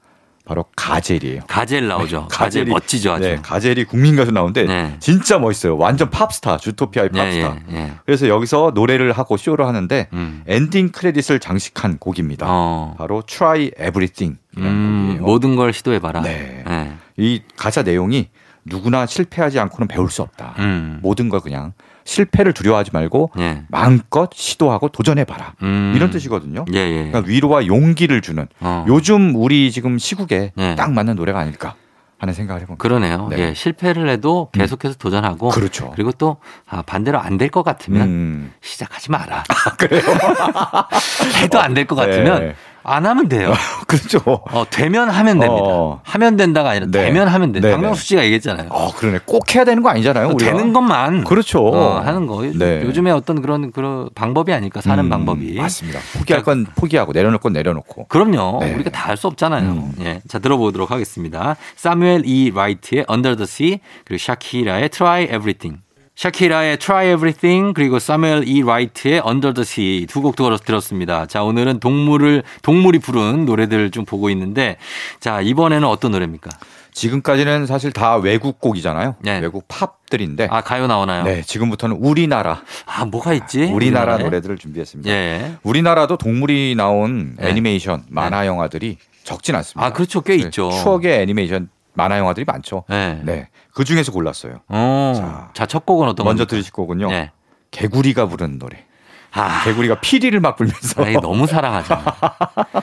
바로 0.44 0.64
가젤이에요. 0.74 1.42
가젤 1.46 1.86
나오죠. 1.86 2.26
가젤 2.28 2.64
멋지죠, 2.64 3.12
아주. 3.12 3.22
네, 3.22 3.36
가젤이 3.36 3.84
국민 3.84 4.16
가수 4.16 4.32
나오는데 4.32 4.64
네. 4.64 4.96
진짜 4.98 5.38
멋있어요. 5.38 5.76
완전 5.76 6.10
팝스타, 6.10 6.56
주토피아의 6.58 7.10
예, 7.14 7.18
팝스타. 7.18 7.56
예, 7.70 7.76
예. 7.76 7.92
그래서 8.04 8.28
여기서 8.28 8.72
노래를 8.74 9.12
하고 9.12 9.36
쇼를 9.36 9.66
하는데 9.66 10.08
음. 10.12 10.42
엔딩 10.48 10.90
크레딧을 10.90 11.38
장식한 11.38 11.98
곡입니다. 11.98 12.46
어. 12.48 12.94
바로 12.98 13.22
Try 13.22 13.70
Everything이라는 13.78 14.38
음. 14.58 15.18
모든 15.20 15.54
걸 15.54 15.72
시도해봐라. 15.72 16.22
네. 16.22 16.64
예. 16.68 16.92
이 17.16 17.42
가사 17.56 17.82
내용이 17.82 18.28
누구나 18.64 19.06
실패하지 19.06 19.60
않고는 19.60 19.86
배울 19.86 20.10
수 20.10 20.22
없다. 20.22 20.54
음. 20.58 20.98
모든 21.02 21.28
걸 21.28 21.40
그냥 21.40 21.72
실패를 22.04 22.52
두려워하지 22.52 22.90
말고 22.92 23.30
예. 23.38 23.62
마음껏 23.68 24.30
시도하고 24.32 24.88
도전해봐라. 24.88 25.54
음. 25.62 25.92
이런 25.96 26.10
뜻이거든요. 26.10 26.64
예, 26.72 26.78
예. 26.78 26.94
그러니까 27.10 27.22
위로와 27.26 27.66
용기를 27.66 28.20
주는 28.22 28.46
어. 28.60 28.84
요즘 28.88 29.34
우리 29.36 29.70
지금 29.70 29.98
시국에 29.98 30.52
네. 30.56 30.74
딱 30.76 30.92
맞는 30.92 31.16
노래가 31.16 31.38
아닐까 31.40 31.74
하는 32.18 32.34
생각을 32.34 32.62
해봅니다. 32.62 32.80
그러네요. 32.80 33.28
네. 33.30 33.38
예, 33.38 33.54
실패를 33.54 34.08
해도 34.08 34.48
계속해서 34.52 34.94
도전하고 34.94 35.48
그렇죠. 35.48 35.92
리고 35.96 36.12
또 36.12 36.36
아, 36.68 36.82
반대로 36.82 37.18
안 37.18 37.36
될 37.36 37.48
것 37.50 37.62
같으면 37.64 38.02
음. 38.08 38.52
시작하지 38.60 39.10
마라. 39.10 39.42
그래요? 39.78 40.02
해도 41.42 41.60
안 41.60 41.74
될 41.74 41.86
것 41.86 41.96
같으면 41.96 42.40
네. 42.40 42.54
안 42.84 43.06
하면 43.06 43.28
돼요. 43.28 43.52
그렇죠. 43.86 44.18
어, 44.26 44.64
되면 44.70 45.08
하면 45.08 45.38
됩니다. 45.38 45.62
어. 45.64 46.00
하면 46.02 46.36
된다가 46.36 46.70
아니라 46.70 46.86
네. 46.90 47.04
되면 47.04 47.28
하면 47.28 47.52
돼. 47.52 47.60
네, 47.60 47.70
박명수 47.72 48.04
씨가 48.04 48.22
얘기했잖아요. 48.24 48.68
어, 48.70 48.92
그러네. 48.94 49.20
꼭 49.24 49.54
해야 49.54 49.64
되는 49.64 49.82
거 49.82 49.88
아니잖아요. 49.90 50.28
우리가. 50.30 50.50
되는 50.52 50.72
것만 50.72 51.24
그렇죠. 51.24 51.60
어, 51.66 52.00
하는 52.00 52.26
거. 52.26 52.42
네. 52.42 52.82
요즘에 52.82 53.10
어떤 53.10 53.40
그런 53.42 53.70
그런 53.72 54.08
방법이 54.14 54.52
아닐까 54.52 54.80
사는 54.80 55.04
음, 55.04 55.08
방법이. 55.08 55.54
맞습니다. 55.54 56.00
포기할 56.18 56.42
건 56.42 56.66
포기하고 56.74 57.12
내려놓을 57.12 57.38
건 57.38 57.52
내려놓고. 57.52 58.06
그럼요. 58.08 58.58
네. 58.60 58.74
우리가 58.74 58.90
다 58.90 59.02
할 59.12 59.16
수 59.16 59.26
없잖아요. 59.26 59.70
음. 59.70 59.92
예. 60.00 60.20
자, 60.26 60.38
들어보도록 60.38 60.90
하겠습니다. 60.90 61.56
사무엘 61.76 62.22
E. 62.24 62.50
라이트의 62.54 63.04
Under 63.10 63.36
the 63.36 63.44
Sea, 63.44 63.80
그리고 64.06 64.18
샤키라의 64.22 64.88
Try 64.88 65.24
Everything. 65.24 65.80
샤키라의 66.22 66.76
Try 66.76 67.06
Everything 67.14 67.74
그리고 67.74 67.98
사무엘 67.98 68.46
E. 68.46 68.62
라이트의 68.62 69.22
Under 69.26 69.52
the 69.52 69.62
Sea 69.62 70.06
두 70.06 70.22
곡 70.22 70.36
들었습니다. 70.36 71.26
자 71.26 71.42
오늘은 71.42 71.80
동물을 71.80 72.44
동물이 72.62 73.00
부른 73.00 73.44
노래들 73.44 73.90
좀 73.90 74.04
보고 74.04 74.30
있는데 74.30 74.76
자 75.18 75.40
이번에는 75.40 75.88
어떤 75.88 76.12
노래입니까? 76.12 76.50
지금까지는 76.92 77.66
사실 77.66 77.90
다 77.90 78.14
외국 78.16 78.60
곡이잖아요. 78.60 79.16
네. 79.20 79.40
외국 79.40 79.66
팝들인데. 79.66 80.46
아 80.48 80.60
가요 80.60 80.86
나오나요? 80.86 81.24
네, 81.24 81.42
지금부터는 81.42 81.96
우리나라, 81.96 82.62
아 82.86 83.04
뭐가 83.06 83.32
있지? 83.32 83.62
우리나라 83.64 83.74
우리나라에? 84.14 84.22
노래들을 84.22 84.58
준비했습니다. 84.58 85.10
예. 85.10 85.54
우리나라도 85.64 86.18
동물이 86.18 86.74
나온 86.76 87.34
네. 87.36 87.48
애니메이션, 87.48 88.04
만화 88.08 88.46
영화들이 88.46 88.98
적진 89.24 89.56
않습니다. 89.56 89.84
아 89.84 89.92
그렇죠 89.92 90.20
꽤 90.20 90.36
네, 90.36 90.44
있죠. 90.44 90.70
추억의 90.70 91.22
애니메이션 91.22 91.68
만화 91.94 92.18
영화들이 92.18 92.44
많죠. 92.46 92.84
네. 92.88 93.48
네. 93.72 93.74
그 93.74 93.84
중에서 93.84 94.12
골랐어요. 94.12 94.60
어. 94.68 95.48
자첫 95.54 95.86
곡은 95.86 96.08
어떤 96.08 96.24
먼저? 96.24 96.44
들으실 96.44 96.72
거군요. 96.72 97.08
네. 97.10 97.30
개구리가 97.70 98.26
부르는 98.26 98.58
노래. 98.58 98.84
아, 99.32 99.64
개구리가 99.64 100.00
피리를 100.00 100.38
막 100.40 100.56
불면서. 100.56 101.02
아이, 101.02 101.14
너무 101.14 101.46
사랑하죠. 101.46 101.98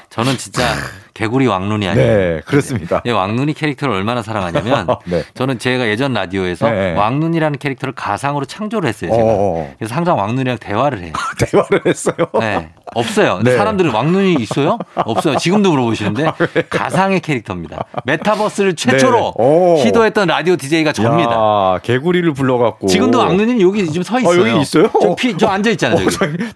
저는 0.09 0.35
진짜 0.37 0.63
개구리 1.14 1.47
왕눈이 1.47 1.88
아니에요. 1.88 2.07
네, 2.07 2.41
그렇습니다. 2.45 3.01
예, 3.05 3.12
왕눈이 3.12 3.53
캐릭터를 3.53 3.93
얼마나 3.95 4.22
사랑하냐면 4.22 4.88
네. 5.05 5.24
저는 5.34 5.60
제가 5.60 5.88
예전 5.88 6.14
라디오에서 6.14 6.70
네. 6.70 6.93
왕눈이라는 6.93 7.60
캐릭터를 7.60 7.93
가상으로 7.95 8.45
창조를 8.45 8.88
했어요. 8.89 9.12
제가. 9.12 9.24
어, 9.24 9.74
그래서 9.78 9.95
항상 9.95 10.18
왕눈이랑 10.18 10.57
대화를 10.60 10.99
해요. 11.01 11.14
대화를 11.39 11.82
했어요. 11.86 12.16
네. 12.39 12.70
없어요. 12.95 13.39
네. 13.43 13.55
사람들은 13.55 13.91
왕눈이 13.91 14.36
있어요? 14.36 14.78
없어요. 14.95 15.38
지금도 15.38 15.72
물어보시는데 15.72 16.32
가상의 16.70 17.20
캐릭터입니다. 17.20 17.84
메타버스를 18.05 18.76
최초로 18.76 19.34
네. 19.38 19.43
오. 19.43 19.78
시도했던 19.84 20.28
라디오 20.28 20.55
DJ가 20.55 20.91
접니다. 20.93 21.32
야, 21.34 21.80
개구리를 21.84 22.32
불러갖고. 22.34 22.88
지금도 22.88 23.20
왕눈이 23.20 23.62
여기 23.62 23.86
지금 23.88 24.03
서 24.03 24.20
있어요. 24.20 24.49
여기 24.49 24.62
있어요? 24.62 24.89
저, 25.01 25.16
피, 25.16 25.38
저 25.38 25.47
앉아 25.47 25.70
있잖아요. 25.72 26.05
어, 26.07 26.10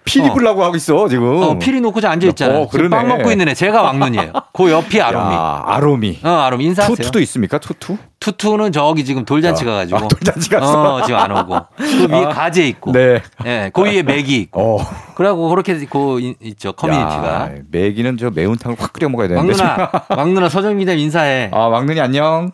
피리 0.04 0.28
어. 0.28 0.32
불라고 0.32 0.64
하고 0.64 0.76
있어 0.76 1.08
지금. 1.08 1.42
어, 1.42 1.58
피리 1.58 1.80
놓고 1.80 2.00
저 2.00 2.08
앉아 2.08 2.26
있잖아요. 2.28 2.58
어, 2.62 2.68
빵 2.68 2.70
그러네. 2.70 3.04
먹고 3.04 3.30
있는 3.30 3.48
애 3.48 3.54
제가 3.54 3.82
왕눈이에요. 3.82 4.32
그 4.52 4.70
옆이 4.70 5.00
아로미. 5.00 5.34
야, 5.34 5.62
아로미. 5.66 6.18
어, 6.22 6.28
아로미 6.28 6.64
인사하세요. 6.66 6.96
투투도 6.96 7.20
있습니까? 7.20 7.58
투투? 7.58 7.96
투투는 8.20 8.72
저기 8.72 9.04
지금 9.04 9.24
돌잔치 9.24 9.64
가 9.64 9.72
가지고. 9.74 9.98
아, 9.98 10.08
돌잔치 10.08 10.48
갔어? 10.50 10.94
어, 10.96 11.02
지금 11.02 11.18
안 11.18 11.30
오고. 11.32 11.58
그 11.76 12.08
위에 12.10 12.24
아, 12.24 12.28
가재 12.28 12.66
있고. 12.68 12.92
네. 12.92 13.20
예, 13.44 13.70
그 13.72 13.82
위에 13.82 14.02
메기 14.02 14.36
있고. 14.42 14.78
어. 14.80 14.86
그래갖고 15.16 15.48
그렇게 15.48 15.84
그 15.86 16.20
이- 16.20 16.34
있죠 16.40 16.72
커뮤니티가. 16.72 17.26
야, 17.26 17.50
메기는 17.70 18.16
저 18.16 18.30
매운탕을 18.30 18.76
확 18.78 18.92
끓여 18.92 19.08
먹어야 19.08 19.28
되는데. 19.28 19.60
왕눈아, 19.62 19.90
왕눈아 20.16 20.48
서정민님 20.48 20.98
인사해. 20.98 21.50
아, 21.52 21.68
왕눈이 21.68 22.00
안녕. 22.00 22.52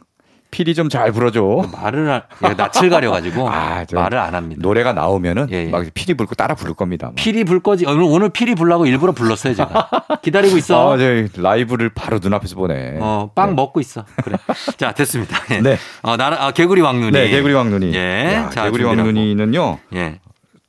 피리 0.51 0.75
좀 0.75 0.94
잘 0.94 1.13
불어줘. 1.13 1.69
말을 1.73 2.11
하- 2.11 2.23
얘가 2.51 2.71
낯을 2.73 2.91
가려가지고 2.91 3.49
아, 3.49 3.85
저 3.85 3.97
말을 3.97 4.19
안 4.19 4.35
합니다. 4.35 4.61
노래가 4.63 4.93
나오면은 4.93 5.49
예, 5.53 5.67
예. 5.67 5.71
막 5.71 5.85
피리 5.95 6.15
불고 6.15 6.35
따라 6.35 6.55
부를 6.55 6.75
겁니다. 6.75 7.07
막. 7.09 7.15
피리 7.15 7.45
불 7.45 7.61
거지. 7.61 7.87
오늘 7.87 8.03
오늘 8.03 8.29
피리 8.31 8.55
불라고 8.55 8.87
일부러 8.87 9.13
불렀어요 9.13 9.55
제가. 9.55 9.89
기다리고 10.23 10.57
있어. 10.59 10.95
아, 10.95 10.99
저 10.99 11.43
라이브를 11.43 11.91
바로 11.91 12.19
눈앞에서 12.21 12.57
보네. 12.57 12.99
어, 13.01 13.31
빵 13.35 13.51
네. 13.51 13.55
먹고 13.55 13.81
있어. 13.81 14.05
그래. 14.25 14.37
자, 14.77 14.93
됐습니다. 14.93 15.37
예. 15.53 15.61
네. 15.61 15.77
어, 16.03 16.17
나라, 16.17 16.45
아, 16.47 16.51
개구리 16.51 16.81
왕눈이. 16.81 17.13
네, 17.13 17.29
개구리 17.29 17.55
왕눈이. 17.55 17.95
예. 17.95 18.35
야, 18.35 18.51
자, 18.51 18.65
개구리 18.65 18.85
왕눈이는요. 18.85 19.79
예. 19.95 20.21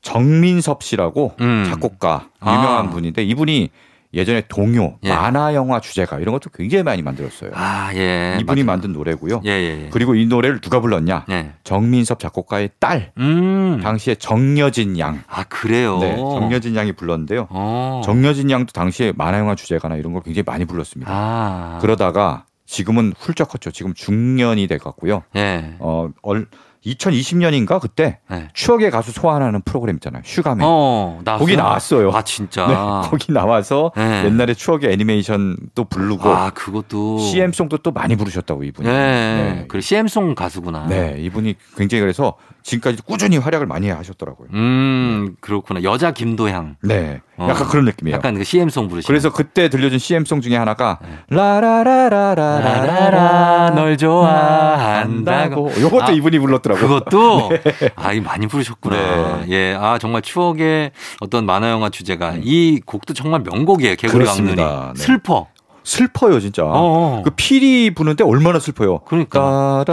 정민섭 0.02 0.82
씨라고 0.82 1.34
음. 1.40 1.66
작곡가 1.68 2.26
아. 2.40 2.54
유명한 2.54 2.90
분인데 2.90 3.22
이분이 3.22 3.70
예전에 4.14 4.42
동요, 4.48 4.98
예. 5.04 5.08
만화 5.08 5.54
영화 5.54 5.80
주제가 5.80 6.18
이런 6.18 6.32
것도 6.34 6.50
굉장히 6.50 6.82
많이 6.82 7.02
만들었어요. 7.02 7.50
아, 7.54 7.90
예. 7.94 8.36
이분이 8.40 8.62
맞아요. 8.62 8.66
만든 8.66 8.92
노래고요. 8.92 9.40
예, 9.46 9.50
예, 9.50 9.84
예. 9.84 9.88
그리고 9.90 10.14
이 10.14 10.26
노래를 10.26 10.60
누가 10.60 10.80
불렀냐? 10.80 11.24
예. 11.30 11.52
정민섭 11.64 12.18
작곡가의 12.18 12.70
딸, 12.78 13.12
음. 13.18 13.80
당시에 13.82 14.14
정여진 14.16 14.98
양. 14.98 15.22
아, 15.28 15.44
그래요. 15.44 15.98
네, 15.98 16.16
정여진 16.16 16.76
양이 16.76 16.92
불렀는데요. 16.92 17.46
어. 17.50 18.02
정여진 18.04 18.50
양도 18.50 18.72
당시에 18.72 19.12
만화 19.16 19.38
영화 19.38 19.54
주제가나 19.54 19.96
이런 19.96 20.12
걸 20.12 20.22
굉장히 20.22 20.44
많이 20.46 20.64
불렀습니다. 20.66 21.10
아. 21.12 21.78
그러다가 21.80 22.44
지금은 22.66 23.12
훌쩍 23.18 23.48
컸죠. 23.48 23.70
지금 23.70 23.94
중년이 23.94 24.66
돼 24.66 24.78
갖고요. 24.78 25.22
예. 25.36 25.74
어, 25.78 26.08
얼 26.22 26.46
2020년인가 26.84 27.80
그때 27.80 28.18
네. 28.28 28.48
추억의 28.54 28.90
가수 28.90 29.12
소환하는 29.12 29.62
프로그램 29.62 29.96
있잖아요. 29.96 30.22
슈가맨. 30.24 30.60
어, 30.66 31.20
나왔어요? 31.24 31.38
거기 31.44 31.56
나왔어요. 31.56 32.10
아, 32.12 32.22
진짜. 32.22 32.66
네, 32.66 32.74
거기 33.08 33.32
나와서 33.32 33.92
네. 33.96 34.24
옛날에 34.24 34.54
추억의 34.54 34.92
애니메이션 34.92 35.56
또 35.74 35.84
부르고 35.84 36.28
아, 36.28 36.50
그것도. 36.50 37.18
CM송도 37.18 37.78
또 37.78 37.90
많이 37.92 38.16
부르셨다고 38.16 38.64
이분이. 38.64 38.88
네. 38.88 38.92
네. 38.94 39.64
그래, 39.68 39.80
CM송 39.80 40.34
가수구나. 40.34 40.86
네, 40.88 41.16
이분이 41.18 41.54
굉장히 41.76 42.00
그래서 42.00 42.34
지금까지 42.62 43.02
꾸준히 43.02 43.38
활약을 43.38 43.66
많이 43.66 43.88
하셨더라고요. 43.90 44.48
음, 44.52 45.34
그렇구나. 45.40 45.82
여자 45.82 46.12
김도향. 46.12 46.76
네, 46.82 47.20
어. 47.36 47.48
약간 47.50 47.66
그런 47.68 47.84
느낌이에요. 47.86 48.16
약간 48.16 48.34
그 48.36 48.44
CM송 48.44 48.88
부르시는. 48.88 49.06
그래서 49.06 49.32
그때 49.32 49.68
들려준 49.68 49.98
CM송 49.98 50.40
중에 50.40 50.56
하나가 50.56 50.98
네. 51.02 51.08
라라라라라라라 51.28 52.60
라라라 52.60 53.70
널 53.74 53.96
좋아한다고. 53.96 55.72
요것도 55.80 56.04
아, 56.04 56.10
이분이 56.10 56.38
불렀더라고요. 56.38 56.71
그것도 56.74 57.50
아, 57.96 58.12
이 58.12 58.20
많이 58.20 58.46
부르셨구나. 58.46 59.44
네. 59.46 59.46
예. 59.50 59.76
아, 59.78 59.98
정말 59.98 60.22
추억의 60.22 60.92
어떤 61.20 61.46
만화 61.46 61.70
영화 61.70 61.90
주제가 61.90 62.34
이 62.42 62.80
곡도 62.84 63.14
정말 63.14 63.42
명곡이에요. 63.42 63.96
개구리. 63.96 64.26
왕눈이. 64.26 64.56
네. 64.56 64.92
슬퍼. 64.96 65.48
슬퍼요, 65.84 66.38
진짜. 66.40 66.62
어. 66.64 67.22
그 67.24 67.30
피리 67.30 67.92
부는데 67.94 68.24
얼마나 68.24 68.58
슬퍼요. 68.58 69.00
그러니까. 69.00 69.84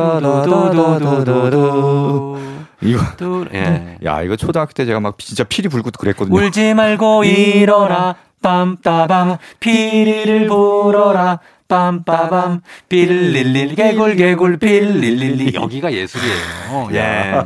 이거 2.82 3.02
또, 3.18 3.46
예. 3.54 3.98
야 4.06 4.22
이거 4.22 4.36
초등학교 4.36 4.72
때 4.72 4.86
제가 4.86 5.00
막 5.00 5.18
진짜 5.20 5.44
피리 5.44 5.68
불고 5.68 5.92
그랬거든요. 5.92 6.36
울지 6.38 6.74
말고 6.76 7.26
일어나 7.26 8.16
빰빠밤 8.42 9.38
피리를 9.60 10.48
불어라 10.48 11.40
빰빠밤 11.68 12.62
빌릴릴 12.90 13.76
개굴 13.76 14.16
개굴 14.16 14.58
빌릴릴리 14.58 15.54
여기가 15.54 15.94
예술이에요. 15.94 16.90
예. 16.94 17.42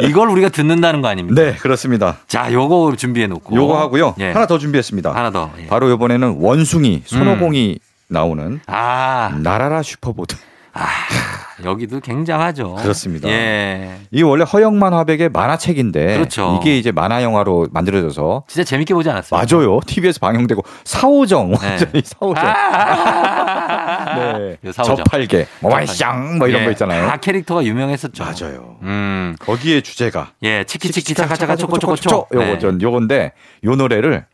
이걸 0.00 0.28
우리가 0.30 0.48
듣는다는 0.48 1.00
거 1.00 1.08
아닙니까? 1.08 1.40
네 1.40 1.54
그렇습니다. 1.54 2.18
자, 2.26 2.52
요거 2.52 2.96
준비해 2.96 3.28
놓고 3.28 3.54
요거 3.54 3.78
하고요. 3.78 4.16
예. 4.18 4.32
하나 4.32 4.46
더 4.46 4.58
준비했습니다. 4.58 5.14
하나 5.14 5.30
더. 5.30 5.52
예. 5.60 5.66
바로 5.68 5.90
이번에는 5.92 6.38
원숭이 6.40 7.02
손오공이 7.04 7.78
나오는 8.08 8.60
아, 8.66 9.38
날아라 9.42 9.82
슈퍼보드. 9.82 10.34
아, 10.80 11.64
여기도 11.64 11.98
굉장하죠. 12.00 12.74
그렇습니다. 12.76 13.28
예. 13.28 13.96
이 14.12 14.22
원래 14.22 14.44
허영만 14.44 14.92
화백의 14.94 15.30
만화책인데 15.30 16.14
그렇죠. 16.14 16.58
이게 16.60 16.78
이제 16.78 16.92
만화 16.92 17.22
영화로 17.22 17.68
만들어져서 17.72 18.44
진짜 18.46 18.64
재밌게 18.64 18.94
보지 18.94 19.10
않았어요? 19.10 19.40
맞아요. 19.40 19.80
TV에서 19.86 20.20
방영되고 20.20 20.62
사오정 20.84 21.50
네. 21.52 21.56
완전히 21.68 22.02
사오정. 22.04 22.44
아, 22.46 24.14
네. 24.38 24.56
요 24.64 24.72
사오정. 24.72 24.96
저팔계, 24.98 25.46
뭐마샹 25.60 26.36
뭐 26.38 26.46
이런 26.48 26.62
예, 26.62 26.64
거 26.66 26.70
있잖아요. 26.72 27.08
다 27.08 27.16
캐릭터가 27.16 27.64
유명했었죠. 27.64 28.24
맞아요. 28.24 28.76
음. 28.82 29.34
거기에 29.40 29.80
주제가 29.80 30.30
예, 30.44 30.64
치키치키 30.64 31.14
차카차카 31.14 31.56
초코초코초. 31.56 32.26
요거 32.32 32.44
네. 32.44 32.58
전 32.58 32.80
요건데 32.80 33.32
요 33.64 33.74
노래를 33.74 34.24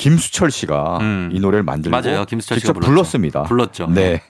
김수철 0.00 0.50
씨가 0.50 0.98
음. 1.02 1.30
이 1.32 1.40
노래를 1.40 1.62
만들고 1.62 1.94
맞아요. 1.94 2.24
김수철 2.24 2.56
씨가 2.58 2.60
직접 2.60 2.72
불렀죠. 2.72 2.90
불렀습니다. 2.90 3.42
불렀죠. 3.44 3.86
네. 3.88 4.22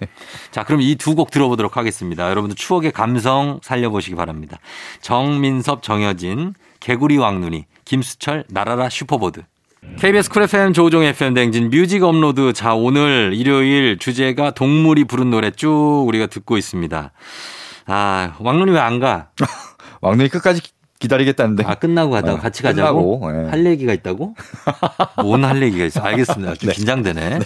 자, 0.50 0.64
그럼 0.64 0.80
이 0.82 0.96
두 0.96 1.14
곡 1.14 1.30
들어보도록 1.30 1.76
하겠습니다. 1.76 2.28
여러분들 2.28 2.56
추억의 2.56 2.90
감성 2.92 3.60
살려보시기 3.62 4.16
바랍니다. 4.16 4.58
정민섭, 5.00 5.82
정여진, 5.82 6.54
개구리 6.80 7.18
왕눈이, 7.18 7.66
김수철, 7.84 8.44
날아라 8.48 8.88
슈퍼보드. 8.88 9.42
KBS 9.98 10.28
쿨 10.30 10.42
FM 10.42 10.72
조우종 10.72 11.02
FM 11.04 11.34
대행진 11.34 11.70
뮤직 11.70 12.02
업로드. 12.02 12.52
자, 12.52 12.74
오늘 12.74 13.32
일요일 13.34 13.96
주제가 13.98 14.50
동물이 14.50 15.04
부른 15.04 15.30
노래 15.30 15.50
쭉 15.50 16.04
우리가 16.06 16.26
듣고 16.26 16.58
있습니다. 16.58 17.12
아, 17.86 18.34
왕눈이 18.38 18.72
왜 18.72 18.78
안 18.80 18.98
가? 19.00 19.28
왕눈이 20.02 20.28
끝까지 20.30 20.60
기- 21.00 21.08
기다리겠다는데. 21.08 21.64
아, 21.66 21.74
끝나고 21.74 22.10
가다가 22.12 22.34
어, 22.34 22.40
같이 22.40 22.62
가자고? 22.62 23.20
끝나고, 23.20 23.46
예. 23.46 23.50
할 23.50 23.66
얘기가 23.66 23.92
있다고? 23.94 24.34
뭔 25.22 25.44
할 25.44 25.60
얘기가 25.62 25.84
있어? 25.86 26.00
알겠습니다. 26.00 26.54
좀 26.54 26.68
네. 26.70 26.74
긴장되네. 26.74 27.38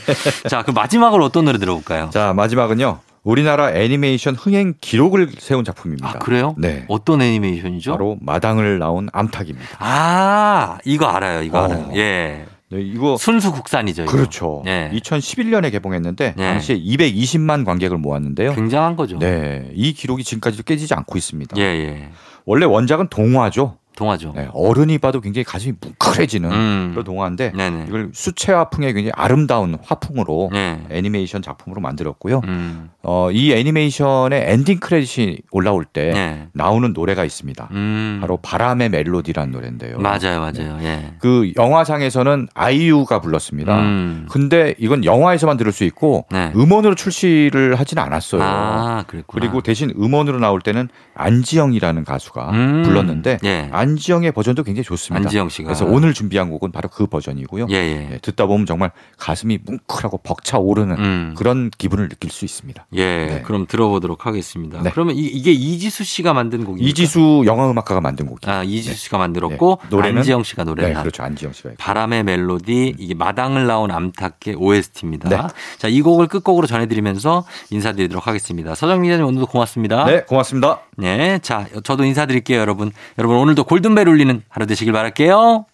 자, 0.49 0.63
그럼 0.63 0.75
마지막으로 0.75 1.25
어떤 1.25 1.45
노래 1.47 1.59
들어볼까요? 1.59 2.11
자, 2.13 2.33
마지막은요. 2.35 2.99
우리나라 3.23 3.73
애니메이션 3.73 4.35
흥행 4.35 4.75
기록을 4.83 5.31
세운 5.39 5.65
작품입니다. 5.65 6.09
아, 6.11 6.13
그래요? 6.19 6.55
네. 6.59 6.85
어떤 6.89 7.23
애니메이션이죠? 7.23 7.93
바로 7.93 8.19
마당을 8.21 8.79
나온 8.79 9.09
암탉입니다. 9.15 9.77
아, 9.79 10.79
이거 10.85 11.07
알아요. 11.07 11.43
이거 11.43 11.61
어. 11.61 11.65
알아요. 11.65 11.91
예. 11.95 12.45
네, 12.75 12.83
이거 12.83 13.17
순수 13.17 13.53
국산이죠. 13.53 14.03
이거. 14.03 14.13
그렇죠. 14.13 14.63
예. 14.67 14.91
2011년에 14.93 15.71
개봉했는데 15.71 16.35
네. 16.37 16.53
당시에 16.53 16.77
220만 16.77 17.65
관객을 17.65 17.99
모았는데요. 17.99 18.55
굉장한 18.55 18.97
거죠. 18.97 19.19
네, 19.19 19.71
이 19.75 19.93
기록이 19.93 20.25
지금까지도 20.25 20.65
깨지지 20.65 20.93
않고 20.95 21.17
있습니다. 21.17 21.57
예, 21.59 21.63
예. 21.63 22.09
원래 22.45 22.67
원작은 22.67 23.09
동화죠. 23.09 23.79
동화죠. 23.97 24.33
네, 24.35 24.49
어른이 24.53 24.99
봐도 24.99 25.21
굉장히 25.21 25.45
가슴이 25.45 25.75
뭉클해지는 25.81 26.51
음. 26.51 26.89
그런 26.93 27.05
동화인데 27.05 27.53
네네. 27.53 27.87
이걸 27.89 28.11
수채화풍의 28.13 28.93
굉장히 28.93 29.13
아름다운 29.15 29.77
화풍으로 29.83 30.51
네. 30.53 30.81
애니메이션 30.91 31.43
작품으로 31.43 31.81
만들었고요. 31.81 32.41
음. 32.45 32.91
어, 33.03 33.31
이 33.31 33.53
애니메이션의 33.53 34.45
엔딩 34.47 34.81
크레딧이 34.81 35.39
올라올 35.51 35.85
때 35.85 36.13
네. 36.13 36.49
나오는 36.53 36.93
노래가 36.93 37.25
있습니다. 37.25 37.69
음. 37.71 38.19
바로 38.21 38.37
바람의 38.39 38.89
멜로디라는 38.91 39.53
노래인데요. 39.53 39.99
맞아요, 39.99 40.41
맞아요. 40.41 40.79
예. 40.83 41.15
그 41.19 41.53
영화상에서는 41.57 42.49
아이유가 42.55 43.21
불렀습니다. 43.21 43.79
음. 43.81 44.27
근데 44.31 44.75
이건 44.79 45.05
영화에서만 45.05 45.57
들을 45.57 45.71
수 45.73 45.85
있고 45.85 46.27
네. 46.31 46.53
음원으로 46.57 46.95
출시를 46.95 47.77
하지는 47.77 48.03
않았어요. 48.03 48.43
아. 48.43 49.05
그리고 49.27 49.61
대신 49.61 49.93
음원으로 49.97 50.39
나올 50.39 50.61
때는 50.61 50.89
안지영이라는 51.15 52.05
가수가 52.05 52.51
음. 52.51 52.83
불렀는데 52.85 53.39
예. 53.45 53.69
안지영의 53.85 54.33
버전도 54.33 54.63
굉장히 54.65 54.85
좋습니다. 54.85 55.27
안지영 55.27 55.49
씨가. 55.49 55.67
그래서 55.69 55.85
오늘 55.85 56.15
준비한 56.15 56.51
곡은 56.51 56.73
바로 56.73 56.89
그 56.89 57.07
버전이고요. 57.07 57.67
예, 57.71 57.75
예. 57.75 58.09
예, 58.13 58.19
듣다 58.19 58.47
보면 58.47 58.67
정말 58.67 58.91
가슴이 59.19 59.59
뭉클하고 59.65 60.19
벅차 60.19 60.59
오르는 60.59 60.97
음. 60.99 61.35
그런 61.37 61.71
기분을 61.77 62.09
느낄 62.09 62.31
수 62.31 62.45
있습니다. 62.45 62.87
예. 62.95 63.05
네. 63.27 63.43
그럼 63.43 63.67
들어보도록 63.67 64.27
하겠습니다. 64.27 64.83
네. 64.83 64.91
그러면 64.93 65.15
이, 65.17 65.43
게 65.43 65.53
이지수 65.53 66.05
씨가 66.05 66.33
만든 66.33 66.65
곡입니까? 66.65 66.89
이지수 66.89 67.43
영화음악가가 67.47 68.01
만든 68.01 68.27
곡이에요. 68.27 68.59
아, 68.59 68.63
이지수 68.65 68.95
씨가 68.97 69.19
만들었고 69.19 69.79
네. 69.83 69.89
노래는- 69.97 70.17
안지영 70.19 70.43
씨가 70.43 70.65
노래를 70.65 70.91
네, 70.91 70.95
한 70.95 71.03
그렇죠. 71.03 71.23
안지영 71.23 71.53
씨가. 71.53 71.71
바람의 71.79 72.25
멜로디 72.25 72.97
이게 72.99 73.15
마당을 73.15 73.67
나온 73.67 73.91
암탉의 73.91 74.57
OST입니다. 74.57 75.29
네. 75.29 75.37
자, 75.79 75.89
이 75.89 76.01
곡을 76.03 76.27
끝곡으로 76.29 76.67
전해드리면서 76.67 77.45
인사드리도록 77.71 78.27
하겠습니다. 78.27 78.75
서정민 78.75 79.11
기자님 79.11 79.27
오늘도 79.27 79.47
고맙습니다. 79.47 80.05
네, 80.07 80.23
고맙습니다. 80.23 80.81
네, 80.97 81.39
자, 81.41 81.67
저도 81.83 82.05
인사드릴게요, 82.05 82.59
여러분. 82.61 82.93
여러분 83.19 83.37
오늘도 83.39 83.65
골든벨 83.75 84.09
울리는 84.09 84.41
하루 84.49 84.67
되시길 84.67 84.93
바랄게요. 84.93 85.67